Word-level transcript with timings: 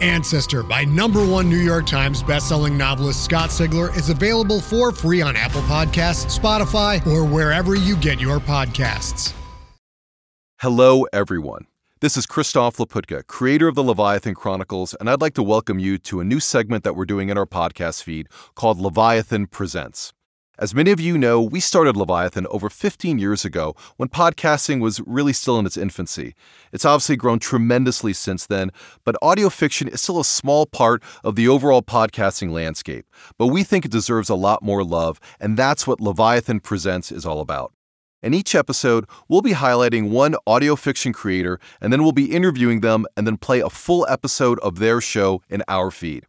Ancestor 0.00 0.62
by 0.62 0.84
number 0.84 1.24
one 1.26 1.48
New 1.48 1.56
York 1.56 1.86
Times 1.86 2.22
bestselling 2.22 2.76
novelist 2.76 3.24
Scott 3.24 3.50
Sigler 3.50 3.94
is 3.96 4.08
available 4.08 4.60
for 4.60 4.92
free 4.92 5.22
on 5.22 5.36
Apple 5.36 5.62
Podcasts, 5.62 6.38
Spotify, 6.38 7.06
or 7.06 7.24
wherever 7.24 7.74
you 7.74 7.96
get 7.96 8.20
your 8.20 8.38
podcasts. 8.38 9.32
Hello, 10.60 11.06
everyone. 11.12 11.66
This 12.00 12.16
is 12.16 12.26
Christof 12.26 12.76
Laputka, 12.76 13.26
creator 13.26 13.68
of 13.68 13.74
the 13.74 13.82
Leviathan 13.82 14.34
Chronicles, 14.34 14.94
and 14.94 15.08
I'd 15.10 15.20
like 15.20 15.34
to 15.34 15.42
welcome 15.42 15.78
you 15.78 15.98
to 15.98 16.20
a 16.20 16.24
new 16.24 16.40
segment 16.40 16.84
that 16.84 16.96
we're 16.96 17.04
doing 17.04 17.28
in 17.28 17.36
our 17.36 17.46
podcast 17.46 18.02
feed 18.02 18.26
called 18.54 18.78
Leviathan 18.78 19.46
Presents. 19.46 20.12
As 20.60 20.74
many 20.74 20.90
of 20.90 21.00
you 21.00 21.16
know, 21.16 21.40
we 21.40 21.58
started 21.58 21.96
Leviathan 21.96 22.46
over 22.48 22.68
15 22.68 23.18
years 23.18 23.46
ago 23.46 23.74
when 23.96 24.10
podcasting 24.10 24.78
was 24.82 25.00
really 25.06 25.32
still 25.32 25.58
in 25.58 25.64
its 25.64 25.78
infancy. 25.78 26.34
It's 26.70 26.84
obviously 26.84 27.16
grown 27.16 27.38
tremendously 27.38 28.12
since 28.12 28.44
then, 28.44 28.70
but 29.02 29.16
audio 29.22 29.48
fiction 29.48 29.88
is 29.88 30.02
still 30.02 30.20
a 30.20 30.24
small 30.24 30.66
part 30.66 31.02
of 31.24 31.34
the 31.34 31.48
overall 31.48 31.80
podcasting 31.80 32.50
landscape. 32.50 33.06
But 33.38 33.46
we 33.46 33.62
think 33.62 33.86
it 33.86 33.90
deserves 33.90 34.28
a 34.28 34.34
lot 34.34 34.62
more 34.62 34.84
love, 34.84 35.18
and 35.40 35.56
that's 35.56 35.86
what 35.86 35.98
Leviathan 35.98 36.60
Presents 36.60 37.10
is 37.10 37.24
all 37.24 37.40
about. 37.40 37.72
In 38.22 38.34
each 38.34 38.54
episode, 38.54 39.06
we'll 39.30 39.40
be 39.40 39.52
highlighting 39.52 40.10
one 40.10 40.36
audio 40.46 40.76
fiction 40.76 41.14
creator, 41.14 41.58
and 41.80 41.90
then 41.90 42.02
we'll 42.02 42.12
be 42.12 42.34
interviewing 42.34 42.80
them 42.80 43.06
and 43.16 43.26
then 43.26 43.38
play 43.38 43.60
a 43.60 43.70
full 43.70 44.06
episode 44.10 44.58
of 44.58 44.78
their 44.78 45.00
show 45.00 45.40
in 45.48 45.62
our 45.68 45.90
feed. 45.90 46.26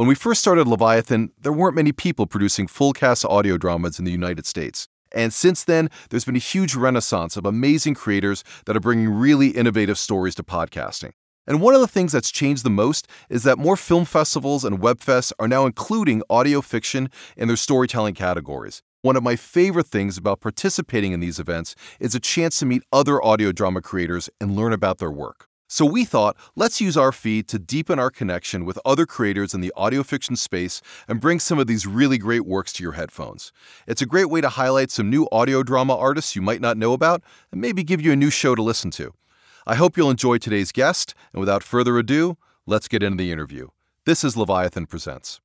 When 0.00 0.08
we 0.08 0.14
first 0.14 0.40
started 0.40 0.66
Leviathan, 0.66 1.30
there 1.38 1.52
weren't 1.52 1.76
many 1.76 1.92
people 1.92 2.26
producing 2.26 2.66
full 2.66 2.94
cast 2.94 3.22
audio 3.26 3.58
dramas 3.58 3.98
in 3.98 4.06
the 4.06 4.10
United 4.10 4.46
States. 4.46 4.88
And 5.14 5.30
since 5.30 5.62
then, 5.62 5.90
there's 6.08 6.24
been 6.24 6.36
a 6.36 6.38
huge 6.38 6.74
renaissance 6.74 7.36
of 7.36 7.44
amazing 7.44 7.96
creators 7.96 8.42
that 8.64 8.74
are 8.74 8.80
bringing 8.80 9.10
really 9.10 9.48
innovative 9.48 9.98
stories 9.98 10.34
to 10.36 10.42
podcasting. 10.42 11.10
And 11.46 11.60
one 11.60 11.74
of 11.74 11.82
the 11.82 11.86
things 11.86 12.12
that's 12.12 12.30
changed 12.30 12.64
the 12.64 12.70
most 12.70 13.08
is 13.28 13.42
that 13.42 13.58
more 13.58 13.76
film 13.76 14.06
festivals 14.06 14.64
and 14.64 14.80
webfests 14.80 15.34
are 15.38 15.46
now 15.46 15.66
including 15.66 16.22
audio 16.30 16.62
fiction 16.62 17.10
in 17.36 17.48
their 17.48 17.58
storytelling 17.58 18.14
categories. 18.14 18.80
One 19.02 19.16
of 19.16 19.22
my 19.22 19.36
favorite 19.36 19.88
things 19.88 20.16
about 20.16 20.40
participating 20.40 21.12
in 21.12 21.20
these 21.20 21.38
events 21.38 21.74
is 22.00 22.14
a 22.14 22.20
chance 22.20 22.58
to 22.60 22.64
meet 22.64 22.84
other 22.90 23.22
audio 23.22 23.52
drama 23.52 23.82
creators 23.82 24.30
and 24.40 24.56
learn 24.56 24.72
about 24.72 24.96
their 24.96 25.10
work. 25.10 25.49
So 25.72 25.84
we 25.84 26.04
thought, 26.04 26.36
let's 26.56 26.80
use 26.80 26.96
our 26.96 27.12
feed 27.12 27.46
to 27.46 27.56
deepen 27.56 28.00
our 28.00 28.10
connection 28.10 28.64
with 28.64 28.76
other 28.84 29.06
creators 29.06 29.54
in 29.54 29.60
the 29.60 29.72
audio 29.76 30.02
fiction 30.02 30.34
space 30.34 30.82
and 31.06 31.20
bring 31.20 31.38
some 31.38 31.60
of 31.60 31.68
these 31.68 31.86
really 31.86 32.18
great 32.18 32.44
works 32.44 32.72
to 32.72 32.82
your 32.82 32.94
headphones. 32.94 33.52
It's 33.86 34.02
a 34.02 34.06
great 34.06 34.24
way 34.24 34.40
to 34.40 34.48
highlight 34.48 34.90
some 34.90 35.08
new 35.08 35.28
audio 35.30 35.62
drama 35.62 35.96
artists 35.96 36.34
you 36.34 36.42
might 36.42 36.60
not 36.60 36.76
know 36.76 36.92
about 36.92 37.22
and 37.52 37.60
maybe 37.60 37.84
give 37.84 38.00
you 38.00 38.10
a 38.10 38.16
new 38.16 38.30
show 38.30 38.56
to 38.56 38.62
listen 38.62 38.90
to. 38.90 39.14
I 39.64 39.76
hope 39.76 39.96
you'll 39.96 40.10
enjoy 40.10 40.38
today's 40.38 40.72
guest, 40.72 41.14
and 41.32 41.38
without 41.38 41.62
further 41.62 41.98
ado, 41.98 42.36
let's 42.66 42.88
get 42.88 43.04
into 43.04 43.22
the 43.22 43.30
interview. 43.30 43.68
This 44.06 44.24
is 44.24 44.36
Leviathan 44.36 44.86
Presents. 44.86 45.40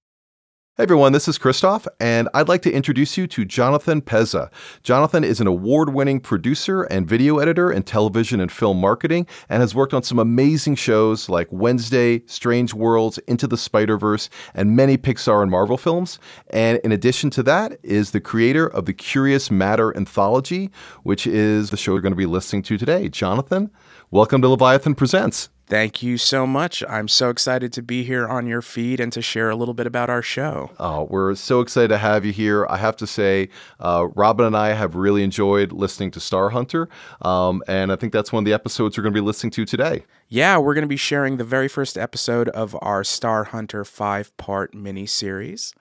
Hey 0.78 0.84
everyone, 0.84 1.14
this 1.14 1.30
is 1.30 1.40
Christof, 1.40 1.88
and 2.02 2.28
I'd 2.34 2.50
like 2.50 2.62
to 2.64 2.70
introduce 2.72 3.18
you 3.18 3.28
to 3.28 3.46
Jonathan 3.46 4.02
Pezza. 4.02 4.52
Jonathan 4.84 5.24
is 5.24 5.40
an 5.40 5.48
award 5.48 5.94
winning 5.94 6.20
producer 6.20 6.84
and 6.84 7.08
video 7.08 7.38
editor 7.38 7.72
in 7.72 7.84
television 7.84 8.42
and 8.42 8.52
film 8.52 8.82
marketing 8.82 9.26
and 9.48 9.62
has 9.62 9.74
worked 9.74 9.94
on 9.94 10.04
some 10.04 10.20
amazing 10.20 10.76
shows 10.76 11.30
like 11.30 11.48
Wednesday, 11.50 12.24
Strange 12.26 12.74
Worlds, 12.74 13.20
Into 13.20 13.48
the 13.48 13.56
Spider 13.56 13.98
Verse, 13.98 14.30
and 14.54 14.76
many 14.76 14.98
Pixar 14.98 15.42
and 15.42 15.50
Marvel 15.50 15.78
films. 15.78 16.20
And 16.50 16.80
in 16.80 16.92
addition 16.92 17.30
to 17.30 17.44
that, 17.44 17.80
is 17.82 18.12
the 18.12 18.20
creator 18.20 18.68
of 18.68 18.86
the 18.86 18.94
Curious 18.94 19.50
Matter 19.50 19.96
Anthology, 19.96 20.72
which 21.04 21.26
is 21.26 21.70
the 21.70 21.78
show 21.78 21.94
we're 21.94 22.02
going 22.02 22.12
to 22.12 22.18
be 22.18 22.26
listening 22.26 22.64
to 22.64 22.78
today. 22.78 23.08
Jonathan, 23.08 23.72
welcome 24.12 24.42
to 24.42 24.50
Leviathan 24.50 24.96
Presents. 24.96 25.48
Thank 25.68 26.04
you 26.04 26.20
so 26.20 26.46
much. 26.46 26.84
I'm 26.88 27.08
so 27.08 27.30
excited 27.30 27.74
to 27.74 27.82
be 27.82 28.04
here 28.04 28.28
on 28.28 28.46
your 28.46 28.62
feed 28.62 29.00
and 29.00 29.12
to 29.14 29.22
share 29.22 29.50
a 29.50 29.56
little 29.56 29.74
bit 29.74 29.88
about 29.88 30.12
our 30.12 30.22
show. 30.22 30.70
Oh, 30.80 31.08
we're 31.10 31.34
so 31.34 31.60
excited 31.60 31.88
to 31.88 31.98
have 31.98 32.24
you 32.24 32.32
here. 32.32 32.68
I 32.70 32.78
have 32.78 32.96
to 32.98 33.08
say, 33.08 33.50
uh, 33.80 34.08
Robin 34.14 34.46
and 34.46 34.56
I 34.56 34.74
have 34.74 34.94
really 34.94 35.24
enjoyed 35.24 35.72
listening 35.72 36.12
to 36.12 36.20
Star 36.20 36.50
Hunter, 36.50 36.88
um, 37.24 37.64
and 37.68 37.92
I 37.92 37.96
think 37.96 38.14
that's 38.14 38.32
one 38.32 38.44
of 38.44 38.46
the 38.46 38.54
episodes 38.54 38.96
we're 38.96 39.04
going 39.04 39.14
to 39.14 39.20
be 39.20 39.26
listening 39.26 39.52
to 39.52 39.66
today. 39.66 40.06
Yeah, 40.28 40.58
we're 40.60 40.76
going 40.76 40.84
to 40.84 40.88
be 40.88 40.98
sharing 40.98 41.38
the 41.38 41.44
very 41.44 41.68
first 41.68 41.98
episode 41.98 42.50
of 42.50 42.78
our 42.82 43.04
Star 43.04 43.46
Hunter 43.46 43.84
five 43.84 44.36
part 44.38 44.74
miniseries. 44.74 45.74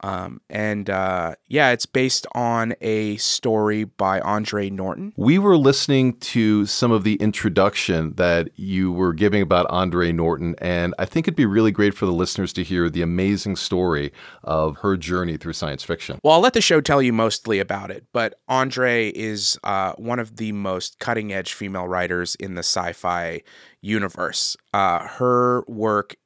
Um, 0.00 0.40
and 0.48 0.88
uh, 0.88 1.34
yeah, 1.48 1.70
it's 1.70 1.86
based 1.86 2.26
on 2.32 2.74
a 2.80 3.16
story 3.16 3.84
by 3.84 4.20
Andre 4.20 4.70
Norton. 4.70 5.12
We 5.16 5.38
were 5.38 5.56
listening 5.56 6.16
to 6.18 6.66
some 6.66 6.92
of 6.92 7.04
the 7.04 7.14
introduction 7.16 8.14
that 8.14 8.50
you 8.56 8.92
were 8.92 9.12
giving 9.12 9.42
about 9.42 9.66
Andre 9.70 10.12
Norton, 10.12 10.54
and 10.58 10.94
I 10.98 11.04
think 11.04 11.26
it'd 11.26 11.36
be 11.36 11.46
really 11.46 11.72
great 11.72 11.94
for 11.94 12.06
the 12.06 12.12
listeners 12.12 12.52
to 12.54 12.64
hear 12.64 12.88
the 12.88 13.02
amazing 13.02 13.56
story 13.56 14.12
of 14.44 14.78
her 14.78 14.96
journey 14.96 15.36
through 15.36 15.54
science 15.54 15.82
fiction. 15.82 16.18
Well, 16.22 16.34
I'll 16.34 16.40
let 16.40 16.52
the 16.52 16.60
show 16.60 16.80
tell 16.80 17.02
you 17.02 17.12
mostly 17.12 17.58
about 17.58 17.90
it, 17.90 18.06
but 18.12 18.38
Andre 18.48 19.08
is 19.08 19.58
uh, 19.64 19.92
one 19.94 20.18
of 20.18 20.36
the 20.36 20.52
most 20.52 20.98
cutting 20.98 21.32
edge 21.32 21.54
female 21.54 21.88
writers 21.88 22.34
in 22.36 22.54
the 22.54 22.60
sci 22.60 22.92
fi 22.92 23.42
universe. 23.80 24.56
Uh, 24.72 25.06
her 25.06 25.64
work 25.66 26.16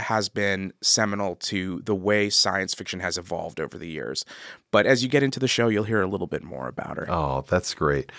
has 0.00 0.28
been 0.28 0.72
seminal 0.82 1.36
to 1.36 1.82
the 1.84 1.94
way 1.94 2.30
science 2.30 2.74
fiction 2.74 3.00
has 3.00 3.18
evolved 3.18 3.60
over 3.60 3.78
the 3.78 3.88
years. 3.88 4.24
But 4.70 4.86
as 4.86 5.02
you 5.02 5.08
get 5.08 5.22
into 5.22 5.40
the 5.40 5.48
show, 5.48 5.68
you'll 5.68 5.84
hear 5.84 6.02
a 6.02 6.06
little 6.06 6.26
bit 6.26 6.42
more 6.42 6.68
about 6.68 6.96
her. 6.96 7.06
Oh, 7.10 7.44
that's 7.48 7.74
great. 7.74 8.12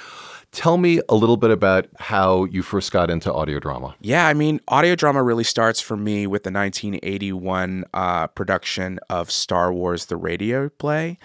Tell 0.51 0.77
me 0.77 1.00
a 1.07 1.15
little 1.15 1.38
bit 1.38 1.50
about 1.50 1.88
how 1.97 2.44
you 2.44 2.61
first 2.61 2.91
got 2.91 3.09
into 3.09 3.31
audio 3.33 3.57
drama. 3.59 3.95
Yeah, 4.01 4.27
I 4.27 4.33
mean, 4.33 4.59
audio 4.67 4.95
drama 4.95 5.23
really 5.23 5.45
starts 5.45 5.79
for 5.79 5.95
me 5.95 6.27
with 6.27 6.44
the 6.44 6.51
1981 6.51 7.85
uh, 7.94 8.27
production 8.27 9.00
of 9.09 9.31
Star 9.31 9.71
Wars 9.73 10.07
the 10.07 10.17
radio 10.17 10.67
play. 10.69 11.17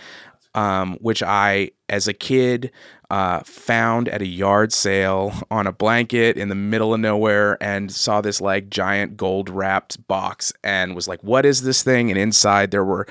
Um, 0.55 0.97
which 1.03 1.23
I, 1.23 1.73
as 1.91 2.09
a 2.09 2.15
kid, 2.15 2.71
uh, 3.11 3.41
found 3.45 4.09
at 4.09 4.23
a 4.23 4.27
yard 4.27 4.73
sale 4.73 5.33
on 5.51 5.67
a 5.67 5.73
blanket 5.73 6.37
in 6.37 6.49
the 6.49 6.55
middle 6.55 6.93
of 6.93 7.01
nowhere 7.01 7.57
and 7.63 7.93
saw 7.93 8.21
this 8.21 8.41
like 8.41 8.69
giant 8.69 9.17
gold 9.17 9.49
wrapped 9.49 10.07
box 10.09 10.53
and 10.65 10.95
was 10.95 11.07
like, 11.07 11.23
what 11.23 11.47
is 11.47 11.63
this 11.63 11.83
thing? 11.83 12.11
And 12.11 12.19
inside 12.19 12.71
there 12.71 12.85
were 12.85 13.07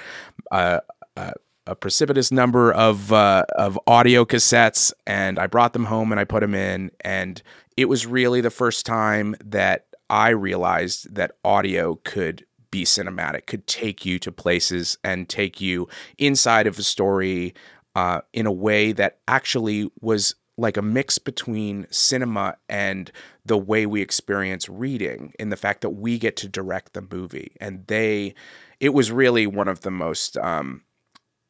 uh, 0.52 0.80
uh, 1.16 1.32
a 1.68 1.76
precipitous 1.76 2.32
number 2.32 2.72
of 2.72 3.12
uh, 3.12 3.46
of 3.56 3.80
audio 3.88 4.26
cassettes, 4.26 4.94
and 5.08 5.40
I 5.40 5.48
brought 5.48 5.74
them 5.74 5.86
home 5.86 6.12
and 6.12 6.20
I 6.20 6.24
put 6.24 6.42
them 6.42 6.54
in, 6.54 6.92
and 7.02 7.42
it 7.76 7.86
was 7.86 8.06
really 8.06 8.42
the 8.42 8.52
first 8.52 8.86
time 8.86 9.36
that 9.44 9.88
I 10.10 10.30
realized 10.30 11.16
that 11.16 11.32
audio 11.44 11.96
could 12.04 12.46
be 12.70 12.84
cinematic, 12.84 13.46
could 13.48 13.66
take 13.68 14.06
you 14.06 14.20
to 14.20 14.32
places 14.32 14.98
and 15.04 15.30
take 15.30 15.62
you 15.62 15.88
inside 16.18 16.68
of 16.68 16.78
a 16.78 16.84
story 16.84 17.54
uh, 17.96 18.22
in 18.34 18.46
a 18.46 18.52
way 18.52 18.92
that 18.92 19.20
actually 19.28 19.90
was 20.02 20.36
like 20.58 20.78
a 20.78 20.82
mix 20.82 21.18
between 21.18 21.86
cinema 21.90 22.56
and 22.70 23.12
the 23.46 23.58
way 23.58 23.86
we 23.86 24.02
experience 24.02 24.70
reading 24.70 25.34
in 25.38 25.50
the 25.50 25.58
fact 25.58 25.82
that 25.82 25.90
we 25.90 26.18
get 26.18 26.38
to 26.38 26.48
direct 26.48 26.94
the 26.94 27.02
movie 27.02 27.56
and 27.60 27.86
they 27.88 28.34
it 28.80 28.94
was 28.94 29.12
really 29.12 29.48
one 29.48 29.68
of 29.68 29.82
the 29.82 29.92
most 29.92 30.38
um, 30.38 30.82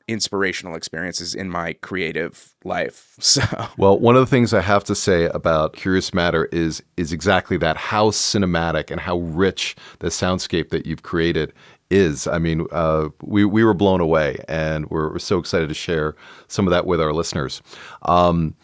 inspirational 0.07 0.75
experiences 0.75 1.33
in 1.33 1.49
my 1.49 1.73
creative 1.73 2.55
life. 2.63 3.15
So, 3.25 3.41
well, 3.77 3.97
one 3.97 4.15
of 4.15 4.21
the 4.21 4.27
things 4.27 4.53
I 4.53 4.61
have 4.61 4.83
to 4.85 4.95
say 4.95 5.25
about 5.25 5.73
Curious 5.73 6.13
Matter 6.13 6.45
is 6.51 6.83
is 6.95 7.11
exactly 7.11 7.57
that 7.57 7.75
how 7.75 8.11
cinematic 8.11 8.91
and 8.91 9.01
how 9.01 9.17
rich 9.17 9.75
the 9.99 10.07
soundscape 10.07 10.69
that 10.69 10.85
you've 10.85 11.01
created 11.01 11.51
is. 11.89 12.27
I 12.27 12.39
mean, 12.39 12.65
uh, 12.71 13.09
we 13.21 13.45
we 13.45 13.63
were 13.63 13.73
blown 13.73 14.01
away, 14.01 14.37
and 14.47 14.89
we're, 14.89 15.11
we're, 15.11 15.19
so 15.19 15.37
excited 15.37 15.69
to 15.69 15.75
share 15.75 16.15
some 16.47 16.67
of 16.67 16.71
that 16.71 16.85
with 16.85 17.01
our 17.01 17.13
listeners. 17.13 17.61
Um, 18.03 18.55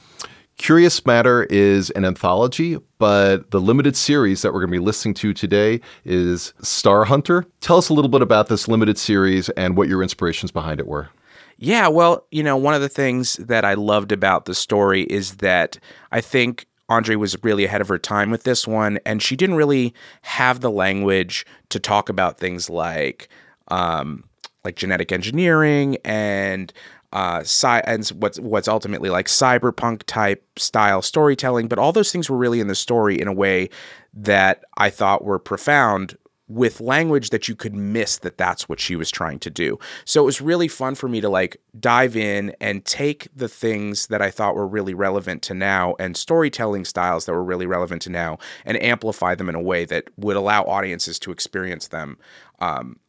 Curious 0.57 1.03
Matter 1.07 1.45
is 1.45 1.89
an 1.91 2.05
anthology, 2.05 2.77
but 2.99 3.49
the 3.49 3.59
limited 3.59 3.95
series 3.95 4.43
that 4.43 4.53
we're 4.53 4.59
going 4.59 4.69
to 4.69 4.79
be 4.79 4.85
listening 4.85 5.15
to 5.15 5.33
today 5.33 5.81
is 6.05 6.53
Star 6.61 7.05
Hunter. 7.05 7.45
Tell 7.61 7.77
us 7.77 7.89
a 7.89 7.95
little 7.95 8.09
bit 8.09 8.21
about 8.21 8.47
this 8.47 8.67
limited 8.67 8.99
series 8.99 9.49
and 9.49 9.75
what 9.75 9.87
your 9.87 10.03
inspirations 10.03 10.51
behind 10.51 10.79
it 10.79 10.87
were. 10.87 11.09
Yeah, 11.57 11.87
well, 11.87 12.25
you 12.31 12.43
know, 12.43 12.57
one 12.57 12.73
of 12.73 12.81
the 12.81 12.89
things 12.89 13.37
that 13.37 13.65
I 13.65 13.73
loved 13.73 14.11
about 14.11 14.45
the 14.45 14.53
story 14.53 15.03
is 15.03 15.37
that 15.37 15.79
I 16.11 16.21
think 16.21 16.67
Andre 16.91 17.15
was 17.15 17.41
really 17.41 17.63
ahead 17.63 17.79
of 17.79 17.87
her 17.87 17.97
time 17.97 18.31
with 18.31 18.43
this 18.43 18.67
one, 18.67 18.99
and 19.05 19.21
she 19.21 19.37
didn't 19.37 19.55
really 19.55 19.93
have 20.23 20.59
the 20.59 20.69
language 20.69 21.45
to 21.69 21.79
talk 21.79 22.09
about 22.09 22.37
things 22.37 22.69
like 22.69 23.29
um, 23.69 24.25
like 24.65 24.75
genetic 24.75 25.13
engineering 25.13 25.97
and 26.03 26.73
uh, 27.13 27.39
sci- 27.39 27.83
and 27.87 28.05
what's 28.09 28.39
what's 28.39 28.67
ultimately 28.67 29.09
like 29.09 29.27
cyberpunk 29.27 30.03
type 30.03 30.43
style 30.59 31.01
storytelling. 31.01 31.69
But 31.69 31.79
all 31.79 31.93
those 31.93 32.11
things 32.11 32.29
were 32.29 32.37
really 32.37 32.59
in 32.59 32.67
the 32.67 32.75
story 32.75 33.19
in 33.19 33.27
a 33.29 33.33
way 33.33 33.69
that 34.13 34.63
I 34.77 34.89
thought 34.89 35.23
were 35.23 35.39
profound 35.39 36.17
with 36.51 36.81
language 36.81 37.29
that 37.29 37.47
you 37.47 37.55
could 37.55 37.73
miss 37.73 38.17
that 38.19 38.37
that's 38.37 38.67
what 38.67 38.79
she 38.79 38.95
was 38.95 39.09
trying 39.09 39.39
to 39.39 39.49
do. 39.49 39.79
So 40.05 40.21
it 40.21 40.25
was 40.25 40.41
really 40.41 40.67
fun 40.67 40.95
for 40.95 41.07
me 41.07 41.21
to 41.21 41.29
like 41.29 41.57
dive 41.79 42.15
in 42.15 42.53
and 42.59 42.83
take 42.85 43.27
the 43.35 43.47
things 43.47 44.07
that 44.07 44.21
I 44.21 44.29
thought 44.29 44.55
were 44.55 44.67
really 44.67 44.93
relevant 44.93 45.41
to 45.43 45.53
now 45.53 45.95
and 45.99 46.17
storytelling 46.17 46.85
styles 46.85 47.25
that 47.25 47.33
were 47.33 47.43
really 47.43 47.65
relevant 47.65 48.01
to 48.03 48.09
now 48.09 48.37
and 48.65 48.81
amplify 48.83 49.35
them 49.35 49.49
in 49.49 49.55
a 49.55 49.61
way 49.61 49.85
that 49.85 50.09
would 50.17 50.35
allow 50.35 50.63
audiences 50.63 51.17
to 51.19 51.31
experience 51.31 51.87
them 51.87 52.17
um, 52.59 52.99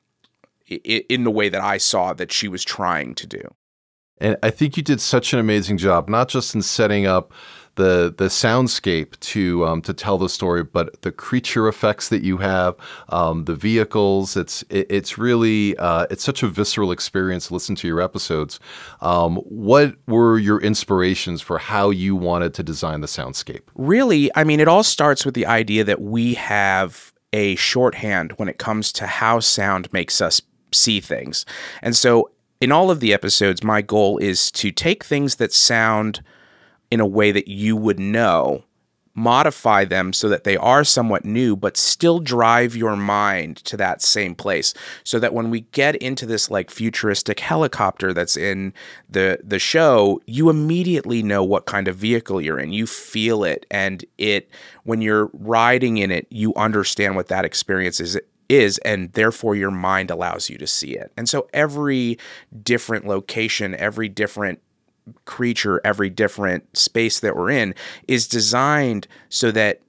in 0.69 1.25
the 1.25 1.31
way 1.31 1.49
that 1.49 1.61
I 1.61 1.79
saw 1.79 2.13
that 2.13 2.33
she 2.33 2.49
was 2.49 2.65
trying 2.65 3.15
to 3.17 3.27
do. 3.27 3.43
And 4.19 4.37
I 4.43 4.51
think 4.51 4.77
you 4.77 4.85
did 4.85 5.01
such 5.01 5.33
an 5.33 5.41
amazing 5.41 5.79
job, 5.79 6.09
not 6.09 6.29
just 6.29 6.55
in 6.55 6.63
setting 6.63 7.07
up 7.07 7.33
the 7.77 8.15
the 8.17 8.27
soundscape 8.27 9.19
to 9.21 9.65
um, 9.67 9.83
to 9.83 9.95
tell 9.95 10.19
the 10.19 10.29
story, 10.29 10.63
but 10.63 11.01
the 11.03 11.13
creature 11.13 11.69
effects 11.69 12.09
that 12.11 12.23
you 12.23 12.37
have, 12.39 12.75
um, 13.09 13.45
the 13.45 13.55
vehicles. 13.55 14.37
It's 14.37 14.63
it, 14.69 14.87
it's 14.91 15.17
really 15.17 15.77
uh, 15.79 16.07
it's 16.11 16.23
such 16.23 16.43
a 16.43 16.49
visceral 16.49 16.93
experience 16.93 17.49
to 17.49 17.55
listen 17.55 17.75
to 17.77 17.89
your 17.89 18.01
episodes. 18.01 18.61
Um, 19.01 19.37
what 19.37 19.95
were 20.07 20.39
your 20.39 20.61
inspirations 20.61 21.41
for 21.41 21.59
how 21.59 21.91
you 21.91 22.15
wanted 22.15 22.55
to 22.55 22.63
design 22.63 23.01
the 23.01 23.07
soundscape? 23.07 23.63
Really, 23.75 24.31
I 24.35 24.45
mean, 24.45 24.61
it 24.61 24.69
all 24.69 24.83
starts 24.83 25.25
with 25.25 25.35
the 25.35 25.47
idea 25.47 25.85
that 25.85 26.01
we 26.01 26.35
have 26.35 27.13
a 27.33 27.55
shorthand 27.57 28.33
when 28.33 28.49
it 28.49 28.59
comes 28.59 28.93
to 28.93 29.07
how 29.07 29.41
sound 29.41 29.91
makes 29.93 30.21
us 30.21 30.43
see 30.73 31.01
things, 31.01 31.47
and 31.83 31.97
so. 31.97 32.31
In 32.61 32.71
all 32.71 32.93
of 32.93 33.01
the 33.01 33.13
episodes, 33.13 33.65
my 33.65 33.83
goal 33.83 34.19
is 34.19 34.49
to 34.53 34.71
take 34.71 35.03
things 35.03 35.35
that 35.35 35.53
sound 35.53 36.23
in 36.93 37.01
a 37.01 37.07
way 37.07 37.33
that 37.33 37.49
you 37.49 37.75
would 37.75 37.99
know, 37.99 38.63
modify 39.15 39.83
them 39.83 40.13
so 40.13 40.29
that 40.29 40.45
they 40.45 40.59
are 40.59 40.85
somewhat 40.85 41.25
new, 41.25 41.57
but 41.57 41.75
still 41.75 42.21
drive 42.21 42.77
your 42.77 42.97
mind 42.97 43.57
to 43.57 43.79
that 43.79 44.03
same 44.03 44.35
place. 44.35 44.75
So 45.03 45.19
that 45.19 45.33
when 45.33 45.49
we 45.49 45.63
get 45.73 45.97
into 45.97 46.27
this 46.27 46.51
like 46.51 46.71
futuristic 46.71 47.41
helicopter 47.41 48.13
that's 48.13 48.37
in 48.37 48.75
the 49.09 49.39
the 49.43 49.59
show, 49.59 50.21
you 50.27 50.51
immediately 50.51 51.23
know 51.23 51.43
what 51.43 51.65
kind 51.65 51.89
of 51.89 51.97
vehicle 51.97 52.43
you're 52.43 52.61
in. 52.61 52.75
You 52.75 52.87
feel 52.87 53.43
it 53.43 53.65
and 53.71 54.05
it 54.19 54.51
when 54.85 55.01
you're 55.01 55.31
riding 55.33 55.97
in 55.97 56.11
it, 56.11 56.27
you 56.29 56.53
understand 56.57 57.17
what 57.17 57.29
that 57.29 57.47
experience 57.47 58.01
is 58.01 58.21
is 58.51 58.77
and 58.79 59.11
therefore 59.15 59.55
your 59.55 59.71
mind 59.71 60.11
allows 60.11 60.51
you 60.51 60.59
to 60.59 60.67
see 60.67 60.95
it. 60.95 61.11
And 61.17 61.27
so 61.27 61.49
every 61.55 62.19
different 62.63 63.07
location, 63.07 63.75
every 63.77 64.11
different 64.11 64.61
creature, 65.25 65.81
every 65.85 66.11
different 66.11 66.77
space 66.77 67.21
that 67.21 67.37
we're 67.37 67.51
in 67.51 67.75
is 68.09 68.29
designed 68.29 69.07
so 69.29 69.51
that 69.51 69.81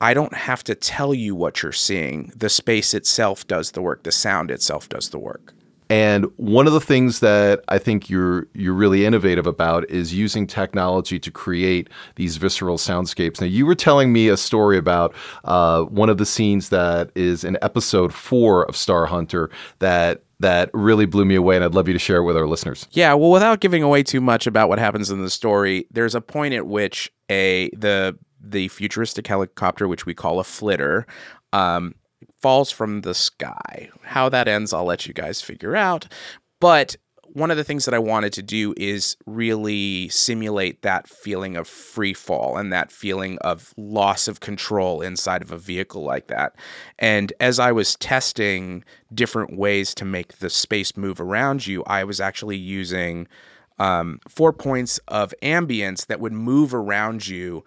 I 0.00 0.14
don't 0.14 0.34
have 0.34 0.64
to 0.64 0.74
tell 0.74 1.14
you 1.14 1.34
what 1.34 1.62
you're 1.62 1.70
seeing. 1.70 2.32
The 2.34 2.48
space 2.48 2.92
itself 2.92 3.46
does 3.46 3.70
the 3.70 3.82
work, 3.82 4.02
the 4.02 4.12
sound 4.12 4.50
itself 4.50 4.88
does 4.88 5.10
the 5.10 5.18
work. 5.18 5.54
And 5.92 6.24
one 6.38 6.66
of 6.66 6.72
the 6.72 6.80
things 6.80 7.20
that 7.20 7.62
I 7.68 7.76
think 7.76 8.08
you're 8.08 8.46
you're 8.54 8.72
really 8.72 9.04
innovative 9.04 9.46
about 9.46 9.88
is 9.90 10.14
using 10.14 10.46
technology 10.46 11.18
to 11.18 11.30
create 11.30 11.90
these 12.16 12.38
visceral 12.38 12.78
soundscapes. 12.78 13.42
Now, 13.42 13.46
you 13.46 13.66
were 13.66 13.74
telling 13.74 14.10
me 14.10 14.28
a 14.28 14.38
story 14.38 14.78
about 14.78 15.14
uh, 15.44 15.82
one 15.82 16.08
of 16.08 16.16
the 16.16 16.24
scenes 16.24 16.70
that 16.70 17.10
is 17.14 17.44
in 17.44 17.58
episode 17.60 18.14
four 18.14 18.64
of 18.64 18.74
Star 18.74 19.04
Hunter 19.04 19.50
that 19.80 20.22
that 20.42 20.70
really 20.74 21.06
blew 21.06 21.24
me 21.24 21.34
away, 21.34 21.56
and 21.56 21.64
I'd 21.64 21.74
love 21.74 21.88
you 21.88 21.94
to 21.94 21.98
share 21.98 22.18
it 22.18 22.24
with 22.24 22.36
our 22.36 22.46
listeners. 22.46 22.86
Yeah, 22.92 23.14
well, 23.14 23.30
without 23.30 23.60
giving 23.60 23.82
away 23.82 24.02
too 24.02 24.20
much 24.20 24.46
about 24.46 24.68
what 24.68 24.78
happens 24.78 25.10
in 25.10 25.22
the 25.22 25.30
story, 25.30 25.86
there's 25.90 26.14
a 26.14 26.20
point 26.20 26.54
at 26.54 26.66
which 26.66 27.10
a 27.30 27.70
the 27.70 28.18
the 28.44 28.68
futuristic 28.68 29.26
helicopter, 29.26 29.88
which 29.88 30.04
we 30.04 30.14
call 30.14 30.40
a 30.40 30.44
flitter, 30.44 31.06
um, 31.52 31.94
falls 32.40 32.70
from 32.70 33.02
the 33.02 33.14
sky. 33.14 33.88
How 34.02 34.28
that 34.28 34.48
ends, 34.48 34.72
I'll 34.72 34.84
let 34.84 35.06
you 35.06 35.14
guys 35.14 35.40
figure 35.40 35.76
out. 35.76 36.12
But 36.60 36.96
one 37.32 37.50
of 37.50 37.56
the 37.56 37.64
things 37.64 37.86
that 37.86 37.94
I 37.94 37.98
wanted 37.98 38.32
to 38.34 38.42
do 38.42 38.74
is 38.76 39.16
really 39.24 40.08
simulate 40.10 40.82
that 40.82 41.08
feeling 41.08 41.56
of 41.56 41.66
free 41.66 42.12
fall 42.12 42.58
and 42.58 42.72
that 42.72 42.92
feeling 42.92 43.38
of 43.38 43.72
loss 43.78 44.28
of 44.28 44.40
control 44.40 45.00
inside 45.00 45.40
of 45.40 45.50
a 45.50 45.56
vehicle 45.56 46.02
like 46.02 46.26
that. 46.26 46.54
And 46.98 47.32
as 47.40 47.58
I 47.58 47.72
was 47.72 47.96
testing 47.96 48.84
different 49.14 49.56
ways 49.56 49.94
to 49.94 50.04
make 50.04 50.38
the 50.38 50.50
space 50.50 50.94
move 50.94 51.20
around 51.20 51.66
you, 51.66 51.82
I 51.84 52.04
was 52.04 52.20
actually 52.20 52.58
using 52.58 53.26
um, 53.78 54.20
four 54.28 54.52
points 54.52 54.98
of 55.08 55.32
ambience 55.42 56.06
that 56.06 56.20
would 56.20 56.34
move 56.34 56.74
around 56.74 57.26
you 57.26 57.64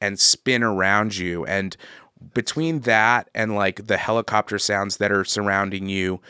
and 0.00 0.20
spin 0.20 0.62
around 0.62 1.16
you. 1.16 1.44
And 1.44 1.76
between 2.34 2.80
that 2.80 3.30
and 3.34 3.56
like 3.56 3.86
the 3.86 3.96
helicopter 3.96 4.60
sounds 4.60 4.98
that 4.98 5.10
are 5.10 5.24
surrounding 5.24 5.88
you, 5.88 6.20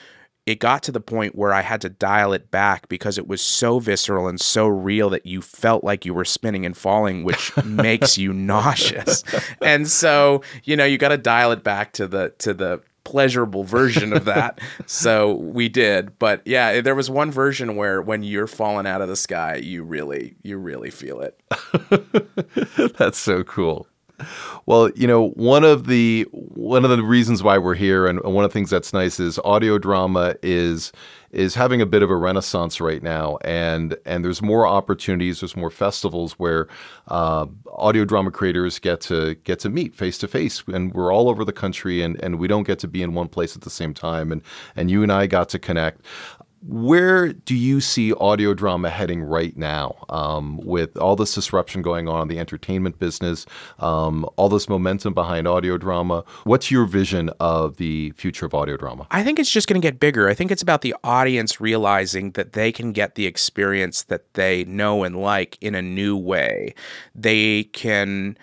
it 0.49 0.61
got 0.61 0.83
to 0.85 0.93
the 0.93 1.01
point 1.01 1.35
where 1.35 1.53
I 1.53 1.61
had 1.61 1.83
to 1.83 1.91
dial 1.91 2.33
it 2.33 2.51
back 2.51 2.89
because 2.89 3.19
it 3.19 3.29
was 3.29 3.43
so 3.43 3.81
visceral 3.81 4.29
and 4.29 4.41
so 4.41 4.67
real 4.67 5.11
that 5.11 5.27
you 5.27 5.43
felt 5.43 5.85
like 5.85 6.07
you 6.07 6.15
were 6.15 6.25
spinning 6.25 6.65
and 6.65 6.75
falling, 6.75 7.23
which 7.23 7.55
makes 7.65 8.17
you 8.17 8.33
nauseous. 8.33 9.25
And 9.61 9.87
so, 9.87 10.41
you 10.65 10.75
know, 10.75 10.87
you 10.87 10.97
got 10.97 11.11
to 11.11 11.19
dial 11.19 11.53
it 11.53 11.63
back 11.63 11.93
to 11.95 12.09
the 12.09 12.33
to 12.39 12.55
the 12.55 12.81
pleasurable 13.05 13.65
version 13.65 14.15
of 14.15 14.25
that. 14.25 14.59
so 14.87 15.35
we 15.35 15.69
did. 15.69 16.19
But 16.19 16.41
yeah, 16.47 16.81
there 16.81 16.95
was 16.95 17.11
one 17.11 17.31
version 17.31 17.77
where 17.77 18.01
when 18.01 18.23
you're 18.23 18.47
falling 18.47 18.87
out 18.87 19.03
of 19.03 19.09
the 19.09 19.17
sky, 19.17 19.57
you 19.57 19.83
really 19.83 20.35
you 20.43 20.57
really 20.57 20.91
feel 20.91 21.21
it. 21.21 21.39
That's 22.97 23.19
so 23.19 23.45
cool. 23.45 23.87
Well, 24.67 24.91
you 24.97 25.07
know, 25.07 25.29
one 25.31 25.65
of 25.65 25.87
the 25.87 26.27
one 26.33 26.85
of 26.85 26.91
the 26.91 27.03
reasons 27.03 27.43
why 27.43 27.59
we're 27.59 27.75
here, 27.75 28.07
and 28.07 28.21
one 28.23 28.45
of 28.45 28.51
the 28.51 28.53
things 28.53 28.71
that's 28.71 28.93
nice 28.93 29.21
is 29.21 29.39
audio 29.45 29.79
drama 29.79 30.35
is 30.43 30.93
is 31.31 31.55
having 31.55 31.81
a 31.83 31.87
bit 31.87 32.03
of 32.03 32.11
a 32.11 32.17
renaissance 32.17 32.81
right 32.81 33.03
now, 33.03 33.39
and 33.45 33.97
and 34.07 34.25
there's 34.25 34.43
more 34.43 34.67
opportunities, 34.67 35.41
there's 35.41 35.57
more 35.57 35.71
festivals 35.71 36.33
where 36.35 36.69
uh, 37.09 37.47
audio 37.73 38.05
drama 38.05 38.31
creators 38.31 38.79
get 38.79 39.01
to 39.03 39.35
get 39.45 39.59
to 39.61 39.69
meet 39.69 39.95
face 39.95 40.19
to 40.19 40.29
face, 40.29 40.63
and 40.67 40.93
we're 40.95 41.13
all 41.13 41.29
over 41.29 41.45
the 41.45 41.53
country, 41.53 42.03
and 42.03 42.21
and 42.23 42.39
we 42.39 42.49
don't 42.49 42.67
get 42.67 42.79
to 42.81 42.89
be 42.89 43.03
in 43.03 43.15
one 43.15 43.29
place 43.29 43.55
at 43.55 43.63
the 43.63 43.71
same 43.71 43.95
time, 43.95 44.33
and 44.33 44.43
and 44.75 44.91
you 44.91 45.03
and 45.03 45.13
I 45.13 45.27
got 45.27 45.49
to 45.51 45.59
connect. 45.59 46.03
Where 46.61 47.33
do 47.33 47.55
you 47.55 47.81
see 47.81 48.13
audio 48.15 48.53
drama 48.53 48.91
heading 48.91 49.23
right 49.23 49.57
now 49.57 50.05
um, 50.09 50.59
with 50.65 50.97
all 50.97 51.15
this 51.15 51.35
disruption 51.35 51.83
going 51.83 52.09
on 52.09 52.23
in 52.23 52.29
the 52.29 52.39
entertainment 52.39 52.99
business, 52.99 53.47
um, 53.79 54.29
all 54.37 54.49
this 54.49 54.69
momentum 54.69 55.15
behind 55.15 55.47
audio 55.47 55.79
drama? 55.79 56.25
What's 56.45 56.71
your 56.71 56.85
vision 56.85 57.31
of 57.39 57.77
the 57.77 58.11
future 58.13 58.47
of 58.47 58.55
audio 58.55 58.77
drama? 58.77 59.07
I 59.11 59.23
think 59.23 59.39
it's 59.39 59.51
just 59.51 59.69
going 59.69 59.81
to 59.81 59.87
get 59.87 60.01
bigger. 60.01 60.29
I 60.29 60.35
think 60.35 60.51
it's 60.51 60.63
about 60.63 60.83
the 60.83 60.97
audience 61.05 61.61
realizing 61.61 62.33
that 62.33 62.55
they 62.55 62.73
can 62.73 62.93
get 62.93 63.15
the 63.15 63.27
experience 63.27 64.03
that 64.05 64.35
they 64.35 64.65
know 64.65 65.05
and 65.05 65.17
like 65.17 65.59
in 65.61 65.75
a 65.75 65.83
new 65.83 66.17
way. 66.17 66.75
They 67.15 67.65
can 67.65 68.37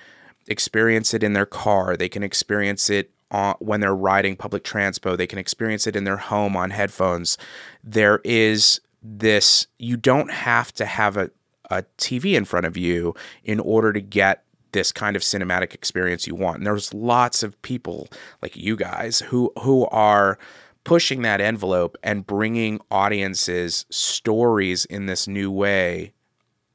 experience 0.48 1.14
it 1.14 1.24
in 1.24 1.34
their 1.34 1.46
car, 1.46 1.98
they 1.98 2.10
can 2.10 2.24
experience 2.24 2.90
it 2.90 3.12
on, 3.36 3.56
when 3.60 3.82
they're 3.82 3.96
riding 3.96 4.36
public 4.36 4.64
transpo. 4.64 5.18
They 5.18 5.28
can 5.28 5.40
experience 5.40 5.86
it 5.86 5.96
in 5.96 6.06
their 6.06 6.18
home 6.18 6.56
on 6.56 6.70
headphones. 6.70 7.38
There 7.84 8.22
is 8.24 8.80
this, 9.04 9.68
you 9.78 9.98
don't 9.98 10.32
have 10.32 10.72
to 10.74 10.86
have 10.86 11.18
a, 11.18 11.30
a 11.70 11.84
TV 11.98 12.36
in 12.36 12.46
front 12.46 12.66
of 12.66 12.78
you 12.78 13.14
in 13.44 13.60
order 13.60 13.92
to 13.92 14.00
get 14.00 14.44
this 14.72 14.92
kind 14.92 15.16
of 15.16 15.22
cinematic 15.22 15.74
experience 15.74 16.28
you 16.28 16.36
want. 16.36 16.58
And 16.58 16.66
there's 16.66 16.94
lots 16.94 17.44
of 17.44 17.62
people 17.62 18.08
like 18.42 18.56
you 18.56 18.76
guys 18.76 19.20
who 19.20 19.52
who 19.62 19.86
are 19.88 20.38
pushing 20.84 21.22
that 21.22 21.42
envelope 21.42 21.98
and 22.04 22.28
bringing 22.28 22.80
audiences 22.92 23.86
stories 23.90 24.86
in 24.86 25.06
this 25.06 25.28
new 25.28 25.50
way 25.50 26.14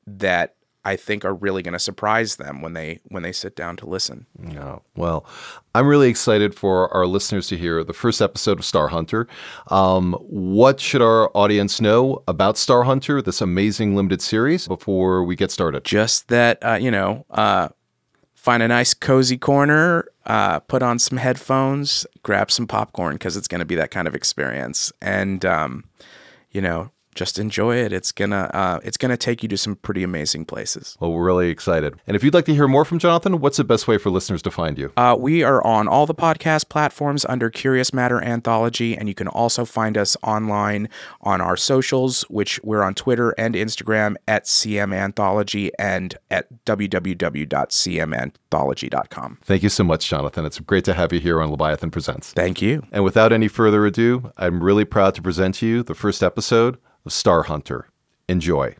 that 0.06 0.56
I 0.84 0.96
think 0.96 1.24
are 1.24 1.34
really 1.34 1.62
going 1.62 1.74
to 1.74 1.78
surprise 1.78 2.36
them 2.36 2.62
when 2.62 2.72
they 2.72 3.00
when 3.08 3.22
they 3.22 3.32
sit 3.32 3.54
down 3.54 3.76
to 3.78 3.86
listen. 3.86 4.26
Yeah. 4.42 4.78
Well, 4.96 5.26
I'm 5.74 5.86
really 5.86 6.08
excited 6.08 6.54
for 6.54 6.92
our 6.94 7.06
listeners 7.06 7.48
to 7.48 7.56
hear 7.56 7.84
the 7.84 7.92
first 7.92 8.22
episode 8.22 8.58
of 8.58 8.64
Star 8.64 8.88
Hunter. 8.88 9.28
Um, 9.68 10.14
what 10.20 10.80
should 10.80 11.02
our 11.02 11.30
audience 11.36 11.80
know 11.80 12.22
about 12.26 12.56
Star 12.56 12.84
Hunter, 12.84 13.20
this 13.20 13.40
amazing 13.40 13.94
limited 13.94 14.22
series, 14.22 14.66
before 14.66 15.22
we 15.22 15.36
get 15.36 15.50
started? 15.50 15.84
Just 15.84 16.28
that 16.28 16.58
uh, 16.64 16.74
you 16.80 16.90
know, 16.90 17.26
uh, 17.30 17.68
find 18.34 18.62
a 18.62 18.68
nice 18.68 18.94
cozy 18.94 19.36
corner, 19.36 20.06
uh, 20.24 20.60
put 20.60 20.82
on 20.82 20.98
some 20.98 21.18
headphones, 21.18 22.06
grab 22.22 22.50
some 22.50 22.66
popcorn 22.66 23.16
because 23.16 23.36
it's 23.36 23.48
going 23.48 23.58
to 23.58 23.66
be 23.66 23.74
that 23.74 23.90
kind 23.90 24.08
of 24.08 24.14
experience, 24.14 24.92
and 25.02 25.44
um, 25.44 25.84
you 26.50 26.62
know, 26.62 26.90
just 27.14 27.38
enjoy 27.38 27.76
it. 27.76 27.92
It's 27.92 28.12
gonna 28.12 28.50
uh, 28.54 28.80
it's 28.82 28.96
gonna 28.96 29.16
take 29.16 29.42
you 29.42 29.48
to 29.48 29.56
some 29.56 29.76
pretty 29.76 30.02
amazing 30.02 30.44
places. 30.44 30.96
Well, 31.00 31.12
we're 31.12 31.24
really 31.24 31.50
excited. 31.50 31.94
And 32.06 32.16
if 32.16 32.22
you'd 32.22 32.34
like 32.34 32.44
to 32.46 32.54
hear 32.54 32.68
more 32.68 32.84
from 32.84 32.98
Jonathan, 32.98 33.40
what's 33.40 33.56
the 33.56 33.64
best 33.64 33.88
way 33.88 33.98
for 33.98 34.10
listeners 34.10 34.42
to 34.42 34.50
find 34.50 34.78
you? 34.78 34.92
Uh, 34.96 35.16
we 35.18 35.42
are 35.42 35.64
on 35.66 35.88
all 35.88 36.06
the 36.06 36.14
podcast 36.14 36.68
platforms 36.68 37.24
under 37.24 37.50
Curious 37.50 37.92
Matter 37.92 38.22
Anthology, 38.22 38.96
and 38.96 39.08
you 39.08 39.14
can 39.14 39.28
also 39.28 39.64
find 39.64 39.98
us 39.98 40.16
online 40.22 40.88
on 41.20 41.40
our 41.40 41.56
socials, 41.56 42.22
which 42.22 42.60
we're 42.62 42.82
on 42.82 42.94
Twitter 42.94 43.30
and 43.32 43.54
Instagram 43.54 44.16
at 44.28 44.44
CM 44.44 44.94
Anthology 44.94 45.70
and 45.78 46.16
at 46.30 46.46
www.cmanthology.com. 46.64 49.38
Thank 49.42 49.62
you 49.62 49.68
so 49.68 49.84
much, 49.84 50.08
Jonathan. 50.08 50.44
It's 50.44 50.58
great 50.60 50.84
to 50.84 50.94
have 50.94 51.12
you 51.12 51.20
here 51.20 51.42
on 51.42 51.50
Leviathan 51.50 51.90
Presents. 51.90 52.32
Thank 52.32 52.62
you. 52.62 52.86
And 52.92 53.04
without 53.04 53.32
any 53.32 53.48
further 53.48 53.84
ado, 53.86 54.32
I'm 54.36 54.62
really 54.62 54.84
proud 54.84 55.14
to 55.16 55.22
present 55.22 55.56
to 55.56 55.66
you 55.66 55.82
the 55.82 55.94
first 55.94 56.22
episode 56.22 56.78
of 57.04 57.12
Star 57.12 57.44
Hunter. 57.44 57.88
Enjoy. 58.28 58.76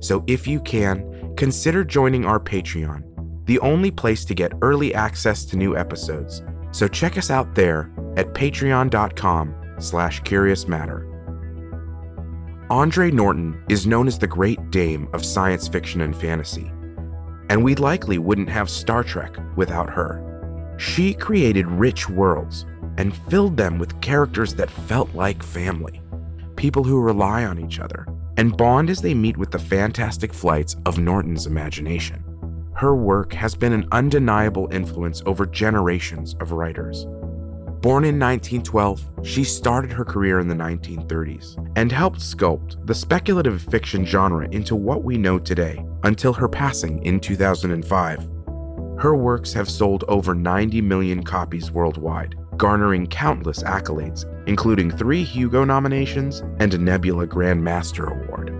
So 0.00 0.22
if 0.28 0.46
you 0.46 0.60
can, 0.60 1.34
consider 1.36 1.82
joining 1.84 2.24
our 2.24 2.38
Patreon, 2.38 3.02
the 3.46 3.58
only 3.58 3.90
place 3.90 4.24
to 4.26 4.34
get 4.34 4.52
early 4.62 4.94
access 4.94 5.44
to 5.46 5.56
new 5.56 5.76
episodes. 5.76 6.42
So 6.70 6.86
check 6.86 7.18
us 7.18 7.30
out 7.30 7.54
there 7.56 7.90
at 8.16 8.32
patreon.com 8.32 9.54
slash 9.78 10.20
curious 10.20 10.68
matter. 10.68 11.12
Andre 12.70 13.10
Norton 13.10 13.60
is 13.68 13.86
known 13.86 14.06
as 14.06 14.18
the 14.18 14.26
great 14.26 14.70
dame 14.70 15.08
of 15.14 15.24
science 15.24 15.66
fiction 15.66 16.00
and 16.00 16.16
fantasy, 16.16 16.70
and 17.48 17.62
we 17.62 17.74
likely 17.74 18.18
wouldn't 18.18 18.50
have 18.50 18.70
Star 18.70 19.02
Trek 19.02 19.36
without 19.56 19.90
her. 19.90 20.22
She 20.78 21.14
created 21.14 21.66
rich 21.66 22.08
worlds 22.08 22.66
and 22.98 23.16
filled 23.28 23.56
them 23.56 23.78
with 23.78 24.00
characters 24.00 24.54
that 24.54 24.70
felt 24.70 25.14
like 25.14 25.42
family, 25.42 26.00
people 26.56 26.84
who 26.84 27.00
rely 27.00 27.44
on 27.44 27.58
each 27.58 27.80
other 27.80 28.06
and 28.36 28.56
bond 28.56 28.90
as 28.90 29.00
they 29.00 29.14
meet 29.14 29.36
with 29.36 29.50
the 29.50 29.58
fantastic 29.58 30.32
flights 30.32 30.76
of 30.84 30.98
Norton's 30.98 31.46
imagination. 31.46 32.22
Her 32.74 32.94
work 32.94 33.32
has 33.32 33.54
been 33.54 33.72
an 33.72 33.88
undeniable 33.92 34.68
influence 34.70 35.22
over 35.24 35.46
generations 35.46 36.34
of 36.40 36.52
writers. 36.52 37.06
Born 37.80 38.04
in 38.04 38.18
1912, 38.18 39.08
she 39.22 39.44
started 39.44 39.92
her 39.92 40.04
career 40.04 40.40
in 40.40 40.48
the 40.48 40.54
1930s 40.54 41.56
and 41.76 41.90
helped 41.90 42.20
sculpt 42.20 42.84
the 42.86 42.94
speculative 42.94 43.62
fiction 43.62 44.04
genre 44.04 44.48
into 44.50 44.76
what 44.76 45.04
we 45.04 45.16
know 45.16 45.38
today 45.38 45.84
until 46.02 46.32
her 46.32 46.48
passing 46.48 47.02
in 47.04 47.20
2005. 47.20 48.28
Her 48.98 49.14
works 49.14 49.52
have 49.52 49.70
sold 49.70 50.04
over 50.08 50.34
90 50.34 50.80
million 50.80 51.22
copies 51.22 51.70
worldwide 51.70 52.34
garnering 52.56 53.06
countless 53.06 53.62
accolades, 53.62 54.24
including 54.46 54.90
three 54.90 55.22
Hugo 55.22 55.64
nominations 55.64 56.42
and 56.58 56.72
a 56.74 56.78
Nebula 56.78 57.26
Grand 57.26 57.62
Master 57.62 58.06
Award. 58.06 58.50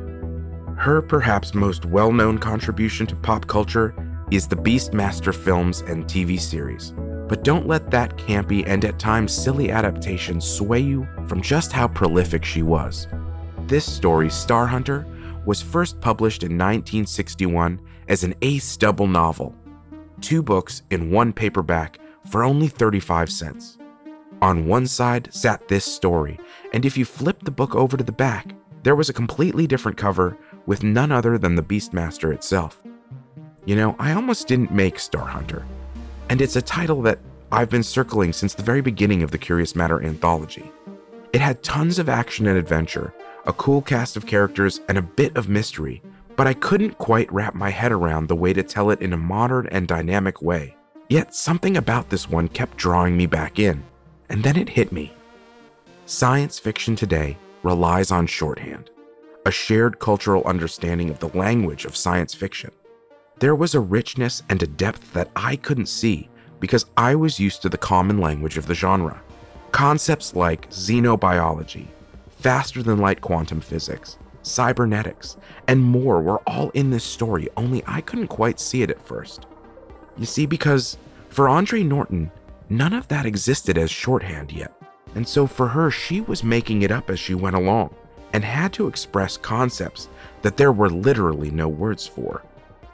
Her 0.77 1.01
perhaps 1.01 1.55
most 1.55 1.85
well 1.87 2.13
known 2.13 2.39
contribution 2.39 3.07
to 3.07 3.17
pop 3.17 3.47
culture 3.47 3.95
is 4.31 4.47
the 4.47 4.57
Beastmaster 4.57 5.35
films 5.35 5.81
and 5.83 6.05
TV 6.05 6.39
series. 6.39 6.93
But 7.29 7.43
don't 7.43 7.67
let 7.67 7.91
that 7.91 8.17
campy 8.17 8.63
and 8.67 8.85
at 8.85 8.99
times 8.99 9.33
silly 9.33 9.71
adaptation 9.71 10.41
sway 10.41 10.81
you 10.81 11.09
from 11.27 11.41
just 11.41 11.73
how 11.73 11.89
prolific 11.89 12.45
she 12.45 12.63
was. 12.63 13.09
This 13.67 13.91
story, 13.91 14.31
Star 14.31 14.67
Hunter, 14.67 15.07
was 15.45 15.63
first 15.63 16.01
published 16.01 16.43
in 16.43 16.53
1961 16.53 17.81
as 18.09 18.23
an 18.23 18.35
ace 18.43 18.77
double 18.77 19.07
novel, 19.07 19.55
two 20.21 20.43
books 20.43 20.83
in 20.91 21.11
one 21.11 21.33
paperback 21.33 21.99
for 22.29 22.45
only 22.45 22.69
35 22.69 23.31
cents. 23.31 23.79
On 24.43 24.67
one 24.67 24.87
side 24.87 25.33
sat 25.33 25.67
this 25.69 25.85
story, 25.85 26.39
and 26.75 26.85
if 26.85 26.97
you 26.99 27.05
flipped 27.05 27.45
the 27.45 27.51
book 27.51 27.75
over 27.75 27.97
to 27.97 28.05
the 28.05 28.13
back, 28.13 28.55
there 28.83 28.95
was 28.95 29.09
a 29.09 29.15
completely 29.15 29.67
different 29.67 29.97
cover 29.97 30.37
with 30.67 30.83
none 30.83 31.11
other 31.11 31.39
than 31.39 31.55
the 31.55 31.63
Beastmaster 31.63 32.35
itself. 32.35 32.83
You 33.65 33.77
know, 33.77 33.97
I 33.99 34.13
almost 34.13 34.47
didn't 34.47 34.73
make 34.73 34.99
Star 34.99 35.27
Hunter, 35.27 35.65
and 36.29 36.41
it's 36.41 36.57
a 36.57 36.63
title 36.63 37.01
that 37.03 37.19
I've 37.51 37.71
been 37.71 37.83
circling 37.83 38.33
since 38.33 38.55
the 38.55 38.63
very 38.63 38.83
beginning 38.83 39.23
of 39.23 39.31
the 39.31 39.39
Curious 39.39 39.75
Matter 39.75 40.03
anthology. 40.03 40.71
It 41.33 41.41
had 41.41 41.63
tons 41.63 41.99
of 41.99 42.09
action 42.09 42.47
and 42.47 42.59
adventure, 42.59 43.15
a 43.47 43.53
cool 43.53 43.81
cast 43.81 44.17
of 44.17 44.27
characters, 44.27 44.81
and 44.89 44.99
a 44.99 45.03
bit 45.03 45.37
of 45.37 45.49
mystery, 45.49 46.03
but 46.37 46.47
I 46.47 46.55
couldn't 46.55 46.99
quite 46.99 47.33
wrap 47.33 47.55
my 47.55 47.71
head 47.71 47.91
around 47.91 48.29
the 48.29 48.37
way 48.37 48.53
to 48.53 48.63
tell 48.63 48.91
it 48.91 49.01
in 49.01 49.13
a 49.13 49.17
modern 49.17 49.67
and 49.69 49.89
dynamic 49.89 50.43
way. 50.43 50.77
Yet 51.09 51.35
something 51.35 51.77
about 51.77 52.11
this 52.11 52.29
one 52.29 52.49
kept 52.49 52.77
drawing 52.77 53.17
me 53.17 53.27
back 53.27 53.59
in. 53.59 53.83
And 54.29 54.43
then 54.43 54.57
it 54.57 54.69
hit 54.69 54.93
me. 54.93 55.13
Science 56.07 56.59
fiction 56.59 56.97
today 56.97 57.37
relies 57.63 58.11
on 58.11 58.27
shorthand, 58.27 58.91
a 59.45 59.51
shared 59.51 59.99
cultural 59.99 60.45
understanding 60.45 61.11
of 61.11 61.19
the 61.19 61.29
language 61.29 61.85
of 61.85 61.97
science 61.97 62.35
fiction. 62.35 62.71
There 63.39 63.55
was 63.55 63.75
a 63.75 63.81
richness 63.81 64.43
and 64.49 64.63
a 64.63 64.67
depth 64.67 65.13
that 65.13 65.31
I 65.37 65.57
couldn't 65.57 65.87
see 65.87 66.29
because 66.61 66.87
I 66.97 67.15
was 67.15 67.41
used 67.41 67.63
to 67.63 67.69
the 67.69 67.79
common 67.79 68.19
language 68.19 68.57
of 68.57 68.67
the 68.67 68.75
genre. 68.75 69.21
Concepts 69.73 70.35
like 70.35 70.71
xenobiology, 70.71 71.87
faster 72.31 72.83
than 72.83 72.99
light 72.99 73.21
quantum 73.21 73.61
physics, 73.61 74.17
cybernetics, 74.43 75.37
and 75.69 75.83
more 75.83 76.23
were 76.23 76.41
all 76.47 76.71
in 76.71 76.91
this 76.91 77.05
story, 77.05 77.49
only 77.57 77.83
I 77.87 78.01
couldn't 78.01 78.29
quite 78.29 78.61
see 78.61 78.83
it 78.83 78.91
at 78.91 79.05
first. 79.05 79.47
You 80.17 80.25
see, 80.25 80.47
because 80.47 80.97
for 81.29 81.49
Andre 81.49 81.83
Norton, 81.83 82.31
None 82.69 82.93
of 82.93 83.09
that 83.09 83.27
existed 83.27 83.79
as 83.79 83.91
shorthand 83.91 84.53
yet, 84.53 84.73
and 85.15 85.27
so 85.27 85.47
for 85.47 85.69
her, 85.69 85.91
she 85.91 86.21
was 86.21 86.43
making 86.43 86.83
it 86.83 86.91
up 86.91 87.11
as 87.11 87.19
she 87.19 87.35
went 87.35 87.57
along 87.57 87.95
and 88.33 88.45
had 88.45 88.73
to 88.75 88.89
express 88.89 89.37
concepts 89.37 90.09
that 90.43 90.57
there 90.57 90.73
were 90.73 90.91
literally 90.91 91.51
no 91.51 91.69
words 91.69 92.07
for 92.07 92.43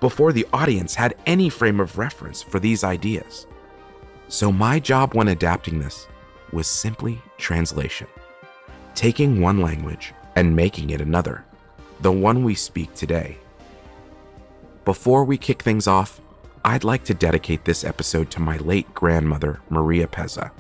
before 0.01 0.33
the 0.33 0.47
audience 0.53 0.95
had 0.95 1.15
any 1.27 1.49
frame 1.49 1.81
of 1.81 1.97
reference 1.99 2.43
for 2.43 2.59
these 2.59 2.85
ideas. 2.85 3.47
So, 4.29 4.51
my 4.51 4.79
job 4.79 5.15
when 5.15 5.29
adapting 5.29 5.79
this 5.79 6.09
was 6.53 6.67
simply 6.67 7.21
translation, 7.39 8.07
taking 8.95 9.41
one 9.41 9.61
language 9.61 10.13
and 10.37 10.57
making 10.57 10.91
it 10.91 11.01
another, 11.01 11.45
the 12.01 12.13
one 12.13 12.45
we 12.45 12.55
speak 12.55 12.95
today. 12.95 13.37
Before 14.85 15.25
we 15.25 15.39
kick 15.39 15.63
things 15.63 15.87
off, 15.87 16.21
I'd 16.65 16.85
like 16.85 17.03
to 17.05 17.15
dedicate 17.15 17.65
this 17.65 17.83
episode 17.83 18.31
to 18.31 18.41
my 18.41 18.57
late 18.59 18.95
grandmother, 18.95 19.61
Maria 19.69 20.07
Pezza, 20.07 20.53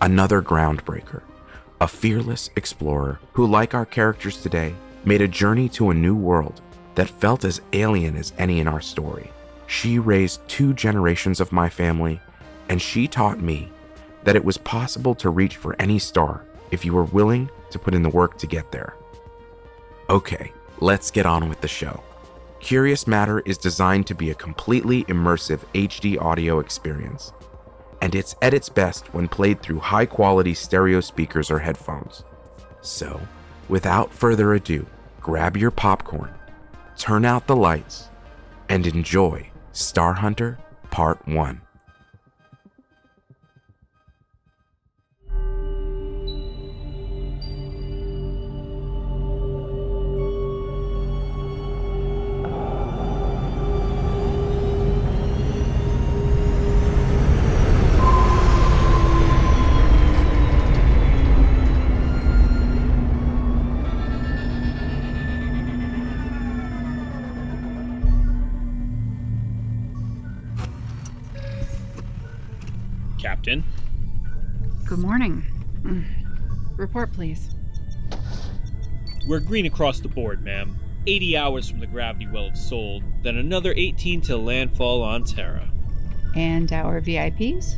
another 0.00 0.40
groundbreaker, 0.40 1.20
a 1.78 1.86
fearless 1.86 2.48
explorer 2.56 3.20
who, 3.34 3.46
like 3.46 3.74
our 3.74 3.84
characters 3.84 4.40
today, 4.40 4.74
made 5.04 5.20
a 5.20 5.28
journey 5.28 5.68
to 5.70 5.90
a 5.90 5.94
new 5.94 6.16
world 6.16 6.62
that 6.94 7.10
felt 7.10 7.44
as 7.44 7.60
alien 7.74 8.16
as 8.16 8.32
any 8.38 8.60
in 8.60 8.68
our 8.68 8.80
story. 8.80 9.30
She 9.66 9.98
raised 9.98 10.46
two 10.48 10.72
generations 10.72 11.38
of 11.38 11.52
my 11.52 11.68
family, 11.68 12.18
and 12.70 12.80
she 12.80 13.06
taught 13.06 13.40
me 13.40 13.70
that 14.24 14.36
it 14.36 14.44
was 14.44 14.56
possible 14.56 15.14
to 15.16 15.28
reach 15.28 15.56
for 15.56 15.76
any 15.78 15.98
star 15.98 16.46
if 16.70 16.82
you 16.82 16.94
were 16.94 17.04
willing 17.04 17.50
to 17.70 17.78
put 17.78 17.92
in 17.92 18.02
the 18.02 18.08
work 18.08 18.38
to 18.38 18.46
get 18.46 18.72
there. 18.72 18.96
Okay, 20.08 20.50
let's 20.80 21.10
get 21.10 21.26
on 21.26 21.50
with 21.50 21.60
the 21.60 21.68
show. 21.68 22.02
Curious 22.62 23.08
Matter 23.08 23.40
is 23.40 23.58
designed 23.58 24.06
to 24.06 24.14
be 24.14 24.30
a 24.30 24.36
completely 24.36 25.02
immersive 25.04 25.64
HD 25.74 26.16
audio 26.22 26.60
experience, 26.60 27.32
and 28.00 28.14
it's 28.14 28.36
at 28.40 28.54
its 28.54 28.68
best 28.68 29.12
when 29.12 29.26
played 29.26 29.60
through 29.60 29.80
high 29.80 30.06
quality 30.06 30.54
stereo 30.54 31.00
speakers 31.00 31.50
or 31.50 31.58
headphones. 31.58 32.22
So, 32.80 33.20
without 33.68 34.12
further 34.12 34.54
ado, 34.54 34.86
grab 35.20 35.56
your 35.56 35.72
popcorn, 35.72 36.32
turn 36.96 37.24
out 37.24 37.48
the 37.48 37.56
lights, 37.56 38.10
and 38.68 38.86
enjoy 38.86 39.50
Star 39.72 40.12
Hunter 40.12 40.56
Part 40.88 41.26
1. 41.26 41.60
Captain. 73.52 73.64
Good 74.86 74.98
morning. 74.98 75.44
Mm. 75.82 76.04
Report, 76.78 77.12
please. 77.12 77.50
We're 79.26 79.40
green 79.40 79.66
across 79.66 80.00
the 80.00 80.08
board, 80.08 80.42
ma'am. 80.42 80.78
80 81.06 81.36
hours 81.36 81.68
from 81.68 81.80
the 81.80 81.86
gravity 81.86 82.28
well 82.28 82.46
of 82.46 82.56
Sol, 82.56 83.02
then 83.22 83.36
another 83.36 83.74
18 83.76 84.20
till 84.20 84.42
landfall 84.42 85.02
on 85.02 85.24
Terra. 85.24 85.68
And 86.34 86.72
our 86.72 87.00
VIPs? 87.00 87.76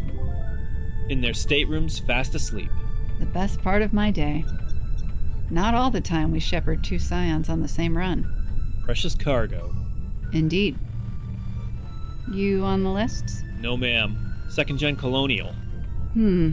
In 1.11 1.21
their 1.21 1.35
staterooms, 1.35 1.99
fast 1.99 2.35
asleep. 2.35 2.71
The 3.19 3.27
best 3.27 3.61
part 3.63 3.83
of 3.83 3.93
my 3.93 4.11
day. 4.11 4.45
Not 5.51 5.75
all 5.75 5.91
the 5.91 6.01
time 6.01 6.31
we 6.31 6.41
shepherd 6.41 6.85
two 6.85 6.99
scions 6.99 7.49
on 7.49 7.61
the 7.61 7.69
same 7.69 7.97
run. 7.97 8.31
Precious 8.85 9.15
cargo. 9.15 9.75
Indeed. 10.33 10.79
You 12.31 12.63
on 12.65 12.83
the 12.83 12.91
list? 12.91 13.45
No, 13.59 13.77
ma'am. 13.77 14.25
Second 14.49 14.79
gen 14.79 14.97
colonial. 14.97 15.55
Hmm. 16.15 16.53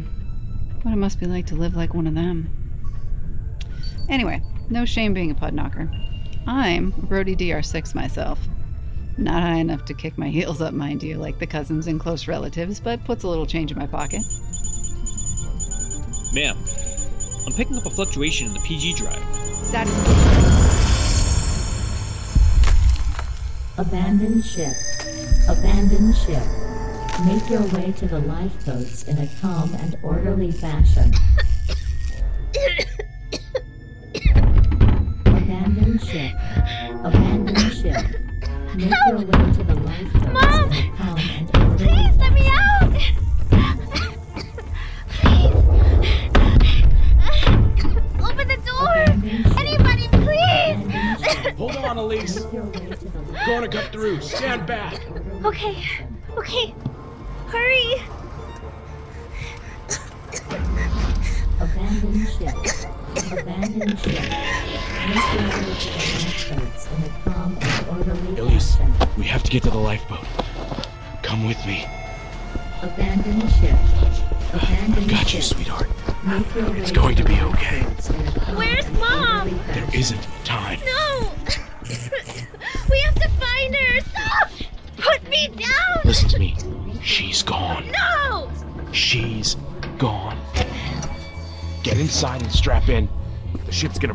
What 0.81 0.91
it 0.91 0.97
must 0.97 1.19
be 1.19 1.27
like 1.27 1.45
to 1.47 1.55
live 1.55 1.75
like 1.75 1.93
one 1.93 2.07
of 2.07 2.15
them. 2.15 2.49
Anyway, 4.09 4.41
no 4.69 4.85
shame 4.85 5.13
being 5.13 5.29
a 5.29 5.35
pud 5.35 5.53
knocker. 5.53 5.89
I'm 6.47 6.89
Brody 6.89 7.35
DR6 7.35 7.93
myself. 7.93 8.39
Not 9.17 9.43
high 9.43 9.57
enough 9.57 9.85
to 9.85 9.93
kick 9.93 10.17
my 10.17 10.29
heels 10.29 10.61
up, 10.61 10.73
mind 10.73 11.03
you, 11.03 11.17
like 11.17 11.37
the 11.37 11.45
cousins 11.45 11.85
and 11.85 11.99
close 11.99 12.27
relatives, 12.27 12.79
but 12.79 13.03
puts 13.05 13.23
a 13.23 13.27
little 13.27 13.45
change 13.45 13.71
in 13.71 13.77
my 13.77 13.85
pocket. 13.85 14.23
Ma'am, 16.33 16.57
I'm 17.45 17.53
picking 17.53 17.77
up 17.77 17.85
a 17.85 17.91
fluctuation 17.91 18.47
in 18.47 18.53
the 18.53 18.61
PG 18.61 18.95
drive. 18.95 19.23
Status. 19.63 19.93
Abandoned 23.77 24.43
ship. 24.43 24.73
Abandoned 25.47 26.15
ship. 26.15 26.60
Make 27.25 27.51
your 27.51 27.61
way 27.67 27.91
to 27.97 28.07
the 28.07 28.19
lifeboats 28.19 29.03
in 29.03 29.19
a 29.19 29.27
calm 29.39 29.75
and 29.75 29.95
orderly 30.01 30.51
fashion. 30.51 31.11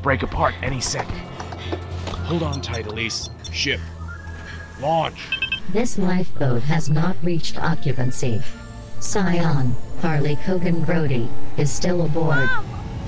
Break 0.07 0.23
apart 0.23 0.55
any 0.63 0.81
second. 0.81 1.19
Hold 2.29 2.45
on 2.45 2.61
tight, 2.61 2.87
Elise. 2.87 3.29
Ship. 3.51 3.81
Launch. 4.81 5.19
This 5.73 5.99
lifeboat 5.99 6.63
has 6.63 6.89
not 6.89 7.17
reached 7.25 7.59
occupancy. 7.59 8.41
Scion, 9.01 9.75
Harley 10.03 10.37
Kogan 10.37 10.87
Brody, 10.87 11.29
is 11.57 11.73
still 11.73 12.05
aboard. 12.05 12.49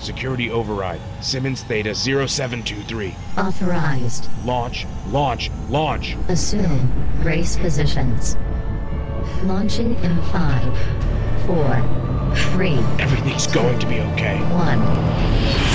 Security 0.00 0.50
override. 0.50 1.00
Simmons 1.20 1.62
Theta 1.62 1.94
0723. 1.94 3.14
Authorized. 3.36 4.28
Launch, 4.44 4.84
launch, 5.06 5.52
launch. 5.68 6.16
Assume 6.26 6.90
brace 7.22 7.56
positions. 7.56 8.36
Launching 9.44 9.94
in 10.02 10.20
five, 10.32 10.76
four, 11.46 12.34
three, 12.50 12.78
Everything's 12.98 13.46
going 13.46 13.78
to 13.78 13.86
be 13.86 14.00
okay. 14.00 14.40
one. 14.52 15.67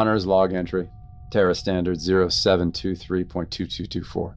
Hunter's 0.00 0.24
log 0.24 0.54
entry, 0.54 0.88
Terra 1.30 1.54
Standard 1.54 1.98
0723.2224. 1.98 4.34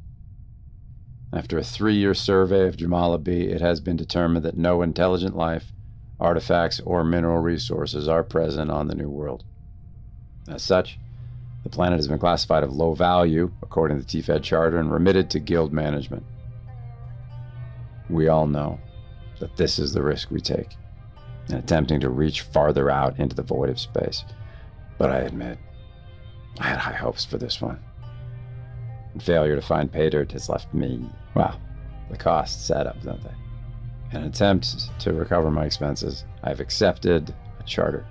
After 1.32 1.58
a 1.58 1.64
three 1.64 1.96
year 1.96 2.14
survey 2.14 2.68
of 2.68 2.76
Jumala 2.76 3.24
B, 3.24 3.44
it 3.44 3.62
has 3.62 3.80
been 3.80 3.96
determined 3.96 4.44
that 4.44 4.58
no 4.58 4.82
intelligent 4.82 5.38
life, 5.38 5.72
artifacts, 6.20 6.82
or 6.82 7.06
mineral 7.06 7.38
resources 7.38 8.10
are 8.10 8.26
present 8.26 8.72
on 8.72 8.90
the 8.90 8.96
New 8.96 9.10
World. 9.10 9.46
As 10.50 10.64
such, 10.64 11.00
The 11.64 11.70
planet 11.70 11.98
has 11.98 12.10
been 12.10 12.20
classified 12.20 12.66
of 12.66 12.74
low 12.74 12.94
value, 12.94 13.54
according 13.62 14.02
to 14.02 14.06
the 14.06 14.22
TFED 14.22 14.44
charter, 14.44 14.80
and 14.80 14.92
remitted 14.92 15.30
to 15.30 15.40
guild 15.40 15.72
management. 15.72 16.26
We 18.10 18.28
all 18.28 18.48
know 18.48 18.82
that 19.40 19.56
this 19.56 19.80
is 19.80 19.94
the 19.94 20.04
risk 20.04 20.30
we 20.30 20.42
take 20.42 20.76
in 21.48 21.56
attempting 21.56 22.02
to 22.02 22.10
reach 22.10 22.42
farther 22.42 22.90
out 22.90 23.18
into 23.18 23.38
the 23.38 23.44
void 23.44 23.70
of 23.70 23.80
space. 23.80 24.26
But 25.04 25.12
I 25.12 25.18
admit, 25.18 25.58
I 26.62 26.64
had 26.64 26.80
high 26.80 26.94
hopes 26.94 27.26
for 27.26 27.38
this 27.38 27.60
one. 27.60 27.78
And 29.12 29.22
failure 29.22 29.58
to 29.58 29.62
find 29.62 29.92
pay 29.92 30.10
dirt 30.10 30.32
has 30.32 30.48
left 30.48 30.74
me, 30.74 31.10
well, 31.36 31.60
the 32.10 32.16
costs 32.16 32.72
add 32.72 32.88
up, 32.88 33.04
don't 33.04 33.22
they? 33.22 33.34
In 34.12 34.24
an 34.24 34.30
attempt 34.30 34.98
to 35.02 35.12
recover 35.12 35.52
my 35.52 35.66
expenses, 35.66 36.24
I've 36.42 36.62
accepted 36.62 37.36
a 37.60 37.64
charter. 37.64 38.06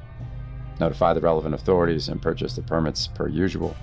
Notify 0.81 1.15
the 1.15 1.23
relevant 1.23 1.55
authorities 1.55 2.09
and 2.11 2.21
purchase 2.21 2.57
the 2.57 2.63
permits 2.63 3.07
per 3.07 3.27
usual. 3.27 3.75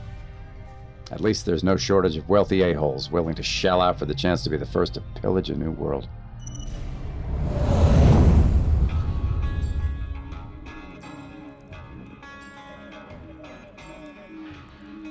At 1.12 1.20
least 1.20 1.48
there's 1.48 1.64
no 1.64 1.78
shortage 1.78 2.16
of 2.16 2.30
wealthy 2.30 2.62
a-holes 2.62 3.10
willing 3.10 3.34
to 3.34 3.42
shell 3.42 3.82
out 3.82 3.98
for 3.98 4.06
the 4.06 4.14
chance 4.14 4.44
to 4.44 4.52
be 4.52 4.58
the 4.58 4.68
first 4.68 4.94
to 4.94 5.02
pillage 5.20 5.50
a 5.50 5.56
new 5.56 5.72
world. 5.72 6.08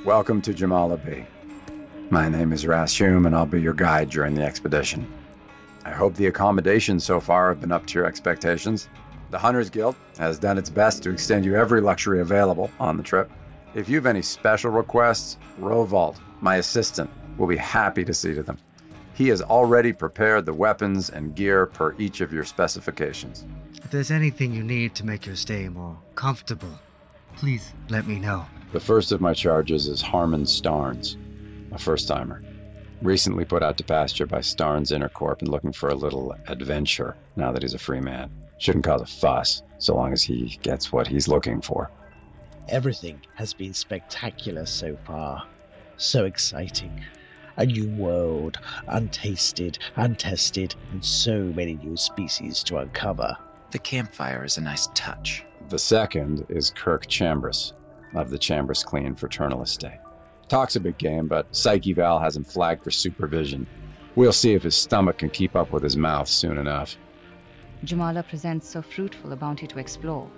Welcome 0.09 0.41
to 0.41 0.55
Jumala 0.55 0.97
B. 1.05 1.23
My 2.09 2.31
name 2.31 2.55
is 2.55 2.67
Rass 2.67 2.97
Hume, 2.97 3.27
and 3.27 3.37
I'll 3.37 3.45
be 3.45 3.61
your 3.61 3.75
guide 3.75 4.09
during 4.09 4.35
the 4.35 4.43
expedition. 4.43 5.07
I 5.85 5.91
hope 5.91 6.15
the 6.15 6.29
accommodations 6.29 7.05
so 7.05 7.21
far 7.21 7.51
have 7.51 7.61
been 7.61 7.73
up 7.73 7.85
to 7.89 7.99
your 7.99 8.07
expectations. 8.07 8.89
The 9.29 9.39
Hunters 9.39 9.69
Guild 9.69 9.97
has 10.17 10.39
done 10.39 10.57
its 10.57 10.71
best 10.71 11.03
to 11.03 11.11
extend 11.11 11.45
you 11.45 11.57
every 11.57 11.83
luxury 11.83 12.23
available 12.23 12.71
on 12.81 12.97
the 12.97 13.03
trip. 13.03 13.31
If 13.75 13.87
you 13.87 13.97
have 13.97 14.07
any 14.07 14.23
special 14.23 14.71
requests, 14.71 15.37
Rovald, 15.61 16.17
my 16.41 16.57
assistant, 16.57 17.11
will 17.37 17.47
be 17.47 17.59
happy 17.59 18.03
to 18.07 18.15
see 18.15 18.33
to 18.33 18.43
them. 18.43 18.57
He 19.13 19.29
has 19.29 19.43
already 19.43 19.93
prepared 19.93 20.47
the 20.47 20.55
weapons 20.55 21.11
and 21.11 21.37
gear 21.37 21.67
per 21.67 21.95
each 21.99 22.23
of 22.23 22.33
your 22.33 22.45
specifications. 22.45 23.45
If 23.75 23.91
there's 23.91 24.11
anything 24.11 24.55
you 24.55 24.63
need 24.63 24.95
to 24.95 25.05
make 25.05 25.27
your 25.27 25.37
stay 25.37 25.69
more 25.69 25.99
comfortable, 26.15 26.81
please 27.37 27.75
let 27.91 28.07
me 28.07 28.19
know. 28.19 28.47
The 28.71 28.81
first 28.81 29.13
of 29.13 29.23
my 29.23 29.33
charges 29.33 29.89
is 29.89 30.03
Harmon 30.03 30.43
Starnes, 30.43 31.17
a 31.73 31.79
first 31.79 32.07
timer. 32.07 32.43
Recently 33.01 33.47
put 33.47 33.63
out 33.63 33.79
to 33.79 33.85
pasture 33.85 34.27
by 34.27 34.41
Starnes 34.41 34.93
Intercorp 34.93 35.41
and 35.41 35.49
looking 35.49 35.73
for 35.73 35.89
a 35.89 35.95
little 35.95 36.37
adventure 36.49 37.17
now 37.35 37.51
that 37.51 37.63
he's 37.63 37.73
a 37.73 37.79
free 37.79 38.01
man. 38.01 38.31
Shouldn't 38.59 38.85
cause 38.85 39.01
a 39.01 39.07
fuss, 39.07 39.63
so 39.79 39.97
long 39.97 40.13
as 40.13 40.23
he 40.23 40.59
gets 40.61 40.93
what 40.93 41.07
he's 41.07 41.29
looking 41.29 41.63
for. 41.63 41.91
Everything 42.69 43.19
has 43.37 43.55
been 43.55 43.73
spectacular 43.73 44.67
so 44.67 44.99
far. 45.07 45.47
So 45.97 46.27
exciting. 46.27 47.03
A 47.57 47.65
new 47.65 47.89
world, 47.97 48.59
untasted, 48.89 49.79
untested, 49.97 50.75
and 50.93 51.03
so 51.03 51.43
many 51.43 51.77
new 51.77 51.97
species 51.97 52.63
to 52.65 52.77
uncover. 52.77 53.35
The 53.71 53.79
campfire 53.79 54.45
is 54.45 54.59
a 54.59 54.61
nice 54.61 54.89
touch. 54.95 55.43
The 55.71 55.79
second 55.79 56.45
is 56.51 56.71
Kirk 56.77 57.07
Chambers 57.07 57.73
of 58.15 58.31
the 58.31 58.39
Chambers 58.39 58.83
Clean 58.85 59.15
Fraternal 59.15 59.63
Estate. 59.63 59.99
Talks 60.49 60.77
a 60.77 60.81
big 60.81 60.99
game, 60.99 61.29
but 61.29 61.55
Psyche 61.55 61.93
Val 61.93 62.19
has 62.19 62.37
him 62.37 62.45
flagged 62.45 62.83
for 62.83 62.91
supervision. 62.91 63.67
We'll 64.15 64.33
see 64.33 64.55
if 64.55 64.63
his 64.63 64.75
stomach 64.75 65.19
can 65.19 65.31
keep 65.31 65.55
up 65.55 65.73
with 65.73 65.83
his 65.83 65.97
mouth 65.97 66.29
soon 66.29 66.59
enough. 66.59 66.97
Jumala 67.85 68.27
presents 68.27 68.69
so 68.69 68.83
fruitful 68.83 69.33
a 69.33 69.37
bounty 69.37 69.67
to 69.67 69.79
explore. 69.79 70.29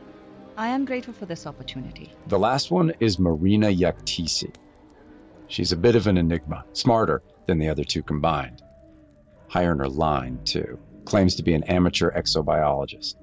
I 0.56 0.68
am 0.68 0.84
grateful 0.84 1.14
for 1.14 1.26
this 1.26 1.46
opportunity. 1.46 2.12
The 2.26 2.38
last 2.38 2.70
one 2.70 2.92
is 3.00 3.18
Marina 3.18 3.68
Yaktisi. 3.68 4.54
She's 5.46 5.72
a 5.72 5.76
bit 5.76 5.96
of 5.96 6.06
an 6.06 6.18
enigma, 6.18 6.64
smarter 6.74 7.22
than 7.46 7.58
the 7.58 7.68
other 7.68 7.84
two 7.84 8.02
combined. 8.02 8.62
Higher 9.48 9.72
in 9.72 9.78
her 9.78 9.88
line, 9.88 10.38
too. 10.44 10.78
Claims 11.06 11.34
to 11.36 11.42
be 11.42 11.54
an 11.54 11.64
amateur 11.64 12.10
exobiologist. 12.12 13.14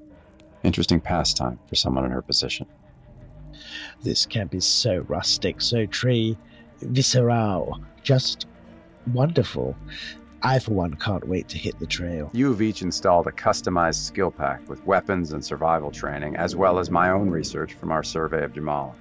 Interesting 0.64 1.00
pastime 1.00 1.60
for 1.68 1.76
someone 1.76 2.06
in 2.06 2.12
her 2.12 2.22
position. 2.22 2.66
This 4.04 4.26
camp 4.26 4.54
is 4.54 4.66
so 4.66 5.00
rustic, 5.08 5.62
so 5.62 5.86
tree 5.86 6.38
visceral, 6.82 7.80
just 8.04 8.48
wonderful. 9.14 9.76
I, 10.44 10.60
for 10.60 10.72
one, 10.72 10.94
can't 10.96 11.28
wait 11.28 11.48
to 11.50 11.58
hit 11.58 11.80
the 11.80 11.88
trail. 11.88 12.30
You 12.34 12.52
have 12.52 12.62
each 12.62 12.84
installed 12.84 13.26
a 13.28 13.32
customized 13.32 14.04
skill 14.06 14.30
pack 14.30 14.68
with 14.70 14.86
weapons 14.86 15.34
and 15.34 15.44
survival 15.44 15.90
training, 15.90 16.36
as 16.36 16.56
well 16.56 16.78
as 16.78 16.92
my 16.92 17.10
own 17.10 17.30
research 17.30 17.74
from 17.74 17.92
our 17.92 18.04
survey 18.04 18.44
of 18.44 18.54
Jumala. 18.54 18.94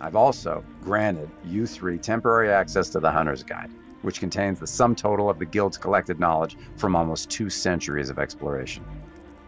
I've 0.00 0.16
also 0.16 0.64
granted 0.82 1.28
you 1.44 1.66
three 1.66 1.98
temporary 1.98 2.50
access 2.50 2.88
to 2.90 3.00
the 3.00 3.10
Hunter's 3.10 3.42
Guide, 3.42 3.70
which 4.02 4.20
contains 4.20 4.60
the 4.60 4.66
sum 4.66 4.94
total 4.94 5.28
of 5.28 5.38
the 5.38 5.46
Guild's 5.46 5.78
collected 5.78 6.20
knowledge 6.20 6.56
from 6.76 6.94
almost 6.94 7.30
two 7.30 7.50
centuries 7.50 8.10
of 8.10 8.18
exploration. 8.18 8.84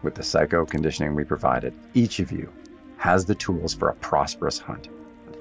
With 0.03 0.15
the 0.15 0.23
psycho 0.23 0.65
conditioning 0.65 1.15
we 1.15 1.23
provided, 1.23 1.73
each 1.93 2.19
of 2.19 2.31
you 2.31 2.51
has 3.07 3.23
the 3.23 3.35
tools 3.35 3.73
for 3.73 3.87
a 3.87 3.95
prosperous 3.95 4.59
hunt. 4.59 4.89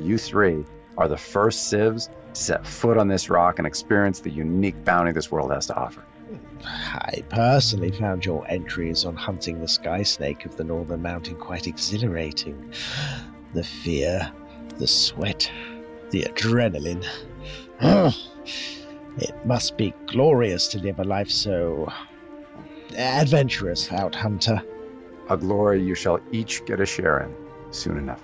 You 0.00 0.18
three 0.18 0.64
are 0.96 1.08
the 1.08 1.16
first 1.16 1.68
civs 1.68 2.08
to 2.32 2.40
set 2.40 2.64
foot 2.64 2.96
on 2.96 3.08
this 3.08 3.28
rock 3.28 3.58
and 3.58 3.66
experience 3.66 4.20
the 4.20 4.30
unique 4.30 4.84
bounty 4.84 5.10
this 5.10 5.32
world 5.32 5.50
has 5.50 5.66
to 5.66 5.74
offer. 5.74 6.04
I 6.64 7.24
personally 7.28 7.90
found 7.90 8.24
your 8.24 8.46
entries 8.48 9.04
on 9.04 9.16
hunting 9.16 9.60
the 9.60 9.66
sky 9.66 10.04
snake 10.04 10.44
of 10.44 10.56
the 10.56 10.62
Northern 10.62 11.02
Mountain 11.02 11.38
quite 11.38 11.66
exhilarating. 11.66 12.72
The 13.52 13.64
fear, 13.64 14.30
the 14.78 14.86
sweat, 14.86 15.50
the 16.10 16.22
adrenaline. 16.22 17.04
it 19.18 19.44
must 19.44 19.76
be 19.76 19.92
glorious 20.06 20.68
to 20.68 20.78
live 20.78 21.00
a 21.00 21.04
life 21.04 21.30
so 21.30 21.92
adventurous, 22.96 23.90
out 23.90 24.14
hunter. 24.14 24.62
A 25.30 25.36
glory 25.36 25.82
you 25.82 25.96
shall 25.96 26.20
each 26.30 26.64
get 26.64 26.78
a 26.78 26.86
share 26.86 27.24
in 27.24 27.45
soon 27.76 27.98
enough. 27.98 28.22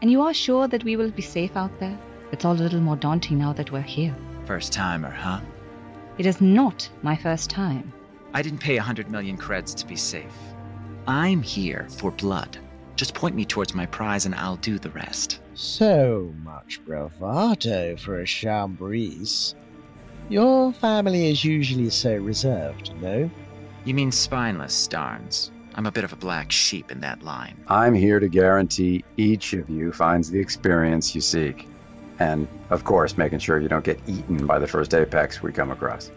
And 0.00 0.10
you 0.10 0.20
are 0.22 0.34
sure 0.34 0.66
that 0.68 0.84
we 0.84 0.96
will 0.96 1.10
be 1.10 1.22
safe 1.22 1.56
out 1.56 1.78
there? 1.78 1.98
It's 2.32 2.44
all 2.44 2.54
a 2.54 2.62
little 2.62 2.80
more 2.80 2.96
daunting 2.96 3.38
now 3.38 3.52
that 3.52 3.70
we're 3.70 3.80
here. 3.80 4.16
First 4.46 4.72
timer, 4.72 5.10
huh? 5.10 5.40
It 6.18 6.26
is 6.26 6.40
not 6.40 6.88
my 7.02 7.16
first 7.16 7.48
time. 7.48 7.92
I 8.34 8.42
didn't 8.42 8.58
pay 8.58 8.78
a 8.78 8.82
hundred 8.82 9.10
million 9.10 9.38
creds 9.38 9.74
to 9.76 9.86
be 9.86 9.96
safe. 9.96 10.34
I'm 11.06 11.42
here 11.42 11.86
for 11.88 12.10
blood. 12.10 12.58
Just 12.96 13.14
point 13.14 13.34
me 13.34 13.44
towards 13.44 13.74
my 13.74 13.86
prize 13.86 14.26
and 14.26 14.34
I'll 14.34 14.56
do 14.56 14.78
the 14.78 14.90
rest. 14.90 15.40
So 15.54 16.34
much 16.42 16.84
bravado 16.84 17.96
for 17.96 18.20
a 18.20 18.24
Chambrise. 18.24 19.54
Your 20.28 20.72
family 20.72 21.30
is 21.30 21.44
usually 21.44 21.90
so 21.90 22.16
reserved, 22.16 22.92
no? 23.00 23.30
You 23.84 23.94
mean 23.94 24.12
spineless, 24.12 24.88
Starnes? 24.88 25.50
I'm 25.74 25.86
a 25.86 25.90
bit 25.92 26.04
of 26.04 26.12
a 26.12 26.16
black 26.16 26.52
sheep 26.52 26.90
in 26.90 27.00
that 27.00 27.22
line. 27.22 27.56
I'm 27.68 27.94
here 27.94 28.20
to 28.20 28.28
guarantee 28.28 29.04
each 29.16 29.52
of 29.54 29.70
you 29.70 29.92
finds 29.92 30.30
the 30.30 30.38
experience 30.38 31.14
you 31.14 31.20
seek. 31.20 31.68
And, 32.18 32.46
of 32.70 32.84
course, 32.84 33.16
making 33.16 33.38
sure 33.38 33.58
you 33.58 33.68
don't 33.68 33.84
get 33.84 34.00
eaten 34.06 34.46
by 34.46 34.58
the 34.58 34.66
first 34.66 34.94
apex 34.94 35.42
we 35.42 35.52
come 35.52 35.70
across. 35.70 36.10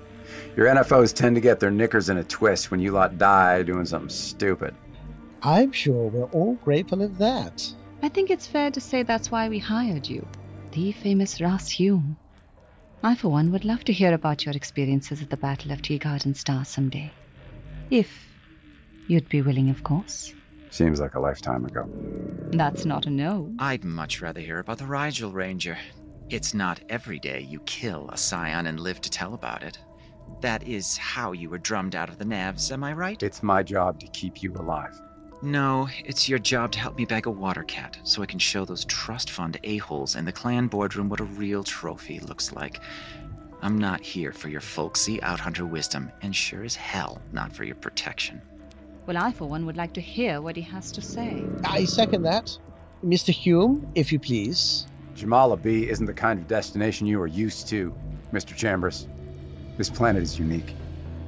Your 0.56 0.68
NFOs 0.68 1.14
tend 1.14 1.36
to 1.36 1.42
get 1.42 1.60
their 1.60 1.72
knickers 1.72 2.10
in 2.10 2.18
a 2.18 2.24
twist 2.24 2.70
when 2.70 2.80
you 2.80 2.92
lot 2.92 3.18
die 3.18 3.64
doing 3.64 3.86
something 3.86 4.10
stupid. 4.10 4.76
I'm 5.42 5.72
sure 5.72 6.10
we're 6.10 6.26
all 6.26 6.56
grateful 6.56 7.02
of 7.02 7.18
that. 7.20 7.72
I 8.02 8.10
think 8.10 8.30
it's 8.30 8.48
fair 8.48 8.72
to 8.72 8.82
say 8.82 9.04
that's 9.04 9.32
why 9.32 9.48
we 9.48 9.60
hired 9.60 10.08
you. 10.08 10.28
The 10.72 10.92
famous 10.92 11.40
Rass 11.40 11.70
Hume. 11.70 12.18
I, 13.02 13.16
for 13.16 13.30
one, 13.30 13.52
would 13.52 13.66
love 13.66 13.84
to 13.86 13.94
hear 13.94 14.14
about 14.14 14.46
your 14.46 14.56
experiences 14.56 15.22
at 15.22 15.30
the 15.30 15.38
Battle 15.38 15.72
of 15.72 15.82
Tea 15.82 15.98
Garden 15.98 16.34
Star 16.34 16.66
someday. 16.66 17.12
If 17.90 18.35
you'd 19.08 19.30
be 19.30 19.42
willing, 19.42 19.70
of 19.70 19.84
course. 19.84 20.34
Seems 20.70 21.00
like 21.00 21.16
a 21.16 21.20
lifetime 21.20 21.66
ago. 21.66 21.90
That's 22.52 22.86
not 22.86 23.06
a 23.06 23.10
no. 23.10 23.52
I'd 23.60 23.84
much 23.84 24.22
rather 24.22 24.42
hear 24.42 24.60
about 24.60 24.78
the 24.78 24.86
Rigel 24.86 25.32
Ranger. 25.32 25.78
It's 26.30 26.54
not 26.54 26.82
every 26.90 27.20
day 27.20 27.42
you 27.42 27.60
kill 27.62 28.10
a 28.10 28.18
scion 28.18 28.68
and 28.68 28.80
live 28.80 29.00
to 29.02 29.10
tell 29.10 29.34
about 29.34 29.64
it. 29.64 29.78
That 30.42 30.68
is 30.68 30.98
how 30.98 31.32
you 31.32 31.50
were 31.50 31.60
drummed 31.60 31.96
out 31.96 32.10
of 32.10 32.18
the 32.18 32.26
Navs, 32.26 32.72
am 32.72 32.84
I 32.84 32.94
right? 32.94 33.22
It's 33.22 33.44
my 33.44 33.64
job 33.64 34.00
to 34.00 34.08
keep 34.08 34.42
you 34.44 34.54
alive. 34.54 35.00
No, 35.42 35.88
it's 36.04 36.28
your 36.28 36.40
job 36.40 36.72
to 36.72 36.80
help 36.80 36.98
me 36.98 37.06
bag 37.06 37.28
a 37.28 37.32
water 37.32 37.64
cat 37.64 37.98
so 38.04 38.24
I 38.24 38.26
can 38.26 38.40
show 38.40 38.66
those 38.66 38.86
trust 38.86 39.30
fund 39.30 39.60
a-holes 39.64 40.16
in 40.16 40.26
the 40.26 40.32
clan 40.32 40.68
boardroom 40.68 41.08
what 41.08 41.20
a 41.20 41.26
real 41.26 41.64
trophy 41.64 42.20
looks 42.20 42.52
like. 42.52 42.80
I'm 43.62 43.78
not 43.78 44.02
here 44.02 44.32
for 44.32 44.50
your 44.50 44.62
folksy 44.62 45.22
out 45.22 45.40
hunter 45.40 45.66
wisdom, 45.66 46.12
and 46.22 46.36
sure 46.36 46.64
as 46.64 46.76
hell 46.76 47.22
not 47.32 47.54
for 47.54 47.64
your 47.64 47.76
protection. 47.76 48.42
Well, 49.06 49.18
I, 49.18 49.32
for 49.32 49.46
one, 49.46 49.66
would 49.68 49.78
like 49.78 49.94
to 49.94 50.02
hear 50.02 50.42
what 50.42 50.56
he 50.56 50.64
has 50.64 50.92
to 50.94 51.02
say. 51.02 51.44
I 51.64 51.86
second 51.86 52.24
that. 52.24 52.58
Mr. 53.04 53.30
Hume, 53.30 53.88
if 53.94 54.12
you 54.12 54.20
please. 54.20 54.88
Jumala 55.16 55.62
B 55.62 55.88
isn't 55.88 56.08
the 56.08 56.14
kind 56.14 56.40
of 56.40 56.48
destination 56.48 57.06
you 57.06 57.22
are 57.22 57.28
used 57.28 57.68
to, 57.70 57.94
Mr. 58.34 58.56
Chambers. 58.56 59.08
This 59.78 59.90
planet 59.90 60.24
is 60.24 60.40
unique. 60.40 60.74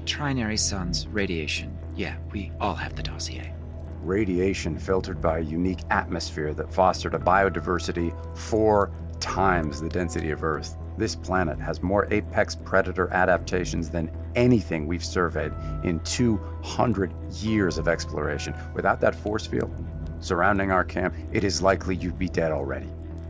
Trinary 0.05 0.57
suns, 0.57 1.07
radiation. 1.07 1.77
Yeah, 1.95 2.15
we 2.31 2.51
all 2.59 2.75
have 2.75 2.95
the 2.95 3.03
dossier. 3.03 3.53
Radiation 4.01 4.79
filtered 4.79 5.21
by 5.21 5.39
a 5.39 5.41
unique 5.41 5.81
atmosphere 5.91 6.53
that 6.55 6.73
fostered 6.73 7.13
a 7.13 7.19
biodiversity 7.19 8.11
four 8.35 8.91
times 9.19 9.81
the 9.81 9.89
density 9.89 10.31
of 10.31 10.43
Earth. 10.43 10.77
This 10.97 11.15
planet 11.15 11.59
has 11.59 11.83
more 11.83 12.07
apex 12.11 12.55
predator 12.55 13.13
adaptations 13.13 13.89
than 13.89 14.09
anything 14.35 14.87
we've 14.87 15.05
surveyed 15.05 15.53
in 15.83 15.99
200 16.01 17.13
years 17.33 17.77
of 17.77 17.87
exploration. 17.87 18.55
Without 18.73 18.99
that 19.01 19.13
force 19.13 19.45
field 19.45 19.71
surrounding 20.19 20.71
our 20.71 20.83
camp, 20.83 21.13
it 21.31 21.43
is 21.43 21.61
likely 21.61 21.95
you'd 21.95 22.17
be 22.17 22.27
dead 22.27 22.51
already. 22.51 22.87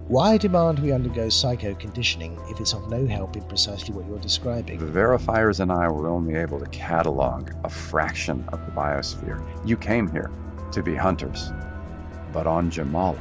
Why 0.07 0.37
demand 0.37 0.79
we 0.79 0.93
undergo 0.93 1.27
psycho 1.27 1.75
conditioning 1.75 2.39
if 2.49 2.61
it's 2.61 2.73
of 2.73 2.89
no 2.89 3.05
help 3.05 3.35
in 3.35 3.43
precisely 3.43 3.93
what 3.93 4.07
you're 4.07 4.19
describing? 4.19 4.79
The 4.79 4.85
verifiers 4.85 5.59
and 5.59 5.69
I 5.69 5.89
were 5.89 6.07
only 6.07 6.35
able 6.35 6.61
to 6.61 6.65
catalog 6.67 7.51
a 7.65 7.69
fraction 7.69 8.45
of 8.53 8.65
the 8.65 8.71
biosphere. 8.71 9.45
You 9.65 9.75
came 9.75 10.09
here 10.09 10.31
to 10.71 10.81
be 10.81 10.95
hunters. 10.95 11.51
But 12.31 12.47
on 12.47 12.71
Jumala, 12.71 13.19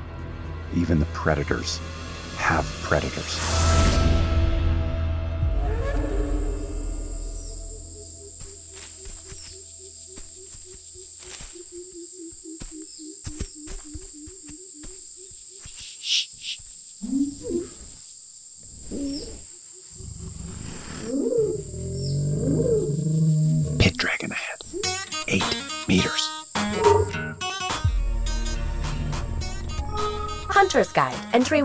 even 0.76 1.00
the 1.00 1.06
predators 1.06 1.80
have 2.37 2.64
predators. 2.85 3.65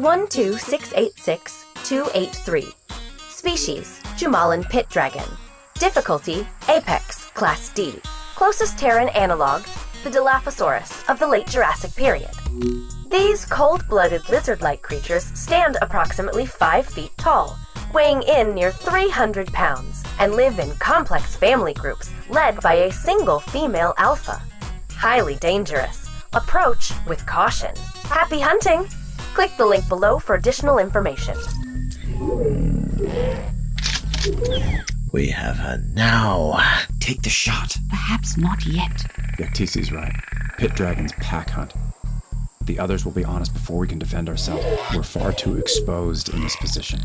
12686 0.02 1.66
283. 1.84 2.68
Species 3.30 4.00
Jumalan 4.18 4.68
pit 4.68 4.90
dragon. 4.90 5.26
Difficulty 5.76 6.48
Apex 6.70 7.26
Class 7.32 7.70
D. 7.70 8.00
Closest 8.36 8.80
Terran 8.80 9.10
analog 9.10 9.62
the 10.04 10.10
Dilophosaurus 10.10 11.08
of 11.08 11.20
the 11.20 11.28
late 11.28 11.46
Jurassic 11.46 11.94
period. 11.96 12.32
These 13.12 13.46
cold 13.46 13.88
blooded 13.88 14.28
lizard 14.28 14.62
like 14.62 14.82
creatures 14.82 15.26
stand 15.38 15.78
approximately 15.84 16.48
5 16.48 16.86
feet 16.88 17.12
tall, 17.18 17.56
weighing 17.94 18.24
in 18.24 18.56
near 18.56 18.72
300 18.72 19.54
pounds, 19.54 20.04
and 20.20 20.34
live 20.34 20.58
in 20.58 20.72
complex 20.78 21.36
family 21.36 21.76
groups 21.76 22.12
led 22.28 22.60
by 22.62 22.74
a 22.74 22.92
single 22.92 23.40
female 23.40 23.94
alpha. 24.00 24.42
Highly 24.94 25.36
dangerous. 25.36 26.10
Approach 26.34 26.92
with 27.08 27.24
caution. 27.28 27.76
Happy 28.06 28.40
hunting! 28.40 28.88
Click 29.34 29.52
the 29.58 29.66
link 29.66 29.88
below 29.88 30.20
for 30.20 30.36
additional 30.36 30.78
information. 30.78 31.36
We 35.12 35.28
have 35.28 35.58
her 35.58 35.84
now. 35.94 36.60
Take 37.00 37.22
the 37.22 37.30
shot. 37.30 37.76
Perhaps 37.90 38.38
not 38.38 38.66
yet. 38.66 38.92
Yaktisi's 39.38 39.92
right. 39.92 40.14
Pit 40.58 40.76
dragons 40.76 41.12
pack 41.14 41.50
hunt. 41.50 41.74
The 42.64 42.78
others 42.80 43.04
will 43.04 43.12
be 43.12 43.26
on 43.26 43.42
us 43.42 43.50
before 43.50 43.78
we 43.80 43.88
can 43.88 44.00
defend 44.00 44.30
ourselves. 44.30 44.66
We're 44.96 45.04
far 45.04 45.34
too 45.34 45.58
exposed 45.58 46.30
in 46.30 46.42
this 46.42 46.56
position. 46.58 47.00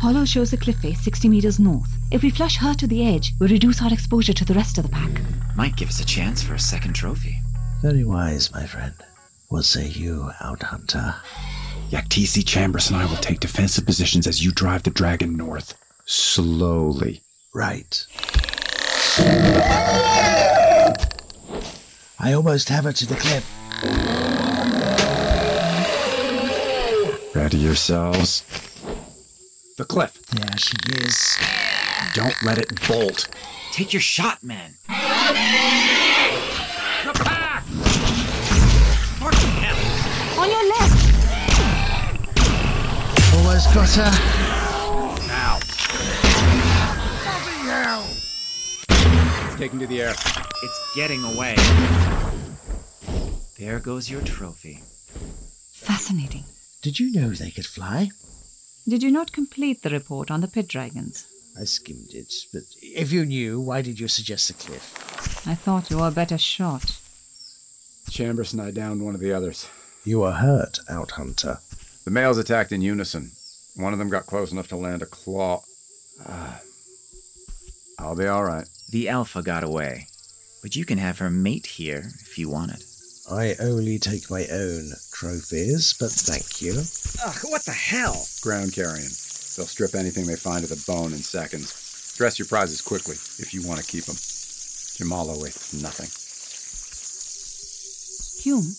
Hollow 0.00 0.24
shows 0.24 0.52
a 0.52 0.56
cliff 0.56 0.76
face 0.76 1.00
60 1.00 1.28
meters 1.28 1.58
north. 1.58 1.90
If 2.10 2.22
we 2.22 2.30
flush 2.30 2.56
her 2.58 2.74
to 2.74 2.86
the 2.86 3.06
edge, 3.06 3.32
we'll 3.38 3.48
reduce 3.48 3.80
our 3.80 3.92
exposure 3.92 4.34
to 4.34 4.44
the 4.44 4.54
rest 4.54 4.76
of 4.76 4.84
the 4.84 4.90
pack. 4.90 5.22
Might 5.56 5.76
give 5.76 5.88
us 5.88 6.00
a 6.00 6.04
chance 6.04 6.42
for 6.42 6.54
a 6.54 6.58
second 6.58 6.94
trophy. 6.94 7.38
Very 7.80 8.04
wise, 8.04 8.52
my 8.52 8.66
friend. 8.66 8.94
What 9.48 9.64
say 9.64 9.86
you, 9.86 10.30
Out 10.40 10.62
Hunter? 10.62 11.14
Yaktisi, 11.90 12.44
Chambers, 12.44 12.88
and 12.90 12.96
I 12.96 13.06
will 13.06 13.16
take 13.16 13.40
defensive 13.40 13.86
positions 13.86 14.26
as 14.26 14.44
you 14.44 14.50
drive 14.50 14.82
the 14.82 14.90
dragon 14.90 15.36
north. 15.36 15.74
Slowly. 16.06 17.22
Right. 17.54 18.06
I 22.18 22.32
almost 22.32 22.68
have 22.68 22.84
her 22.84 22.92
to 22.92 23.06
the 23.06 23.16
cliff. 23.16 23.44
Ready 27.34 27.58
yourselves. 27.58 28.44
The 29.76 29.84
cliff. 29.84 30.20
There 30.26 30.56
she 30.56 30.76
is. 31.04 31.36
Don't 32.14 32.34
let 32.42 32.58
it 32.58 32.86
bolt. 32.88 33.28
Take 33.72 33.92
your 33.92 34.00
shot, 34.00 34.42
man. 34.42 34.74
Almost 43.66 43.96
got 43.96 44.12
her. 44.12 45.26
Now. 45.26 45.58
Taken 49.56 49.78
to 49.78 49.86
the 49.86 50.02
air. 50.02 50.10
It's 50.10 50.94
getting 50.94 51.22
away. 51.24 51.56
There 53.58 53.78
goes 53.78 54.10
your 54.10 54.20
trophy. 54.22 54.82
Fascinating. 55.72 56.44
Did 56.82 57.00
you 57.00 57.12
know 57.12 57.30
they 57.30 57.50
could 57.50 57.66
fly? 57.66 58.10
Did 58.86 59.02
you 59.02 59.10
not 59.10 59.32
complete 59.32 59.82
the 59.82 59.90
report 59.90 60.30
on 60.30 60.40
the 60.40 60.48
pit 60.48 60.68
dragons? 60.68 61.26
I 61.58 61.64
skimmed 61.64 62.12
it, 62.12 62.32
but 62.52 62.64
if 62.82 63.12
you 63.12 63.24
knew, 63.24 63.60
why 63.60 63.80
did 63.80 63.98
you 64.00 64.08
suggest 64.08 64.48
the 64.48 64.54
cliff? 64.54 65.46
I 65.46 65.54
thought 65.54 65.90
you 65.90 65.98
were 65.98 66.08
a 66.08 66.12
better 66.12 66.36
shot. 66.36 66.98
Chambers 68.10 68.52
and 68.52 68.60
I 68.60 68.72
downed 68.72 69.02
one 69.02 69.14
of 69.14 69.20
the 69.20 69.32
others. 69.32 69.68
You 70.04 70.20
were 70.20 70.32
hurt, 70.32 70.80
Out 70.88 71.12
Hunter. 71.12 71.60
The 72.04 72.10
males 72.10 72.36
attacked 72.36 72.72
in 72.72 72.82
unison. 72.82 73.30
One 73.76 73.92
of 73.92 73.98
them 73.98 74.08
got 74.08 74.26
close 74.26 74.52
enough 74.52 74.68
to 74.68 74.76
land 74.76 75.02
a 75.02 75.06
claw. 75.06 75.62
Ah. 76.26 76.60
I'll 77.98 78.16
be 78.16 78.26
all 78.26 78.44
right. 78.44 78.68
The 78.90 79.08
alpha 79.08 79.42
got 79.42 79.64
away. 79.64 80.08
But 80.62 80.76
you 80.76 80.84
can 80.84 80.98
have 80.98 81.18
her 81.18 81.30
mate 81.30 81.66
here 81.66 82.10
if 82.20 82.38
you 82.38 82.48
want 82.48 82.72
it. 82.72 82.84
I 83.30 83.54
only 83.60 83.98
take 83.98 84.30
my 84.30 84.46
own 84.46 84.92
trophies, 85.12 85.94
but 85.98 86.10
thank 86.10 86.60
you. 86.62 86.82
Ugh, 87.24 87.50
what 87.50 87.64
the 87.64 87.72
hell? 87.72 88.26
Ground 88.42 88.74
carrion. 88.74 89.08
They'll 89.56 89.66
strip 89.66 89.94
anything 89.94 90.26
they 90.26 90.36
find 90.36 90.62
to 90.62 90.68
the 90.68 90.82
bone 90.86 91.12
in 91.12 91.18
seconds. 91.18 92.14
Dress 92.16 92.38
your 92.38 92.46
prizes 92.46 92.80
quickly 92.80 93.14
if 93.14 93.52
you 93.52 93.66
want 93.66 93.80
to 93.80 93.86
keep 93.86 94.04
them. 94.04 94.16
Jumala 94.16 95.40
wastes 95.40 95.74
nothing. 95.82 96.10
Hume, 98.42 98.74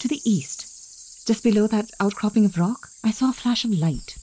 to 0.00 0.08
the 0.08 0.20
east, 0.24 1.26
just 1.26 1.42
below 1.42 1.66
that 1.66 1.90
outcropping 2.00 2.44
of 2.44 2.58
rock, 2.58 2.89
I 3.02 3.10
saw 3.12 3.30
a 3.30 3.32
flash 3.32 3.64
of 3.64 3.70
light. 3.70 4.16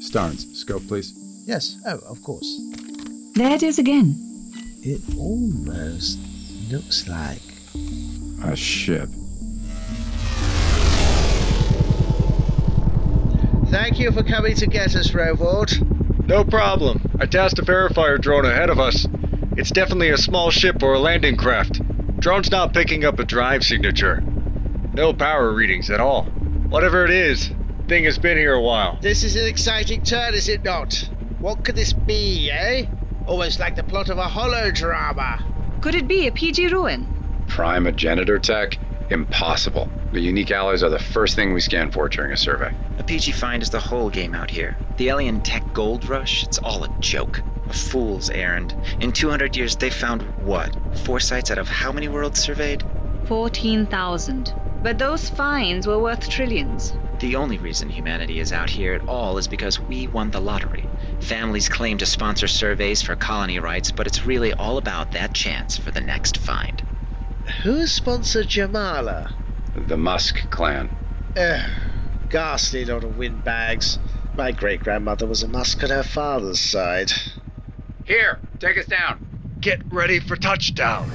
Starnes, 0.00 0.54
scope, 0.56 0.86
please. 0.88 1.12
Yes, 1.46 1.76
oh, 1.86 1.98
of 2.08 2.22
course. 2.22 2.60
There 3.34 3.52
it 3.54 3.62
is 3.62 3.78
again. 3.78 4.16
It 4.82 5.02
almost 5.18 6.18
looks 6.70 7.06
like. 7.08 7.42
A 8.44 8.56
ship. 8.56 9.08
Thank 13.70 13.98
you 13.98 14.10
for 14.12 14.22
coming 14.22 14.56
to 14.56 14.66
get 14.66 14.96
us, 14.96 15.12
Rovord. 15.12 16.26
No 16.26 16.42
problem. 16.42 17.02
I 17.20 17.26
tasked 17.26 17.58
a 17.58 17.62
verifier 17.62 18.20
drone 18.20 18.46
ahead 18.46 18.70
of 18.70 18.80
us. 18.80 19.06
It's 19.56 19.70
definitely 19.70 20.08
a 20.08 20.16
small 20.16 20.50
ship 20.50 20.82
or 20.82 20.94
a 20.94 20.98
landing 20.98 21.36
craft. 21.36 21.80
Drone's 22.18 22.50
not 22.50 22.72
picking 22.72 23.04
up 23.04 23.18
a 23.18 23.24
drive 23.24 23.62
signature. 23.62 24.22
No 24.94 25.12
power 25.12 25.52
readings 25.52 25.90
at 25.90 26.00
all. 26.00 26.24
Whatever 26.70 27.04
it 27.04 27.10
is, 27.10 27.50
thing 27.92 28.04
has 28.04 28.16
been 28.16 28.38
here 28.38 28.54
a 28.54 28.60
while. 28.60 28.96
This 29.02 29.22
is 29.22 29.36
an 29.36 29.46
exciting 29.46 30.02
turn, 30.02 30.32
is 30.32 30.48
it 30.48 30.64
not? 30.64 30.94
What 31.40 31.62
could 31.62 31.76
this 31.76 31.92
be, 31.92 32.50
eh? 32.50 32.86
Almost 33.26 33.60
like 33.60 33.76
the 33.76 33.82
plot 33.82 34.08
of 34.08 34.16
a 34.16 34.28
hollow 34.28 34.70
drama. 34.70 35.44
Could 35.82 35.94
it 35.94 36.08
be 36.08 36.26
a 36.26 36.32
PG 36.32 36.68
ruin? 36.68 37.06
Primogenitor 37.48 38.40
tech? 38.40 38.78
Impossible. 39.10 39.90
The 40.12 40.20
unique 40.20 40.50
alloys 40.50 40.82
are 40.82 40.88
the 40.88 40.98
first 40.98 41.36
thing 41.36 41.52
we 41.52 41.60
scan 41.60 41.90
for 41.90 42.08
during 42.08 42.32
a 42.32 42.36
survey. 42.38 42.74
A 42.96 43.02
PG 43.02 43.32
find 43.32 43.62
is 43.62 43.68
the 43.68 43.78
whole 43.78 44.08
game 44.08 44.34
out 44.34 44.48
here. 44.48 44.74
The 44.96 45.10
alien 45.10 45.42
tech 45.42 45.74
gold 45.74 46.08
rush, 46.08 46.44
it's 46.44 46.56
all 46.56 46.84
a 46.84 46.98
joke. 47.00 47.42
A 47.68 47.74
fool's 47.74 48.30
errand. 48.30 48.74
In 49.00 49.12
200 49.12 49.54
years, 49.54 49.76
they 49.76 49.90
found 49.90 50.22
what? 50.46 50.74
Four 51.04 51.20
sites 51.20 51.50
out 51.50 51.58
of 51.58 51.68
how 51.68 51.92
many 51.92 52.08
worlds 52.08 52.40
surveyed? 52.40 52.82
14,000. 53.26 54.54
But 54.82 54.98
those 54.98 55.28
finds 55.28 55.86
were 55.86 55.98
worth 55.98 56.26
trillions. 56.30 56.94
The 57.22 57.36
only 57.36 57.56
reason 57.56 57.88
humanity 57.88 58.40
is 58.40 58.52
out 58.52 58.68
here 58.68 58.94
at 58.94 59.06
all 59.06 59.38
is 59.38 59.46
because 59.46 59.78
we 59.78 60.08
won 60.08 60.32
the 60.32 60.40
lottery. 60.40 60.88
Families 61.20 61.68
claim 61.68 61.96
to 61.98 62.04
sponsor 62.04 62.48
surveys 62.48 63.00
for 63.00 63.14
colony 63.14 63.60
rights, 63.60 63.92
but 63.92 64.08
it's 64.08 64.26
really 64.26 64.52
all 64.54 64.76
about 64.76 65.12
that 65.12 65.32
chance 65.32 65.78
for 65.78 65.92
the 65.92 66.00
next 66.00 66.38
find. 66.38 66.82
Who 67.62 67.86
sponsored 67.86 68.48
Jumala? 68.48 69.32
The 69.86 69.96
Musk 69.96 70.50
clan. 70.50 70.90
Ugh, 71.36 71.70
ghastly 72.28 72.84
lot 72.84 73.04
of 73.04 73.16
windbags. 73.16 74.00
My 74.36 74.50
great 74.50 74.80
grandmother 74.80 75.24
was 75.28 75.44
a 75.44 75.48
Musk 75.48 75.84
on 75.84 75.90
her 75.90 76.02
father's 76.02 76.58
side. 76.58 77.12
Here, 78.04 78.40
take 78.58 78.76
us 78.76 78.86
down. 78.86 79.24
Get 79.60 79.80
ready 79.92 80.18
for 80.18 80.34
touchdown. 80.34 81.08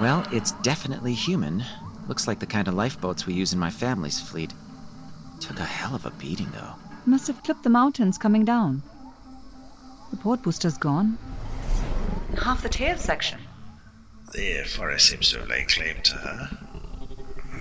Well, 0.00 0.26
it's 0.30 0.52
definitely 0.60 1.14
human. 1.14 1.64
Looks 2.06 2.28
like 2.28 2.38
the 2.38 2.46
kind 2.46 2.68
of 2.68 2.74
lifeboats 2.74 3.24
we 3.24 3.32
use 3.32 3.54
in 3.54 3.58
my 3.58 3.70
family's 3.70 4.20
fleet. 4.20 4.52
Took 5.40 5.58
a 5.58 5.64
hell 5.64 5.94
of 5.94 6.04
a 6.04 6.10
beating, 6.10 6.50
though. 6.52 6.74
Must 7.06 7.26
have 7.28 7.42
clipped 7.42 7.62
the 7.62 7.70
mountains 7.70 8.18
coming 8.18 8.44
down. 8.44 8.82
The 10.10 10.18
port 10.18 10.42
booster's 10.42 10.76
gone. 10.76 11.16
Half 12.42 12.62
the 12.62 12.68
tail 12.68 12.98
section. 12.98 13.40
The 14.32 14.64
forest 14.64 15.08
seems 15.08 15.30
to 15.30 15.38
have 15.38 15.48
laid 15.48 15.68
claim 15.68 16.02
to 16.02 16.14
her. 16.14 16.58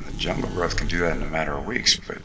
The 0.06 0.18
jungle 0.18 0.50
growth 0.50 0.76
can 0.76 0.88
do 0.88 1.00
that 1.00 1.16
in 1.16 1.24
a 1.24 1.30
matter 1.30 1.54
of 1.54 1.66
weeks, 1.66 1.96
but 1.96 2.18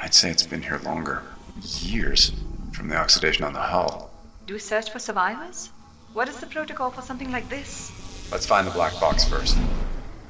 I'd 0.00 0.14
say 0.14 0.30
it's 0.30 0.46
been 0.46 0.62
here 0.62 0.80
longer. 0.84 1.22
Years 1.60 2.32
from 2.72 2.88
the 2.88 2.96
oxidation 2.96 3.44
on 3.44 3.52
the 3.52 3.60
hull. 3.60 4.10
Do 4.46 4.54
we 4.54 4.60
search 4.60 4.90
for 4.90 4.98
survivors? 4.98 5.70
What 6.14 6.28
is 6.28 6.38
the 6.38 6.46
protocol 6.46 6.90
for 6.90 7.02
something 7.02 7.30
like 7.30 7.48
this? 7.50 7.92
Let's 8.32 8.46
find 8.46 8.66
the 8.66 8.70
black 8.70 8.98
box 8.98 9.24
first. 9.28 9.58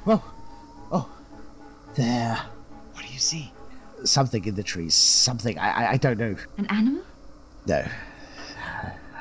Whoa. 0.05 0.21
Oh. 0.91 1.09
There. 1.95 2.37
What 2.95 3.07
do 3.07 3.12
you 3.12 3.21
see? 3.21 3.53
Something 4.05 4.45
in 4.45 4.57
the 4.57 4.62
trees. 4.65 4.95
Something. 4.95 5.57
I, 5.57 5.71
I, 5.71 5.91
I 5.93 5.97
don't 5.99 6.19
know. 6.19 6.35
An 6.59 6.67
animal? 6.67 7.05
No. 7.67 7.87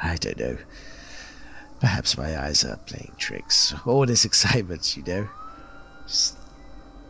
I 0.02 0.16
don't 0.16 0.40
know. 0.40 0.58
Perhaps 1.80 2.18
my 2.18 2.44
eyes 2.44 2.66
are 2.66 2.78
playing 2.88 3.14
tricks. 3.18 3.74
All 3.86 4.06
this 4.08 4.26
excitement, 4.26 4.98
you 4.98 5.04
know. 5.04 5.30
Just 6.08 6.38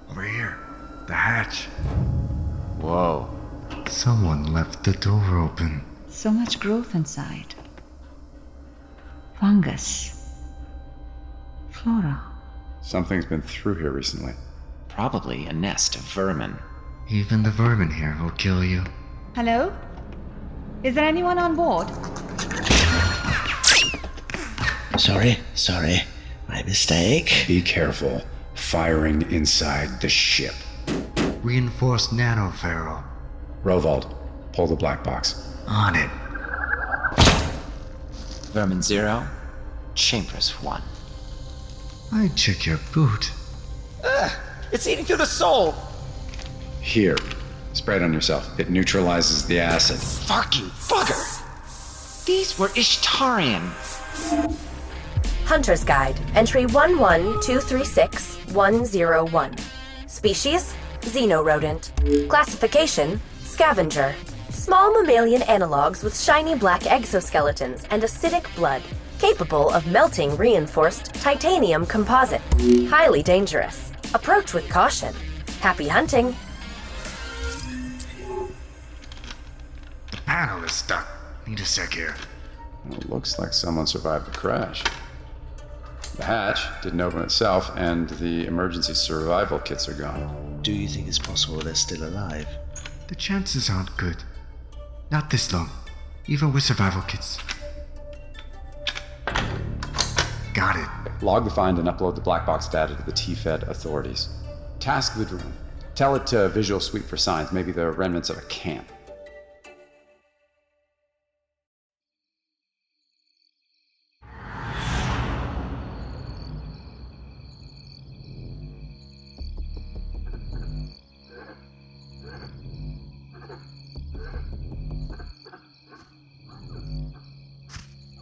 Over 0.10 0.24
here. 0.24 0.60
The 1.08 1.14
hatch. 1.14 1.66
Whoa. 2.82 3.30
Someone 3.88 4.52
left 4.52 4.84
the 4.84 4.92
door 4.92 5.38
open. 5.38 5.86
So 6.10 6.32
much 6.32 6.60
growth 6.60 6.94
inside. 6.96 7.56
Fungus. 9.40 10.21
Flora. 11.84 12.22
Something's 12.82 13.26
been 13.26 13.42
through 13.42 13.76
here 13.76 13.92
recently. 13.92 14.34
Probably 14.88 15.46
a 15.48 15.54
nest 15.54 15.96
of 15.96 16.02
vermin. 16.02 16.58
Even 17.10 17.42
the 17.42 17.50
vermin 17.50 17.90
here 17.92 18.16
will 18.22 18.32
kill 18.32 18.64
you. 18.64 18.84
Hello? 19.36 19.74
Is 20.84 20.96
there 20.96 21.08
anyone 21.08 21.40
on 21.40 21.56
board? 21.56 21.88
Sorry, 25.00 25.38
sorry. 25.56 26.02
My 26.48 26.62
mistake. 26.64 27.46
Be 27.48 27.62
careful. 27.62 28.22
Firing 28.54 29.24
inside 29.32 30.02
the 30.02 30.10
ship. 30.10 30.54
Reinforced 31.42 32.12
nanoferro. 32.12 33.04
Rovald, 33.64 34.14
pull 34.54 34.68
the 34.68 34.76
black 34.76 35.04
box. 35.04 35.56
On 35.68 35.96
it. 35.96 36.10
Vermin 38.52 38.82
zero, 38.82 39.26
Chambers 39.96 40.52
one. 40.62 40.82
I'd 42.14 42.36
check 42.36 42.66
your 42.66 42.80
boot. 42.94 43.32
Ugh, 44.04 44.32
it's 44.72 44.88
eating 44.88 45.06
through 45.06 45.18
the 45.18 45.26
soul. 45.26 45.76
Here. 46.82 47.18
Spray 47.74 47.96
it 47.96 48.04
on 48.04 48.12
yourself. 48.14 48.60
It 48.60 48.70
neutralizes 48.70 49.48
the 49.48 49.60
acid. 49.60 49.98
Fucking 49.98 50.66
bugger. 50.90 52.26
These 52.26 52.60
were 52.60 52.68
Ishtarian. 52.70 53.72
Hunter's 55.46 55.84
Guide, 55.84 56.20
entry 56.36 56.66
11236-101. 56.66 59.60
Species, 60.08 60.74
xenorodent. 61.02 61.92
Classification, 62.30 63.20
scavenger. 63.40 64.14
Small 64.50 64.94
mammalian 64.94 65.42
analogues 65.44 66.04
with 66.04 66.20
shiny 66.20 66.56
black 66.56 66.82
exoskeletons 66.82 67.86
and 67.90 68.04
acidic 68.04 68.54
blood, 68.56 68.82
capable 69.22 69.70
of 69.70 69.86
melting 69.86 70.36
reinforced 70.36 71.14
titanium 71.14 71.86
composite. 71.86 72.42
Highly 72.90 73.22
dangerous. 73.22 73.92
Approach 74.16 74.56
with 74.56 74.68
caution. 74.68 75.14
Happy 75.60 75.88
hunting. 75.88 76.36
The 80.10 80.18
panel 80.26 80.64
is 80.64 80.72
stuck. 80.72 81.08
Need 81.46 81.60
a 81.60 81.66
sec 81.66 81.94
here. 81.94 82.16
Well, 82.84 83.00
looks 83.10 83.38
like 83.38 83.54
someone 83.54 83.86
survived 83.86 84.26
the 84.26 84.32
crash. 84.32 84.84
The 86.16 86.26
hatch 86.26 86.60
didn't 86.82 87.02
open 87.02 87.22
itself, 87.22 87.72
and 87.78 88.10
the 88.10 88.48
emergency 88.48 88.96
survival 88.96 89.60
kits 89.60 89.88
are 89.88 89.94
gone. 89.94 90.60
Do 90.64 90.74
you 90.74 90.88
think 90.88 91.08
it's 91.08 91.20
possible 91.20 91.60
they're 91.60 91.76
still 91.76 92.04
alive? 92.04 92.48
The 93.08 93.16
chances 93.16 93.70
aren't 93.70 93.96
good. 93.98 94.18
Not 95.12 95.30
this 95.30 95.54
long, 95.54 95.70
even 96.26 96.52
with 96.52 96.64
survival 96.64 97.04
kits. 97.04 97.38
Got 100.54 100.76
it. 100.76 101.24
Log 101.24 101.46
the 101.46 101.50
find 101.50 101.80
and 101.80 101.88
upload 101.88 102.16
the 102.16 102.22
black 102.22 102.46
box 102.46 102.68
data 102.68 102.96
to 102.96 103.04
the 103.04 103.12
TFED 103.12 103.70
authorities. 103.70 104.30
Task 104.80 105.16
the 105.16 105.24
drone. 105.24 105.54
Tell 105.96 106.16
it 106.16 106.28
to 106.28 106.50
visual 106.50 106.80
sweep 106.80 107.06
for 107.06 107.16
signs, 107.16 107.52
maybe 107.52 107.72
the 107.72 107.90
remnants 107.92 108.30
of 108.30 108.38
a 108.38 108.42
camp. 108.42 108.92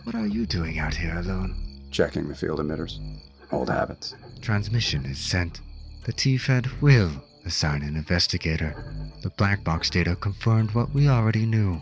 What 0.04 0.16
are 0.16 0.28
you 0.28 0.46
doing 0.46 0.80
out 0.80 0.94
here 0.94 1.18
alone? 1.20 1.69
Checking 1.92 2.28
the 2.28 2.36
field 2.36 2.60
emitters. 2.60 3.00
Old 3.52 3.70
habits. 3.70 4.16
Transmission 4.42 5.06
is 5.06 5.18
sent. 5.18 5.62
The 6.06 6.14
TFED 6.14 6.82
will 6.82 7.12
assign 7.46 7.82
an 7.82 7.96
investigator. 7.96 8.76
The 9.22 9.32
black 9.32 9.64
box 9.64 9.90
data 9.90 10.16
confirmed 10.16 10.72
what 10.72 10.94
we 10.94 11.10
already 11.10 11.46
knew. 11.46 11.82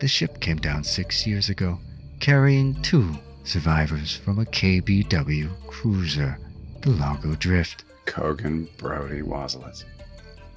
The 0.00 0.08
ship 0.08 0.40
came 0.40 0.58
down 0.58 0.84
six 0.84 1.26
years 1.26 1.48
ago, 1.48 1.78
carrying 2.20 2.80
two 2.82 3.16
survivors 3.44 4.14
from 4.14 4.38
a 4.38 4.44
KBW 4.44 5.66
cruiser, 5.66 6.38
the 6.82 6.90
Largo 6.90 7.34
Drift. 7.34 7.84
Kogan, 8.06 8.68
Brody, 8.76 9.22
Wazlitz. 9.22 9.84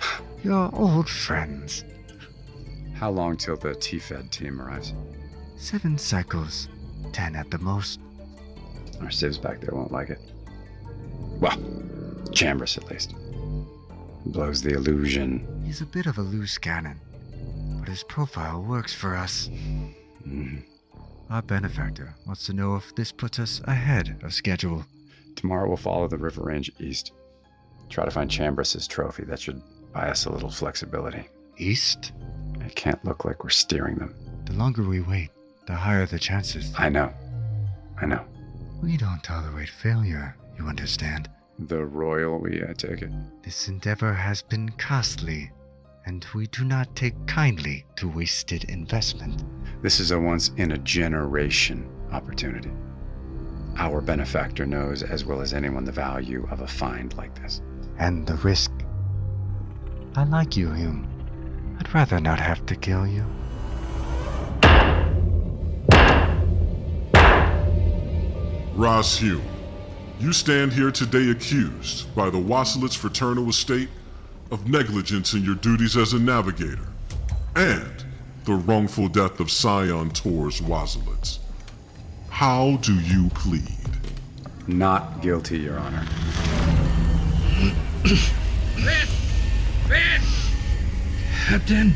Your 0.43 0.69
old 0.75 1.09
friends. 1.09 1.85
How 2.93 3.09
long 3.09 3.37
till 3.37 3.57
the 3.57 3.69
TFED 3.69 4.29
team 4.29 4.61
arrives? 4.61 4.93
Seven 5.57 5.97
cycles, 5.97 6.67
ten 7.13 7.35
at 7.35 7.49
the 7.49 7.57
most. 7.57 7.99
Our 9.01 9.11
civs 9.11 9.37
back 9.37 9.61
there 9.61 9.73
won't 9.73 9.91
like 9.91 10.09
it. 10.09 10.19
Well, 11.39 11.57
Chambers 12.31 12.77
at 12.77 12.89
least. 12.89 13.13
Blows 14.25 14.61
the 14.61 14.73
illusion. 14.73 15.63
He's 15.65 15.81
a 15.81 15.85
bit 15.85 16.05
of 16.05 16.17
a 16.17 16.21
loose 16.21 16.57
cannon, 16.57 16.99
but 17.79 17.89
his 17.89 18.03
profile 18.03 18.61
works 18.61 18.93
for 18.93 19.15
us. 19.15 19.49
Mhm. 20.25 20.63
Our 21.29 21.41
benefactor 21.41 22.13
wants 22.25 22.45
to 22.45 22.53
know 22.53 22.75
if 22.75 22.93
this 22.95 23.11
puts 23.11 23.39
us 23.39 23.61
ahead 23.65 24.19
of 24.21 24.33
schedule. 24.33 24.85
Tomorrow 25.35 25.67
we'll 25.67 25.77
follow 25.77 26.07
the 26.07 26.17
river 26.17 26.43
range 26.43 26.71
east. 26.79 27.13
Try 27.89 28.05
to 28.05 28.11
find 28.11 28.29
Chambers' 28.29 28.87
trophy. 28.87 29.23
That 29.23 29.39
should 29.39 29.61
buy 29.91 30.09
us 30.09 30.25
a 30.25 30.31
little 30.31 30.49
flexibility. 30.51 31.27
East? 31.57 32.11
It 32.61 32.75
can't 32.75 33.03
look 33.03 33.25
like 33.25 33.43
we're 33.43 33.49
steering 33.49 33.95
them. 33.95 34.13
The 34.45 34.53
longer 34.53 34.83
we 34.83 35.01
wait, 35.01 35.29
the 35.67 35.75
higher 35.75 36.05
the 36.05 36.19
chances. 36.19 36.73
I 36.77 36.89
know. 36.89 37.11
I 37.99 38.05
know. 38.05 38.23
We 38.81 38.97
don't 38.97 39.23
tolerate 39.23 39.69
failure, 39.69 40.35
you 40.57 40.65
understand. 40.65 41.29
The 41.59 41.85
royal 41.85 42.39
we, 42.39 42.63
I 42.67 42.73
take 42.73 43.03
it. 43.03 43.11
This 43.43 43.67
endeavor 43.67 44.11
has 44.11 44.41
been 44.41 44.69
costly, 44.69 45.51
and 46.07 46.25
we 46.33 46.47
do 46.47 46.63
not 46.63 46.95
take 46.95 47.13
kindly 47.27 47.85
to 47.97 48.09
wasted 48.09 48.63
investment. 48.65 49.43
This 49.83 49.99
is 49.99 50.09
a 50.09 50.19
once 50.19 50.49
in 50.57 50.71
a 50.71 50.79
generation 50.79 51.87
opportunity. 52.11 52.71
Our 53.77 54.01
benefactor 54.01 54.65
knows 54.65 55.03
as 55.03 55.25
well 55.25 55.41
as 55.41 55.53
anyone 55.53 55.85
the 55.85 55.91
value 55.91 56.47
of 56.49 56.61
a 56.61 56.67
find 56.67 57.13
like 57.13 57.39
this. 57.39 57.61
And 57.99 58.25
the 58.25 58.35
risk. 58.37 58.71
I 60.15 60.23
like 60.23 60.57
you, 60.57 60.71
Hume. 60.71 61.07
I'd 61.79 61.93
rather 61.93 62.19
not 62.19 62.39
have 62.39 62.65
to 62.65 62.75
kill 62.75 63.05
you. 63.05 63.25
Rass 68.75 69.17
Hume, 69.17 69.41
you 70.19 70.31
stand 70.31 70.71
here 70.71 70.91
today 70.91 71.31
accused 71.31 72.13
by 72.15 72.29
the 72.29 72.37
Wassilitz 72.37 72.95
Fraternal 72.95 73.49
Estate 73.49 73.89
of 74.49 74.67
negligence 74.69 75.33
in 75.33 75.43
your 75.43 75.55
duties 75.55 75.97
as 75.97 76.13
a 76.13 76.19
navigator 76.19 76.87
and 77.55 78.05
the 78.45 78.53
wrongful 78.53 79.09
death 79.09 79.39
of 79.39 79.51
Scion 79.51 80.09
Tors 80.11 80.61
Wasilitz. 80.61 81.39
How 82.29 82.77
do 82.77 82.93
you 83.01 83.29
plead? 83.29 83.63
Not 84.67 85.21
guilty, 85.21 85.59
Your 85.59 85.77
Honor. 85.77 86.05
Red! 88.85 89.07
Red! 89.89 90.21
Captain, 91.45 91.93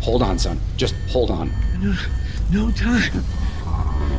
Hold 0.00 0.22
on, 0.22 0.38
son. 0.38 0.60
Just 0.76 0.94
hold 1.10 1.30
on. 1.30 1.50
no, 1.82 1.94
no 2.52 2.70
time. 2.70 3.24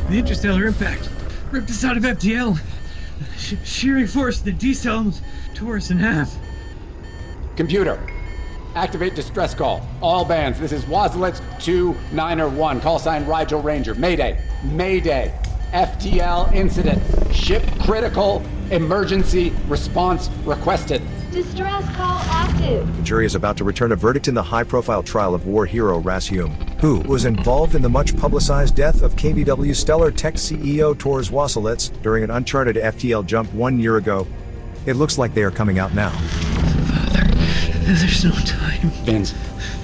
The 0.08 0.18
interstellar 0.18 0.66
impact 0.66 1.08
ripped 1.52 1.70
us 1.70 1.84
out 1.84 1.96
of 1.96 2.02
FTL. 2.04 2.58
Sh- 3.36 3.54
shearing 3.64 4.06
force 4.06 4.40
the 4.40 4.52
D 4.52 4.72
cells 4.74 5.20
tore 5.54 5.76
us 5.76 5.90
in 5.90 5.98
half. 5.98 6.34
Computer, 7.56 8.00
activate 8.74 9.14
distress 9.14 9.54
call. 9.54 9.86
All 10.00 10.24
bands, 10.24 10.58
this 10.60 10.72
is 10.72 10.84
Wazlitz 10.84 11.40
291. 11.60 12.80
Call 12.80 12.98
sign 12.98 13.26
Rigel 13.26 13.60
Ranger. 13.60 13.94
Mayday. 13.94 14.42
Mayday. 14.64 15.34
FTL 15.72 16.52
incident. 16.54 17.02
Ship 17.34 17.62
critical. 17.80 18.42
Emergency 18.70 19.52
response 19.68 20.28
requested. 20.44 21.02
Distress 21.32 21.84
call 21.96 22.18
active. 22.24 22.96
The 22.96 23.02
jury 23.04 23.24
is 23.24 23.34
about 23.36 23.56
to 23.58 23.64
return 23.64 23.92
a 23.92 23.96
verdict 23.96 24.26
in 24.26 24.34
the 24.34 24.42
high 24.42 24.64
profile 24.64 25.02
trial 25.02 25.34
of 25.34 25.46
war 25.46 25.64
hero 25.64 25.98
Rass 25.98 26.26
Hume, 26.26 26.50
who 26.80 26.98
was 27.00 27.24
involved 27.24 27.74
in 27.76 27.82
the 27.82 27.88
much 27.88 28.16
publicized 28.16 28.74
death 28.74 29.02
of 29.02 29.14
KBW 29.14 29.74
Stellar 29.76 30.10
Tech 30.10 30.34
CEO 30.34 30.98
Tors 30.98 31.30
Wasilitz 31.30 31.90
during 32.02 32.24
an 32.24 32.30
uncharted 32.30 32.74
FTL 32.76 33.24
jump 33.26 33.52
one 33.54 33.78
year 33.78 33.96
ago. 33.96 34.26
It 34.86 34.94
looks 34.94 35.18
like 35.18 35.32
they 35.32 35.42
are 35.44 35.50
coming 35.52 35.78
out 35.78 35.94
now. 35.94 36.10
There's 37.84 38.24
no 38.24 38.32
time. 38.44 38.90
Vince, 39.04 39.30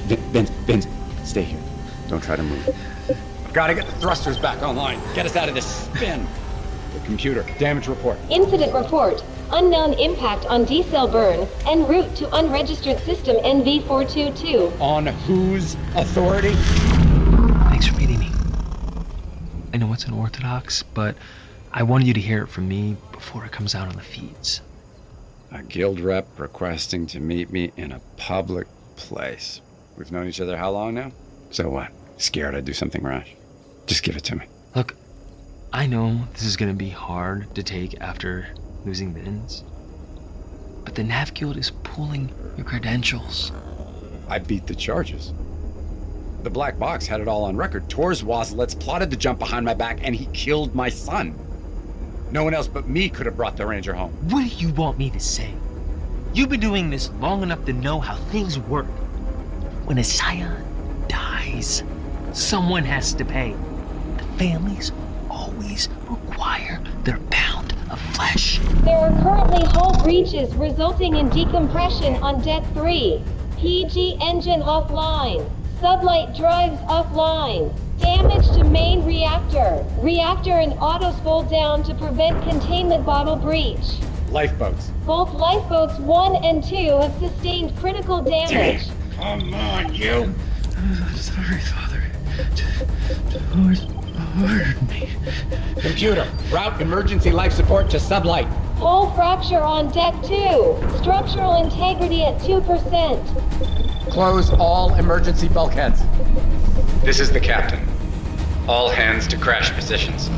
Vin- 0.06 0.20
Vince, 0.32 0.50
Vince, 0.50 0.86
stay 1.22 1.42
here. 1.42 1.60
Don't 2.08 2.22
try 2.22 2.34
to 2.36 2.42
move. 2.42 2.68
I've 3.46 3.52
got 3.52 3.68
to 3.68 3.74
get 3.74 3.86
the 3.86 3.92
thrusters 3.92 4.38
back 4.38 4.62
online. 4.62 4.98
Get 5.14 5.26
us 5.26 5.36
out 5.36 5.48
of 5.48 5.54
this 5.54 5.66
spin. 5.66 6.26
The 6.94 7.00
computer, 7.00 7.44
damage 7.58 7.86
report. 7.88 8.18
Incident 8.30 8.72
report. 8.74 9.22
Unknown 9.52 9.94
impact 9.94 10.44
on 10.46 10.64
D-cell 10.64 11.06
burn 11.06 11.46
en 11.66 11.86
route 11.86 12.14
to 12.16 12.34
unregistered 12.34 12.98
system 13.00 13.36
NV422. 13.36 14.80
On 14.80 15.06
whose 15.06 15.74
authority? 15.94 16.52
Thanks 17.70 17.86
for 17.86 17.96
meeting 17.96 18.18
me. 18.18 18.30
I 19.72 19.76
know 19.76 19.92
it's 19.92 20.04
unorthodox, 20.04 20.82
but 20.82 21.16
I 21.72 21.84
wanted 21.84 22.08
you 22.08 22.14
to 22.14 22.20
hear 22.20 22.42
it 22.42 22.48
from 22.48 22.66
me 22.66 22.96
before 23.12 23.44
it 23.44 23.52
comes 23.52 23.74
out 23.74 23.88
on 23.88 23.94
the 23.94 24.02
feeds. 24.02 24.62
A 25.52 25.62
guild 25.62 26.00
rep 26.00 26.26
requesting 26.38 27.06
to 27.08 27.20
meet 27.20 27.50
me 27.50 27.70
in 27.76 27.92
a 27.92 28.00
public 28.16 28.66
place. 28.96 29.60
We've 29.96 30.10
known 30.10 30.26
each 30.26 30.40
other 30.40 30.56
how 30.56 30.70
long 30.70 30.94
now? 30.94 31.12
So 31.50 31.68
what? 31.68 31.92
Scared 32.16 32.54
I'd 32.54 32.64
do 32.64 32.72
something 32.72 33.02
rash? 33.02 33.36
Just 33.86 34.02
give 34.02 34.16
it 34.16 34.24
to 34.24 34.36
me. 34.36 34.46
Look, 34.74 34.96
I 35.72 35.86
know 35.86 36.26
this 36.32 36.42
is 36.42 36.56
gonna 36.56 36.74
be 36.74 36.88
hard 36.88 37.54
to 37.54 37.62
take 37.62 38.00
after 38.00 38.48
losing 38.86 39.12
Vince, 39.12 39.64
but 40.84 40.94
the 40.94 41.02
Nav 41.02 41.34
Guild 41.34 41.56
is 41.56 41.72
pulling 41.82 42.32
your 42.56 42.64
credentials. 42.64 43.50
I 44.28 44.38
beat 44.38 44.68
the 44.68 44.76
charges. 44.76 45.34
The 46.44 46.50
black 46.50 46.78
box 46.78 47.04
had 47.04 47.20
it 47.20 47.26
all 47.26 47.44
on 47.44 47.56
record. 47.56 47.90
Tors 47.90 48.22
Waslitz 48.22 48.78
plotted 48.78 49.10
to 49.10 49.16
jump 49.16 49.40
behind 49.40 49.66
my 49.66 49.74
back 49.74 49.98
and 50.02 50.14
he 50.14 50.26
killed 50.26 50.72
my 50.76 50.88
son. 50.88 51.36
No 52.30 52.44
one 52.44 52.54
else 52.54 52.68
but 52.68 52.88
me 52.88 53.08
could 53.08 53.26
have 53.26 53.36
brought 53.36 53.56
the 53.56 53.66
ranger 53.66 53.92
home. 53.92 54.12
What 54.30 54.48
do 54.48 54.56
you 54.56 54.72
want 54.72 54.98
me 54.98 55.10
to 55.10 55.20
say? 55.20 55.52
You've 56.32 56.48
been 56.48 56.60
doing 56.60 56.88
this 56.88 57.10
long 57.14 57.42
enough 57.42 57.64
to 57.64 57.72
know 57.72 57.98
how 57.98 58.14
things 58.14 58.56
work. 58.56 58.86
When 59.86 59.98
a 59.98 60.04
scion 60.04 60.64
dies, 61.08 61.82
someone 62.32 62.84
has 62.84 63.12
to 63.14 63.24
pay. 63.24 63.56
The 64.18 64.24
families 64.38 64.92
always 65.28 65.88
require 66.08 66.80
their 67.02 67.18
pound 67.30 67.55
of 67.96 68.16
flesh. 68.16 68.60
There 68.84 68.98
are 68.98 69.22
currently 69.22 69.64
hull 69.64 70.00
breaches 70.02 70.54
resulting 70.54 71.16
in 71.16 71.28
decompression 71.30 72.14
on 72.16 72.42
deck 72.42 72.64
3. 72.74 73.22
PG 73.56 74.18
engine 74.20 74.60
offline. 74.60 75.50
Sublight 75.80 76.36
drives 76.36 76.78
offline. 76.82 77.74
Damage 77.98 78.46
to 78.56 78.64
main 78.64 79.04
reactor. 79.04 79.84
Reactor 79.98 80.52
and 80.52 80.74
autos 80.74 81.18
fold 81.20 81.50
down 81.50 81.82
to 81.84 81.94
prevent 81.94 82.42
containment 82.42 83.04
bottle 83.06 83.36
breach. 83.36 83.98
Lifeboats. 84.30 84.90
Both 85.06 85.32
lifeboats 85.34 85.98
1 85.98 86.44
and 86.44 86.62
2 86.62 86.74
have 86.74 87.18
sustained 87.18 87.76
critical 87.78 88.20
damage. 88.20 88.88
Come 89.16 89.54
on, 89.54 89.94
you! 89.94 90.34
Sorry, 91.14 91.60
Father. 91.60 92.02
Tors 93.52 93.86
murdered 94.36 94.88
me. 94.88 95.08
Computer, 95.80 96.30
route 96.50 96.80
emergency 96.80 97.30
life 97.30 97.52
support 97.52 97.90
to 97.90 97.96
sublight. 97.96 98.46
Hull 98.78 99.10
fracture 99.14 99.60
on 99.60 99.90
deck 99.90 100.14
2. 100.22 100.98
Structural 100.98 101.62
integrity 101.64 102.22
at 102.22 102.40
2%. 102.40 104.10
Close 104.10 104.50
all 104.50 104.94
emergency 104.94 105.48
bulkheads. 105.48 106.02
This 107.02 107.20
is 107.20 107.30
the 107.32 107.40
captain. 107.40 107.80
All 108.68 108.88
hands 108.88 109.26
to 109.28 109.38
crash 109.38 109.70
positions. 109.72 110.28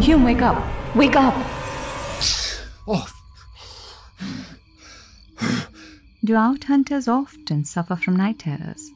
Hume, 0.00 0.24
wake 0.24 0.42
up. 0.42 0.62
Wake 0.94 1.16
up. 1.16 1.34
Oh. 2.86 3.06
Outhunters 6.24 7.08
often 7.08 7.64
suffer 7.64 7.96
from 7.96 8.16
night 8.16 8.38
terrors. 8.38 8.92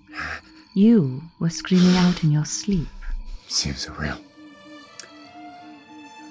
You 0.75 1.23
were 1.41 1.51
screaming 1.51 1.97
out 1.97 2.23
in 2.23 2.31
your 2.31 2.45
sleep. 2.45 2.89
Seems 3.55 3.83
so 3.83 3.93
real. 3.93 4.19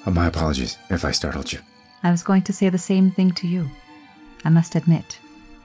Oh, 0.06 0.12
my 0.12 0.28
apologies 0.28 0.78
if 0.90 1.06
I 1.06 1.12
startled 1.12 1.54
you. 1.54 1.60
I 2.04 2.12
was 2.12 2.22
going 2.22 2.42
to 2.42 2.52
say 2.52 2.68
the 2.68 2.78
same 2.78 3.12
thing 3.12 3.32
to 3.36 3.48
you. 3.48 3.72
I 4.44 4.50
must 4.50 4.76
admit, 4.76 5.20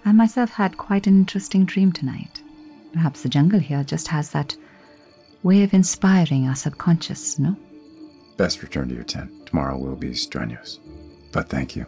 I 0.05 0.13
myself 0.13 0.51
had 0.51 0.77
quite 0.77 1.09
an 1.09 1.19
interesting 1.19 1.65
dream 1.65 1.91
tonight. 1.91 2.41
Perhaps 2.93 3.23
the 3.23 3.29
jungle 3.29 3.59
here 3.59 3.83
just 3.83 4.07
has 4.07 4.31
that 4.31 4.57
way 5.43 5.65
of 5.65 5.75
inspiring 5.75 6.47
our 6.47 6.55
subconscious, 6.55 7.41
no? 7.41 7.57
Best 8.37 8.63
return 8.63 8.89
to 8.91 8.95
your 8.95 9.03
tent. 9.03 9.47
Tomorrow 9.47 9.79
will 9.79 9.97
be 9.97 10.15
strenuous. 10.15 10.79
But 11.33 11.49
thank 11.49 11.75
you. 11.75 11.87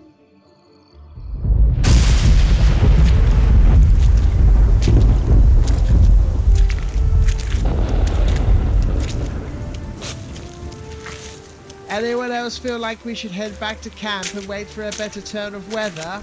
Anyone 11.91 12.31
else 12.31 12.57
feel 12.57 12.79
like 12.79 13.05
we 13.05 13.17
should 13.17 13.33
head 13.33 13.59
back 13.59 13.81
to 13.81 13.91
camp 13.91 14.33
and 14.35 14.47
wait 14.47 14.69
for 14.69 14.85
a 14.85 14.93
better 14.93 15.21
turn 15.21 15.57
of 15.57 15.73
weather? 15.73 16.23